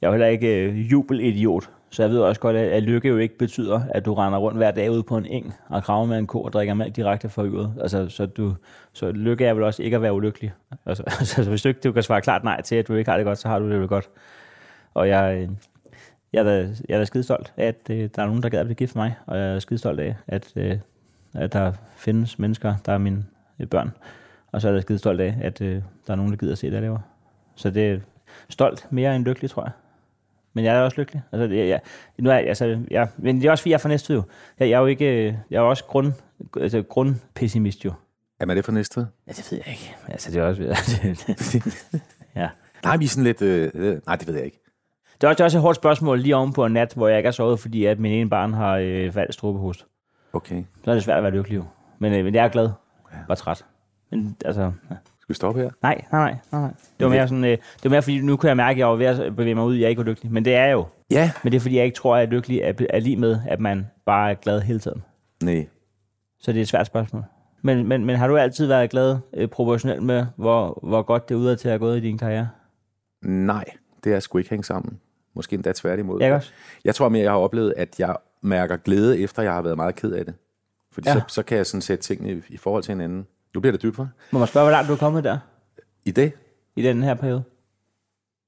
[0.00, 1.70] jeg er heller ikke øh, jubelidiot.
[1.90, 4.70] Så jeg ved også godt, at, lykke jo ikke betyder, at du render rundt hver
[4.70, 7.44] dag ude på en eng og kraver med en ko og drikker mælk direkte fra
[7.44, 7.74] yret.
[7.80, 8.54] Altså, så, du,
[8.92, 10.52] så lykke er vel også ikke at være ulykkelig.
[10.86, 13.16] Altså, altså hvis du ikke du kan svare klart nej til, at du ikke har
[13.16, 14.08] det godt, så har du det vel godt.
[14.94, 15.48] Og jeg, øh,
[16.32, 18.48] jeg er da, jeg er da skide stolt af, at øh, der er nogen, der
[18.48, 20.78] gad at blive gift med mig, og jeg er skide stolt af, at, øh,
[21.34, 23.24] at der findes mennesker, der er mine
[23.60, 23.90] øh, børn.
[24.52, 26.52] Og så er jeg da skide stolt af, at øh, der er nogen, der gider
[26.52, 26.98] at se det, jeg laver.
[27.54, 27.98] Så det er
[28.48, 29.72] stolt mere end lykkelig, tror jeg.
[30.54, 31.22] Men jeg er også lykkelig.
[31.32, 31.80] Altså, jeg, jeg,
[32.18, 34.22] nu er, altså, jeg, men det er også, fordi jeg er fra Næstved jo.
[34.58, 36.12] Jeg, jeg er jo ikke, øh, jeg er også grund,
[36.56, 37.92] altså, grundpessimist jo.
[38.40, 39.00] Er man det for næste?
[39.00, 39.96] Ja, det ved jeg ikke.
[40.08, 40.62] Altså, det er også...
[42.40, 42.48] ja.
[42.84, 43.42] Nej, vi er sådan lidt...
[43.42, 44.60] Øh, øh, nej, det ved jeg ikke.
[45.20, 47.08] Det er også, det er også et hårdt spørgsmål lige oven på en nat, hvor
[47.08, 49.86] jeg ikke har sovet, fordi at min ene barn har øh, valgt strubehost.
[50.32, 50.64] Okay.
[50.84, 51.64] Så er det svært at være lykkelig jo.
[51.98, 52.70] Men, øh, men jeg er glad.
[53.26, 53.64] Bare træt.
[54.10, 54.96] Men altså, ja.
[55.30, 55.70] Vi stoppe her?
[55.82, 56.70] nej, nej, nej, nej.
[56.98, 58.88] Det var mere sådan, øh, det var mere fordi, nu kunne jeg mærke, at jeg
[58.88, 60.32] var ved at bevæge mig ud, at jeg ikke var lykkelig.
[60.32, 60.86] Men det er jeg jo.
[61.10, 61.30] Ja.
[61.42, 63.86] Men det er fordi, jeg ikke tror, at lykkelig er, er lige med, at man
[64.06, 65.02] bare er glad hele tiden.
[65.42, 65.66] Nej.
[66.40, 67.24] Så det er et svært spørgsmål.
[67.62, 71.34] Men, men, men har du altid været glad øh, proportionelt med, hvor, hvor godt det
[71.34, 72.48] udad til at gået i din karriere?
[73.22, 73.64] Nej,
[74.04, 75.00] det er sgu ikke hængt sammen.
[75.34, 76.22] Måske endda tværtimod.
[76.22, 76.52] Ikke også?
[76.84, 79.94] Jeg tror mere, jeg har oplevet, at jeg mærker glæde, efter jeg har været meget
[79.94, 80.34] ked af det.
[80.92, 81.14] Fordi ja.
[81.14, 83.26] så, så kan jeg sådan sætte tingene i, i forhold til hinanden.
[83.54, 84.04] Nu bliver det dybt, hva'?
[84.30, 85.38] Må man spørge, hvor langt du er kommet der
[86.04, 86.32] I det,
[86.76, 87.42] i den her periode?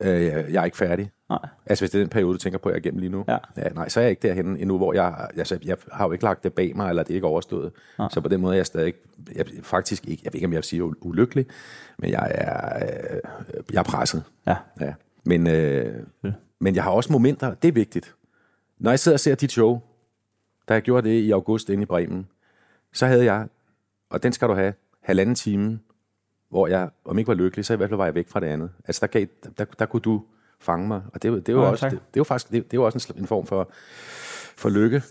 [0.03, 0.22] øh,
[0.53, 1.11] jeg er ikke færdig.
[1.28, 1.38] Nej.
[1.66, 3.24] Altså hvis det er den periode, du tænker på, jeg er igennem lige nu.
[3.28, 3.38] Ja.
[3.57, 3.68] ja.
[3.68, 6.44] nej, så er jeg ikke derhen endnu, hvor jeg, altså, jeg har jo ikke lagt
[6.44, 7.72] det bag mig, eller det er ikke overstået.
[7.98, 8.09] Nej.
[8.11, 8.94] Så på den måde er jeg stadig,
[9.34, 11.46] jeg, faktisk ikke, jeg ved ikke, om jeg vil sige ulykkelig,
[11.98, 13.20] men jeg er, øh,
[13.72, 14.24] jeg er presset.
[14.46, 14.57] Ja.
[14.80, 14.94] Ja.
[15.24, 15.94] Men, øh,
[16.24, 16.32] Ja.
[16.61, 18.14] men jeg har også momenter, det er vigtigt.
[18.78, 19.80] Når jeg sidder og ser dit show,
[20.68, 22.26] da jeg gjorde det i august inde i Bremen,
[22.92, 23.46] så havde jeg,
[24.11, 24.72] og den skal du have,
[25.03, 25.78] halvanden time,
[26.50, 28.46] hvor jeg, om ikke var lykkelig, så i hvert fald var jeg væk fra det
[28.46, 28.70] andet.
[28.86, 29.26] Altså der, gav,
[29.59, 30.22] der, der kunne du
[30.61, 31.90] fange mig, og det, det jo Nå, også, tak.
[31.90, 33.70] det, det jo faktisk, det, det jo også en, en form for,
[34.57, 35.03] for lykke.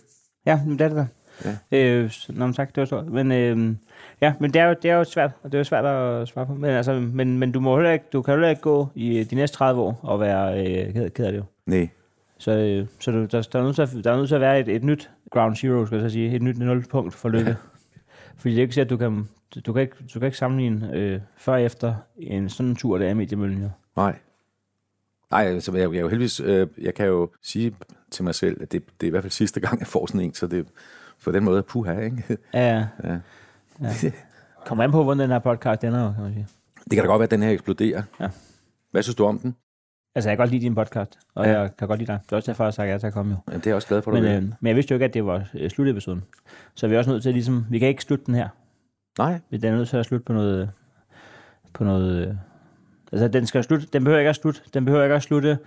[0.46, 1.08] Ja, men det er det da.
[1.72, 1.78] Ja.
[1.78, 3.06] Øh, nå, men tak, det var stort.
[3.06, 3.76] Men, øh,
[4.22, 6.28] ja, men det er, jo, det er jo svært, og det er jo svært at
[6.28, 6.54] svare på.
[6.54, 9.36] Men, altså, men, men du, må heller ikke, du kan heller ikke gå i de
[9.36, 11.44] næste 30 år og være øh, ked, ked af det jo.
[11.66, 11.90] Nej,
[12.38, 14.60] Så, øh, så der, der, er nødt til at, der er nødt til at være
[14.60, 16.36] et, et nyt ground zero, skal jeg så sige.
[16.36, 17.56] Et nyt nulpunkt for lykke.
[18.38, 19.28] Fordi det er ikke sikkert, at du kan,
[19.60, 22.98] du kan ikke, du kan ikke sammenligne øh, før og efter en sådan en tur,
[22.98, 23.70] der er i mediemøllen jo.
[23.96, 24.16] nej.
[25.32, 27.76] Nej, altså, jeg, jeg, er jo heldigvis, øh, jeg kan jo sige
[28.12, 30.22] til mig selv, at det, det er i hvert fald sidste gang, jeg får sådan
[30.22, 30.68] en, så det
[31.24, 32.38] på den måde, puha, ikke?
[32.54, 33.20] Ja, Ja.
[33.82, 33.90] ja.
[34.66, 36.48] Kommer an på, hvordan den her podcast ender, kan man sige.
[36.84, 38.04] Det kan da godt være, at den her eksploderer.
[38.20, 38.30] Ja.
[38.92, 39.56] Hvad synes du om den?
[40.16, 41.52] Altså, jeg kan godt lide din podcast, og Ja.
[41.52, 41.60] ja.
[41.62, 42.20] jeg kan godt lide dig.
[42.26, 43.38] Det er også derfor, jeg sagde ja at komme jo.
[43.48, 45.14] Jamen, det er jeg også glad for, Men, øh, men jeg vidste jo ikke, at
[45.14, 46.24] det var øh, slutepisoden.
[46.76, 48.50] Så vi er også nødt til ligesom, vi kan ikke slutte den her.
[49.20, 50.72] Nej, Vi er nødt til at slutte på noget,
[51.74, 52.36] på noget, øh,
[53.12, 55.58] altså den skal slutte, den behøver ikke at slutte, den behøver ikke at slutte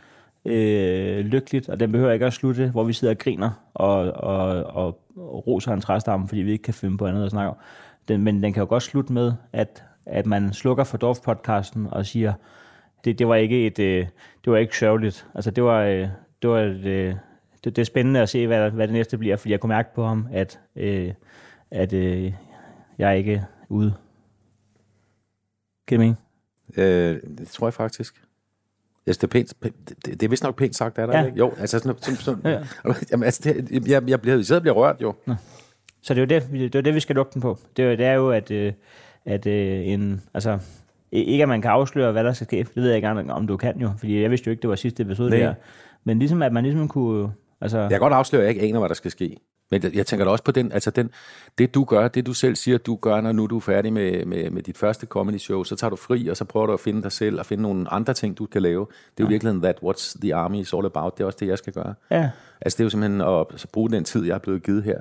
[0.45, 4.65] øh, lykkeligt, og den behøver ikke at slutte, hvor vi sidder og griner og, og,
[4.65, 7.57] og, og roser en træstamme, fordi vi ikke kan finde på andet at snakke om.
[8.09, 12.07] Den, men den kan jo godt slutte med, at, at man slukker for Dorf-podcasten og
[12.07, 12.33] siger,
[13.05, 14.07] det, det var ikke et, øh,
[14.45, 15.27] det var ikke sørgeligt.
[15.35, 16.09] Altså det var, øh,
[16.43, 17.15] det var et, øh,
[17.65, 19.95] det, det er spændende at se, hvad, hvad det næste bliver, fordi jeg kunne mærke
[19.95, 21.13] på ham, at, øh,
[21.71, 22.33] at øh,
[22.99, 23.95] jeg er ikke ude.
[25.87, 26.17] Kan mene?
[26.77, 28.15] øh, det tror jeg faktisk.
[29.03, 31.25] Synes, det er pænt, det, det er vist nok pænt sagt, er der Ja.
[31.27, 31.39] ikke?
[31.39, 32.65] Jo, altså sådan, sådan, sådan Ja, ja.
[33.11, 35.15] Jamen, altså, det, jeg, jeg, bliver, jeg bliver rørt, jo.
[36.03, 37.59] Så det er jo det, det, er det vi skal lukke den på.
[37.77, 38.73] Det er jo, det er jo at, øh,
[39.25, 40.59] at øh, en, altså,
[41.13, 42.57] ikke at man kan afsløre, hvad der skal ske.
[42.57, 44.71] Det ved jeg ikke engang, om du kan jo, fordi jeg vidste jo ikke, det
[44.71, 45.39] var sidste episode Nej.
[45.39, 45.55] der.
[46.05, 48.79] Men ligesom, at man ligesom kunne, altså, Jeg kan godt afsløre, at jeg ikke aner,
[48.79, 49.37] hvad der skal ske.
[49.83, 51.11] Men jeg, tænker da også på den, altså den,
[51.59, 54.25] det du gør, det du selv siger, du gør, når nu du er færdig med,
[54.25, 56.81] med, med dit første comedy show, så tager du fri, og så prøver du at
[56.81, 58.87] finde dig selv, og finde nogle andre ting, du kan lave.
[58.91, 61.19] Det er jo virkelig that what's the army is all about.
[61.19, 61.95] Det er også det, jeg skal gøre.
[62.11, 62.31] ja,
[62.61, 65.01] Altså det er jo simpelthen at så bruge den tid, jeg er blevet givet her,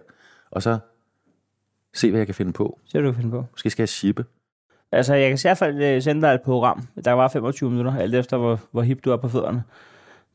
[0.52, 0.78] og så
[1.94, 2.80] se, hvad jeg kan finde på.
[2.86, 3.46] så du kan finde på.
[3.52, 4.26] Måske skal jeg shippe.
[4.92, 7.98] Altså, jeg kan i hvert fald øh, sende dig et program, der var 25 minutter,
[7.98, 9.64] alt efter hvor, hvor hip du er på fødderne.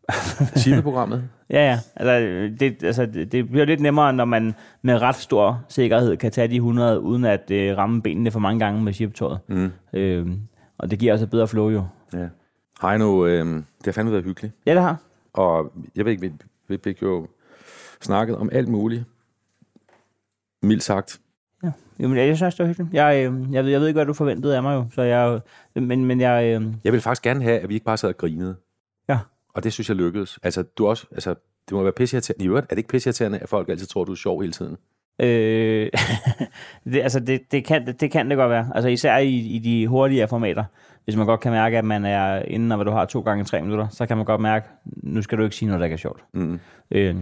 [0.57, 1.29] Shippe-programmet.
[1.51, 1.79] Ja, ja.
[1.97, 6.49] Altså, det, altså, det, bliver lidt nemmere, når man med ret stor sikkerhed kan tage
[6.49, 9.39] de 100, uden at øh, ramme benene for mange gange med chiptøjet.
[9.49, 9.71] Mm.
[9.93, 10.27] Øh,
[10.79, 11.85] og det giver også et bedre flow jo.
[12.13, 12.29] Ja.
[12.83, 14.55] Heino, øh, det har fandme været hyggeligt.
[14.67, 14.97] Ja, det har.
[15.33, 16.33] Og jeg ved ikke, vi,
[16.69, 17.27] vi fik jo
[18.01, 19.05] snakket om alt muligt.
[20.63, 21.21] Mildt sagt.
[21.65, 21.71] Ja.
[21.99, 22.95] Jamen, jeg synes, det var hyggeligt.
[22.95, 25.41] Jeg, øh, jeg, ved, jeg ved ikke, hvad du forventede af mig jo, så jeg,
[25.75, 28.17] men, men jeg, øh, Jeg vil faktisk gerne have, at vi ikke bare sad og
[28.17, 28.57] grinede.
[29.59, 30.39] Og det synes jeg lykkedes.
[30.43, 31.31] Altså, du også, altså,
[31.69, 32.45] det må være pisseirriterende.
[32.45, 34.77] I øvrigt, er det ikke pisseirriterende, at folk altid tror, du er sjov hele tiden?
[35.19, 35.91] Øh,
[36.93, 38.71] det, altså det, det, kan, det, det kan det godt være.
[38.75, 40.65] Altså især i, i de hurtigere formater.
[41.05, 43.63] Hvis man godt kan mærke, at man er inden, hvad du har to gange tre
[43.63, 45.99] minutter, så kan man godt mærke, nu skal du ikke sige noget, der ikke er
[45.99, 46.25] sjovt.
[46.33, 46.61] Mm.
[46.91, 47.17] Øh,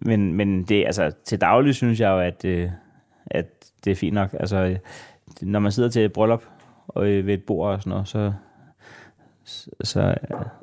[0.00, 2.70] men, men det, altså, til daglig synes jeg jo, at, øh,
[3.26, 3.46] at
[3.84, 4.30] det er fint nok.
[4.40, 4.76] Altså,
[5.42, 6.44] når man sidder til et bryllup
[6.88, 8.32] og øh, ved et bord og sådan noget, så,
[9.84, 10.14] så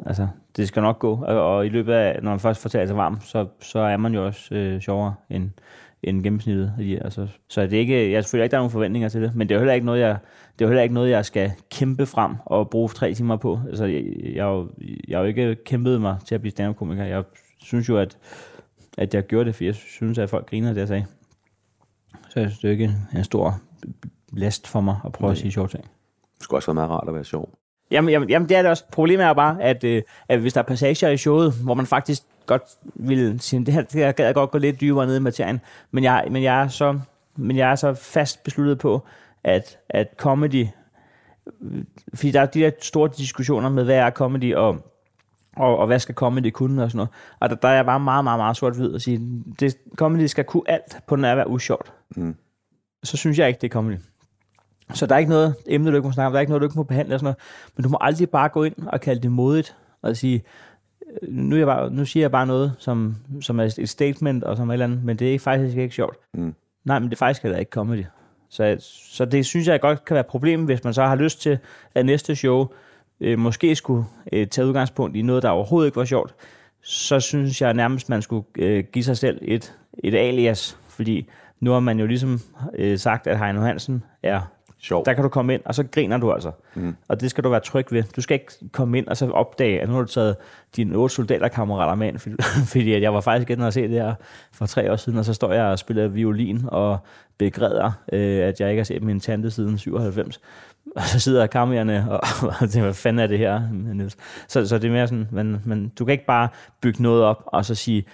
[0.05, 0.27] altså,
[0.57, 1.23] det skal nok gå.
[1.23, 3.97] Og, og i løbet af, når man først får talt sig varm, så, så er
[3.97, 5.49] man jo også øh, sjovere end,
[6.03, 6.99] end gennemsnittet.
[7.01, 9.49] Altså, så det er ikke, jeg føler ikke, der er nogen forventninger til det, men
[9.49, 10.18] det er jo heller ikke noget, jeg,
[10.60, 13.60] det er jo heller ikke noget, jeg skal kæmpe frem og bruge tre timer på.
[13.68, 14.03] Altså, jeg,
[14.35, 14.72] jeg, har jo-
[15.07, 17.03] jeg har jo ikke kæmpet mig til at blive stand-up-komiker.
[17.03, 17.23] Jeg
[17.60, 18.18] synes jo, at,
[18.97, 21.05] at jeg gjorde det, fordi jeg synes, at folk griner det, jeg sagde.
[22.30, 23.60] Så jeg synes, det er jo ikke en, stor
[24.34, 25.84] last for mig at prøve at sige sjove ting.
[26.35, 27.49] Det skulle også være meget rart at være sjov.
[27.91, 28.84] Jamen, jamen, jamen, det er det også.
[28.91, 32.23] Problemet er bare, at, øh, at hvis der er passager i showet, hvor man faktisk
[32.45, 32.64] godt
[32.95, 35.61] vil sige, det her, det her gad jeg godt gå lidt dybere ned i materien,
[35.91, 36.99] men jeg, men jeg, er, så,
[37.35, 39.03] men jeg er så fast besluttet på,
[39.43, 40.68] at, at comedy,
[42.14, 44.77] fordi der er de der store diskussioner med, hvad er comedy, og,
[45.55, 47.10] og, og hvad skal comedy kunne, og sådan noget.
[47.39, 50.43] Og der, der er jeg bare meget, meget, meget sort-hvid at sige, det, comedy skal
[50.43, 51.93] kunne alt på den at være usjovt.
[52.15, 52.35] Mm.
[53.03, 53.97] Så synes jeg ikke, det er comedy.
[54.94, 56.61] Så der er ikke noget emne, du ikke må snakke om, der er ikke noget,
[56.61, 57.38] du ikke må behandle og sådan noget.
[57.76, 60.44] Men du må aldrig bare gå ind og kalde det modigt og sige,
[61.22, 64.57] øh, nu, jeg bare, nu siger jeg bare noget, som, som er et statement og
[64.57, 66.18] som et eller andet, men det er faktisk ikke sjovt.
[66.34, 66.56] Mm.
[66.86, 68.06] Nej, men det er faktisk heller ikke comedy.
[68.49, 71.41] Så, så det synes jeg godt kan være et problem, hvis man så har lyst
[71.41, 71.57] til,
[71.95, 72.68] at næste show
[73.22, 76.36] øh, måske skulle øh, tage udgangspunkt i noget, der overhovedet ikke var sjovt.
[76.82, 81.30] Så synes jeg nærmest, man skulle øh, give sig selv et, et alias, fordi
[81.60, 82.40] nu har man jo ligesom
[82.76, 84.41] øh, sagt, at Heino Hansen er
[84.84, 85.05] Sjov.
[85.05, 86.51] der kan du komme ind, og så griner du altså.
[86.76, 86.95] Mm.
[87.07, 88.03] Og det skal du være tryg ved.
[88.15, 90.35] Du skal ikke komme ind og så opdage, at nu har du taget
[90.76, 92.35] dine otte soldaterkammerater med ind, fordi,
[92.73, 94.14] fordi at jeg var faktisk inde og se det her
[94.53, 96.97] for tre år siden, og så står jeg og spiller violin og
[97.38, 100.39] begræder, øh, at jeg ikke har set min tante siden 97.
[100.95, 102.19] Og så sidder kammerne og,
[102.61, 104.18] og tænker, hvad fanden er det her, Niels?
[104.47, 106.47] Så, så det er mere sådan, men, men du kan ikke bare
[106.81, 108.05] bygge noget op, og så sige,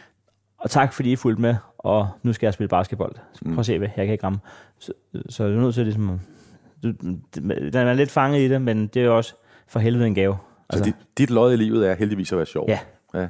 [0.58, 3.12] og tak fordi I fulgte med, og nu skal jeg spille basketball.
[3.46, 4.40] Prøv at se, hvad jeg kan ikke ramme.
[4.80, 4.94] Så,
[5.30, 6.22] så er du nødt til ligesom,
[6.84, 6.94] du,
[7.36, 9.34] den er lidt fanget i det, men det er jo også
[9.68, 10.38] for helvede en gave.
[10.74, 12.66] Så dit, dit lod i livet er heldigvis at være sjov.
[12.70, 12.80] Ja.
[13.14, 13.28] ja.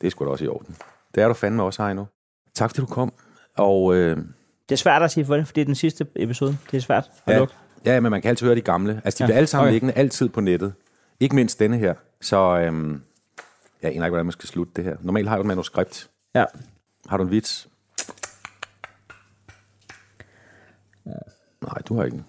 [0.00, 0.76] Det er sgu da også i orden.
[1.14, 2.04] Det er du fandme også, Heino.
[2.54, 3.12] Tak fordi du kom.
[3.56, 6.56] Og øh, Det er svært at sige for det, fordi det er den sidste episode.
[6.70, 7.54] Det er svært at ja, lukke.
[7.84, 9.02] ja, men man kan altid høre de gamle.
[9.04, 9.72] Altså, de Ja, bliver alle sammen okay.
[9.72, 10.72] liggende altid på nettet.
[11.20, 11.94] Ikke mindst denne her.
[12.20, 14.96] Så øh, jeg aner ikke, hvordan man skal slutte det her.
[15.00, 16.10] Normalt har jeg et manuskript.
[16.34, 16.44] Ja.
[17.08, 17.68] Har du en vits?
[21.62, 22.22] Nej, du har ikke.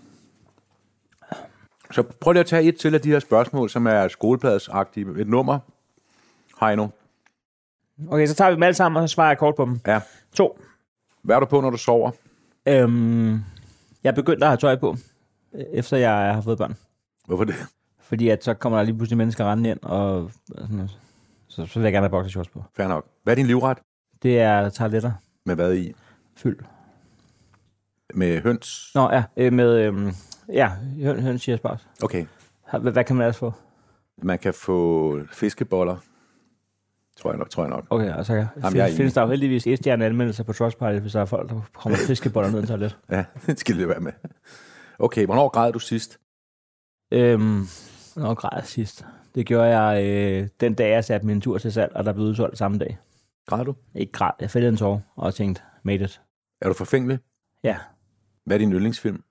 [1.92, 5.08] Så prøv lige at tage et til af de her spørgsmål, som er skolepladsagtige.
[5.20, 5.60] Et nummer.
[6.60, 6.88] Heino.
[8.10, 9.80] Okay, så tager vi dem alle sammen, og så svarer jeg kort på dem.
[9.88, 10.00] Ja.
[10.34, 10.60] To.
[11.22, 12.12] Hvad er du på, når du sover?
[12.66, 13.32] Øhm,
[14.04, 14.96] jeg er begyndt at have tøj på,
[15.54, 16.76] øh, efter jeg har fået børn.
[17.26, 17.56] Hvorfor det?
[18.00, 21.00] Fordi at så kommer der lige pludselig mennesker rendende ind, og sådan noget.
[21.48, 22.64] Så, så vil jeg gerne have boxershorts på.
[22.78, 23.06] Fair nok.
[23.24, 23.78] Hvad er din livret?
[24.24, 25.12] Det er toiletter.
[25.46, 25.94] Med hvad i?
[26.38, 26.58] Fyld.
[28.14, 28.92] Med høns?
[28.96, 30.12] Nå ja, øh, med, øhm,
[30.54, 30.72] ja,
[31.04, 31.88] høn, høns siger spars.
[32.04, 32.26] Okay.
[32.80, 33.54] Hvad, hvad kan man ellers få?
[34.24, 35.98] Man kan få fiskeboller.
[37.18, 37.86] Tror jeg nok, tror jeg nok.
[37.90, 41.12] Okay, og så Jamen, jeg findes, der jo heldigvis et stjerne anmeldelser på Trustpilot, hvis
[41.12, 42.98] der er folk, der kommer fiskeboller ned i en toilet.
[43.12, 44.12] Ja, det skal det være med.
[45.00, 46.20] Okay, hvornår græd du sidst?
[47.12, 47.64] Øhm,
[48.16, 49.06] når græd jeg sidst?
[49.36, 52.26] Det gjorde jeg øh, den dag, jeg satte min tur til salg, og der blev
[52.26, 52.98] udsolgt samme dag.
[53.48, 53.76] Græd du?
[53.96, 56.22] Ikke græd, jeg fældede en tår og tænkte, made it.
[56.62, 57.20] Er du forfængelig?
[57.64, 57.78] Ja,
[58.46, 59.24] Hvad er din yndlingsfilm?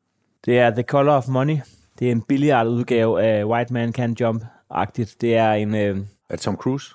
[0.46, 1.56] Det er The Color of Money.
[1.98, 5.16] Det er en billigere udgave af White Man Can Jump-agtigt.
[5.20, 5.98] Det er en, øh,
[6.28, 6.94] Er Tom Cruise?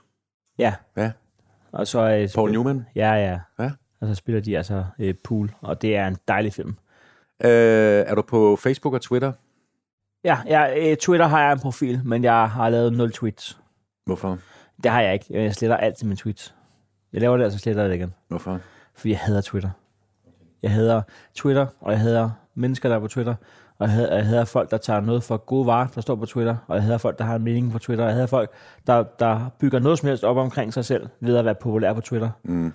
[0.57, 1.11] ja, Ja.
[1.71, 2.09] og så...
[2.09, 2.85] Øh, Paul Newman?
[2.95, 3.39] Ja, ja.
[3.59, 3.71] Ja.
[4.01, 6.69] Og så spiller de altså øh, pool, og det er en dejlig film.
[7.43, 7.49] Øh,
[8.07, 9.31] er du på Facebook og Twitter?
[10.23, 13.57] Ja, ja øh, Twitter har jeg en profil, men jeg har lavet 0 tweets.
[14.05, 14.37] Hvorfor?
[14.83, 15.25] Det har jeg ikke.
[15.29, 16.55] Jeg sletter altid mine tweets.
[17.13, 18.13] Jeg laver det, og så sletter jeg det igen.
[18.27, 18.59] Hvorfor?
[18.95, 19.69] Fordi jeg hader Twitter.
[20.63, 21.01] Jeg hader
[21.35, 23.35] Twitter, og jeg hader mennesker, der er på Twitter.
[23.79, 26.25] Og jeg hader, jeg hader folk, der tager noget for gode varer, der står på
[26.25, 26.55] Twitter.
[26.67, 28.03] Og jeg hader folk, der har en mening på Twitter.
[28.03, 28.49] Og jeg hader folk,
[28.87, 32.01] der, der bygger noget som helst op omkring sig selv, ved at være populær på
[32.01, 32.29] Twitter.
[32.43, 32.73] Mm.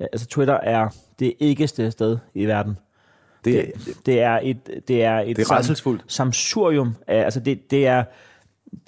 [0.00, 0.88] Ja, altså Twitter er
[1.18, 2.78] det ikkeste sted i verden.
[3.44, 4.56] Det, Det, det er et,
[4.88, 8.04] det er et det er samsurium af, altså det, det er,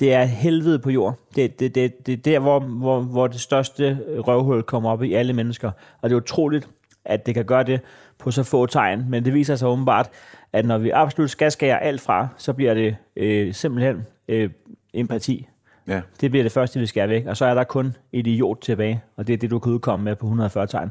[0.00, 1.18] det er helvede på jord.
[1.36, 5.14] Det, det, det, det er der, hvor, hvor, hvor det største røvhul kommer op i
[5.14, 5.70] alle mennesker.
[6.00, 6.68] Og det er utroligt,
[7.04, 7.80] at det kan gøre det
[8.18, 9.04] på så få tegn.
[9.10, 10.10] Men det viser sig åbenbart,
[10.52, 14.50] at når vi absolut skal skære alt fra, så bliver det øh, simpelthen øh,
[14.94, 15.48] empati.
[15.88, 16.00] Ja.
[16.20, 17.26] Det bliver det første, vi skal væk.
[17.26, 20.16] Og så er der kun idiot tilbage, og det er det, du kan udkomme med
[20.16, 20.90] på 140 tegn.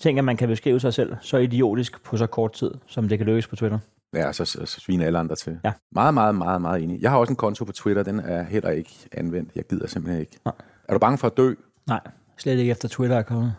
[0.00, 3.18] Tænk, at man kan beskrive sig selv så idiotisk på så kort tid, som det
[3.18, 3.78] kan lykkes på Twitter.
[4.14, 5.58] Ja, så, så, så sviner alle andre til.
[5.64, 5.72] Ja.
[5.92, 7.02] Meget, meget, meget, meget enig.
[7.02, 9.50] Jeg har også en konto på Twitter, den er heller ikke anvendt.
[9.54, 10.38] Jeg gider simpelthen ikke.
[10.44, 10.54] Nej.
[10.88, 11.54] Er du bange for at dø?
[11.86, 12.00] Nej,
[12.36, 13.54] slet ikke efter Twitter er kommet.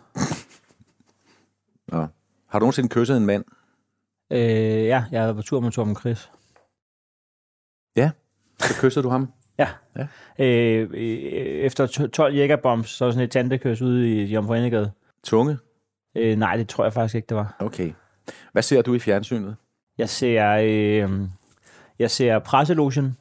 [1.91, 2.07] Nå.
[2.53, 3.45] Har du nogensinde kysset en mand?
[4.31, 4.39] Øh,
[4.85, 6.29] ja, jeg været på tur med Torben Chris.
[7.95, 8.11] Ja.
[8.59, 9.31] Så kyssede du ham?
[9.59, 9.67] Ja.
[9.95, 10.07] Ja.
[10.45, 10.97] Øh, øh,
[11.65, 14.91] efter to- 12 jækkerbombs, så var sådan et tantekøs ude i Jomfru Enegade.
[15.23, 15.57] Tunge?
[16.17, 17.55] Øh, nej, det tror jeg faktisk ikke, det var.
[17.59, 17.93] Okay.
[18.51, 19.55] Hvad ser du i fjernsynet?
[19.97, 21.09] Jeg ser, øh,
[21.99, 23.17] jeg ser presselogen,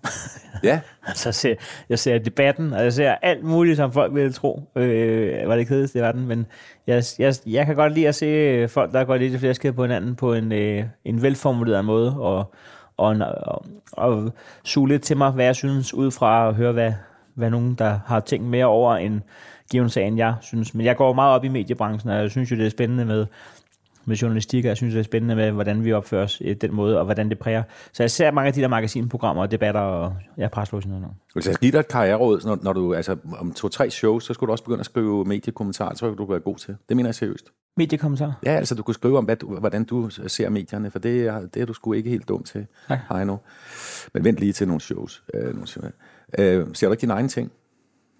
[0.63, 0.81] Ja.
[1.09, 1.55] altså jeg ser,
[1.89, 5.69] jeg ser debatten, og jeg ser alt muligt, som folk ville tro, øh, var det
[5.69, 6.27] kedeligste i verden.
[6.27, 6.47] Men
[6.87, 9.83] jeg, jeg, jeg kan godt lide at se øh, folk, der går lidt flæsket på
[9.83, 12.55] hinanden på en, øh, en velformuleret måde, og,
[12.97, 14.33] og, og, og
[14.65, 16.93] suge lidt til mig, hvad jeg synes, ud fra at høre, hvad,
[17.35, 19.23] hvad nogen, der har tænkt mere over en
[19.71, 20.75] given sag, end jeg synes.
[20.75, 23.27] Men jeg går meget op i mediebranchen, og jeg synes jo, det er spændende med,
[24.05, 26.75] med journalistik, og jeg synes, det er spændende med, hvordan vi opfører os i den
[26.75, 27.63] måde, og hvordan det præger.
[27.93, 31.17] Så jeg ser mange af de der magasinprogrammer og debatter, og jeg presser sådan noget.
[31.35, 34.35] Hvis jeg skal give dig et karriereråd, når, når du, altså, om to-tre shows, så
[34.35, 36.77] skulle du også begynde at skrive mediekommentarer, så du være god til.
[36.89, 37.51] Det mener jeg seriøst.
[37.77, 38.33] Mediekommentarer.
[38.47, 41.41] Ja, altså du kunne skrive om, hvad du, hvordan du ser medierne, for det, er-
[41.47, 42.99] det er du sgu ikke helt dum til, Nej.
[43.13, 43.37] Heino.
[44.15, 45.23] Men vent lige til nogle shows.
[45.35, 45.87] Øh, nogle shows.
[46.39, 47.53] Øh, ser du ikke dine egne ting?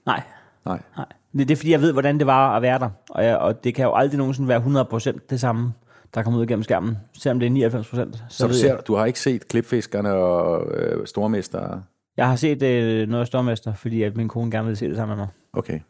[0.07, 0.23] Nej,
[0.67, 0.81] Nej.
[0.97, 1.07] nej.
[1.33, 2.91] Det, det er, fordi jeg ved, hvordan det var at være der.
[3.11, 4.85] Og, jeg, og det kan jo aldrig nogensinde være
[5.15, 5.73] 100% det samme,
[6.15, 6.99] der kommer ud gennem skærmen.
[7.13, 7.83] Selvom det er 99%.
[7.83, 11.81] Så, Så, du, ser, jeg, du har ikke set klipfiskerne og øh, stormester?
[12.17, 14.97] jeg har set øh, noget af Stormester, fordi at min kone gerne vil se det
[14.97, 15.33] sammen med mig.
[15.53, 15.81] Okay.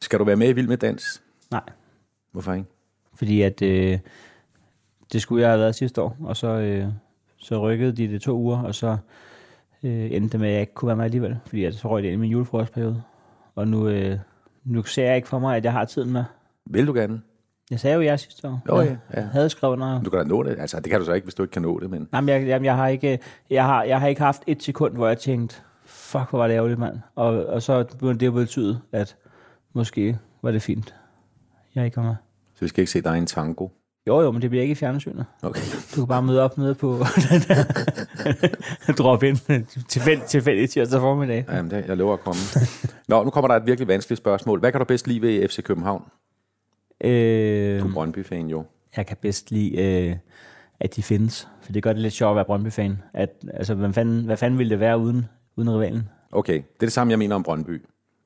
[0.00, 1.22] Skal du være med i Vild med Dans?
[1.50, 1.60] Nej,
[2.32, 2.66] Hvorfor ikke?
[3.14, 3.98] fordi at øh,
[5.12, 6.86] det skulle jeg have været sidste år, og så, øh,
[7.36, 8.96] så rykkede de det to uger, og så
[9.82, 12.02] øh, endte det med, at jeg ikke kunne være med alligevel, fordi at så røg
[12.02, 13.02] det ind i min julefrokostperiode.
[13.54, 14.18] Og nu, øh,
[14.64, 16.24] nu ser jeg ikke for mig, at jeg har tiden med.
[16.66, 17.20] Vil du gerne?
[17.70, 18.62] Jeg sagde jo ja sidste år.
[18.68, 19.20] Jo, ja, Jeg ja.
[19.20, 20.02] havde skrevet under.
[20.02, 20.60] Du kan da nå det.
[20.60, 22.08] Altså, det kan du så ikke, hvis du ikke kan nå det, men...
[22.12, 23.18] Nej, men jeg, jamen, jeg, har ikke,
[23.50, 26.54] jeg, har, jeg har ikke haft et sekund, hvor jeg tænkte, fuck, hvor var det
[26.54, 26.98] ærgerligt, mand.
[27.14, 29.16] Og, og så begyndte det at betyde, at
[29.72, 30.94] måske var det fint.
[31.74, 32.14] Jeg ikke kommer.
[32.54, 33.68] Så vi skal ikke se dig i en tango.
[34.06, 35.26] Jo, jo, men det bliver ikke i fjernsynet.
[35.42, 35.60] Okay.
[35.96, 36.88] Du kan bare møde op nede på
[37.30, 37.40] den
[38.86, 39.36] der drop ind
[39.88, 41.44] tilfældigt, tilfældigt tirsdag formiddag.
[41.52, 42.40] Jamen, det, jeg lover at komme.
[43.08, 44.60] Nå, nu kommer der et virkelig vanskeligt spørgsmål.
[44.60, 46.02] Hvad kan du bedst lide ved FC København?
[47.04, 48.64] Øh, Du er Brøndby-fan jo.
[48.96, 50.16] jeg kan bedst lide, øh,
[50.80, 51.48] at de findes.
[51.62, 53.02] For det gør det lidt sjovt at være Brøndby-fan.
[53.14, 55.26] At, altså, hvad fanden, hvad fanden ville det være uden,
[55.56, 56.08] uden rivalen?
[56.32, 57.82] Okay, det er det samme, jeg mener om Brøndby.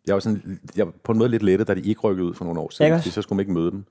[0.06, 2.34] Jeg var, sådan, jeg var på en måde lidt lettet, da de ikke rykkede ud
[2.34, 2.98] for nogle år siden.
[2.98, 3.84] Fordi så skulle man ikke møde dem.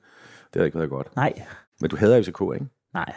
[0.54, 1.16] Det havde ikke været godt.
[1.16, 1.34] Nej,
[1.82, 2.66] Men du hader FCK, ikke?
[2.94, 3.14] nej.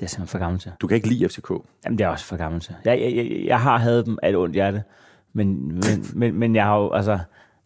[0.00, 0.72] Det er simpelthen for gammel til.
[0.80, 1.50] Du kan ikke lide FCK.
[1.84, 2.74] Jamen, det er også for gammel til.
[2.84, 4.82] Jeg, jeg, jeg, jeg har haft dem af et ondt hjerte,
[5.32, 7.18] men, men, men, men jeg har jo, altså,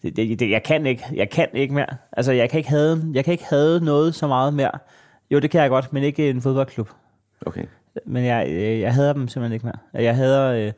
[0.03, 1.87] det, det, det, jeg kan ikke, jeg kan ikke mere.
[2.13, 4.71] Altså, jeg kan ikke have, jeg kan ikke have noget så meget mere.
[5.31, 6.91] Jo, det kan jeg godt, men ikke en fodboldklub.
[7.47, 7.65] Okay.
[8.07, 8.49] Men jeg,
[8.81, 10.03] jeg, hader dem simpelthen ikke mere.
[10.03, 10.73] Jeg hader, øh,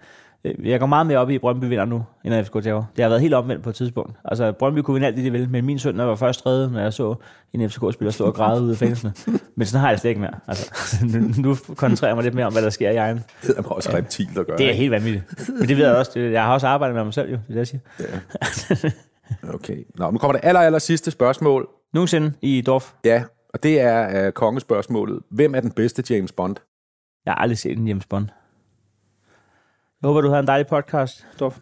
[0.65, 2.85] jeg går meget mere op i, at Brøndby vinder nu, end at FCK taber.
[2.97, 4.17] Det har været helt omvendt på et tidspunkt.
[4.25, 6.73] Altså, Brøndby kunne vinde alt det, de ville, men min søn der var først reddet,
[6.73, 7.15] når jeg så
[7.53, 9.15] en FCK-spiller stå og græde ude af fængslene.
[9.57, 10.35] Men sådan har jeg det slet ikke mere.
[10.49, 10.71] Altså,
[11.13, 13.21] nu, nu koncentrerer jeg mig lidt mere om, hvad der sker i egen.
[13.43, 13.97] Det er også ja.
[13.97, 14.59] reptil at gøre.
[14.59, 15.25] Det er helt vanvittigt.
[15.49, 16.11] Men det ved jeg også.
[16.15, 17.37] Det, jeg har også arbejdet med mig selv, jo.
[17.49, 18.91] Det er det, jeg siger.
[19.55, 19.85] Okay.
[19.95, 21.69] Nå, nu kommer det aller, aller sidste spørgsmål.
[21.95, 22.93] Nogensinde i Dorf.
[23.05, 23.23] Ja,
[23.55, 25.21] og det er uh, kongespørgsmålet.
[25.31, 26.57] Hvem er den bedste James Bond?
[27.27, 28.29] Jeg har aldrig set en James Bond.
[30.07, 31.59] Jeg håber, du har en dejlig podcast, Dorf.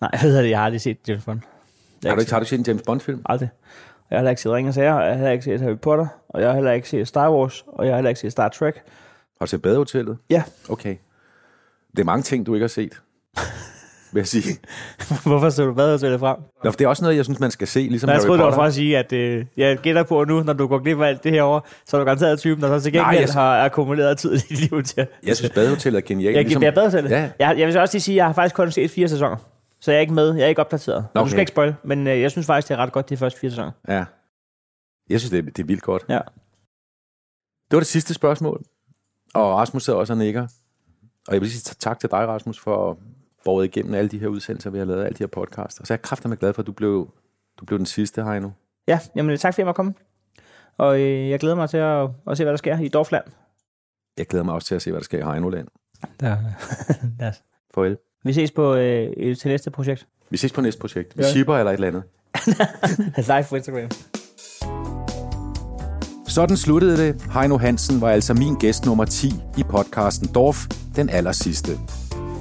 [0.00, 1.40] Nej, jeg ved det, jeg har aldrig set James Bond.
[2.02, 3.22] Jeg Har du, ikke, har du set en James Bond-film?
[3.26, 3.48] Aldrig.
[4.10, 6.06] Jeg har heller ikke set Ringens Sager, og jeg har heller ikke set Harry Potter,
[6.28, 8.48] og jeg har heller ikke set Star Wars, og jeg har heller ikke set Star
[8.48, 8.74] Trek.
[9.38, 10.18] Har du set Badehotellet?
[10.30, 10.42] Ja.
[10.68, 10.96] Okay.
[11.90, 13.02] Det er mange ting, du ikke har set,
[14.14, 14.58] vil jeg sige.
[15.28, 15.68] Hvorfor så du
[16.12, 16.36] det frem?
[16.64, 18.38] Nå, for det er også noget, jeg synes, man skal se, ligesom Jeg Harry troede,
[18.38, 21.00] det var for at sige, at øh, jeg gætter på nu, når du går glip
[21.00, 23.28] af alt det her over, så er du garanteret typen, der så til Nej, gengæld
[23.28, 25.06] jeg- har akkumuleret tid i dit liv til.
[25.26, 26.36] Jeg synes, Badehotellet er genialt.
[26.36, 27.10] Jeg, ligesom, jeg er til det.
[27.10, 27.30] Ja.
[27.38, 29.36] Jeg, jeg vil så også lige sige, at jeg har faktisk kun set fire sæsoner.
[29.80, 30.34] Så jeg er ikke med.
[30.34, 31.06] Jeg er ikke opdateret.
[31.14, 31.24] Okay.
[31.24, 33.40] Du skal ikke spoil, men øh, jeg synes faktisk, det er ret godt, de første
[33.40, 33.70] fire sæsoner.
[33.88, 34.04] Ja.
[35.10, 36.04] Jeg synes, det er, det er vildt godt.
[36.08, 36.14] Ja.
[37.70, 38.62] Det var det sidste spørgsmål.
[39.34, 40.46] Og Rasmus sidder også og nikker.
[41.28, 42.98] Og jeg vil sige ta- tak til dig, Rasmus, for
[43.44, 45.80] båret igennem alle de her udsendelser, vi har lavet, alle de her podcasts.
[45.80, 47.10] Og så er jeg kraftedeme glad for, at du blev,
[47.60, 48.50] du blev den sidste, Heino.
[48.88, 49.94] Ja, jamen tak fordi jeg måtte komme.
[50.78, 53.24] Og øh, jeg glæder mig til at, at se, hvad der sker i Dorfland.
[54.18, 55.68] Jeg glæder mig også til at se, hvad der sker i Heinoland.
[56.20, 56.36] Der,
[57.20, 57.32] der.
[57.74, 57.96] Farvel.
[58.24, 60.06] Vi ses på øh, til næste projekt.
[60.30, 61.18] Vi ses på næste projekt.
[61.18, 61.30] Vi Ja.
[61.30, 62.02] shipper eller et eller andet.
[63.28, 63.90] Live på Instagram.
[66.28, 67.22] Sådan sluttede det.
[67.32, 69.26] Heino Hansen var altså min gæst nummer 10
[69.58, 70.66] i podcasten Dorf,
[70.96, 71.72] den aller sidste.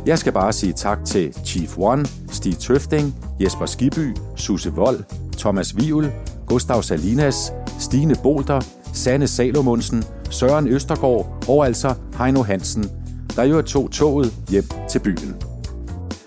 [0.05, 5.03] Jeg skal bare sige tak til Chief One, Stig Tøfting, Jesper Skiby, Susse Vold,
[5.38, 6.11] Thomas Viul,
[6.47, 8.61] Gustav Salinas, Stine Bolter,
[8.93, 12.91] Sanne Salomonsen, Søren Østergaard og altså Heino Hansen,
[13.35, 15.35] der jo tog toget hjem til byen.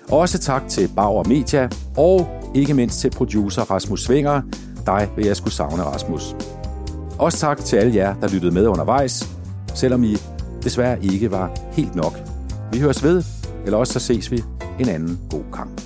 [0.09, 4.43] Også tak til Bauer Media, og ikke mindst til producer Rasmus Svinger.
[4.86, 6.36] Dig vil jeg skulle savne, Rasmus.
[7.19, 9.28] Også tak til alle jer, der lyttede med undervejs,
[9.74, 10.16] selvom I
[10.65, 12.19] desværre ikke var helt nok.
[12.73, 13.23] Vi høres ved,
[13.66, 14.43] eller også så ses vi
[14.80, 15.86] en anden god kamp.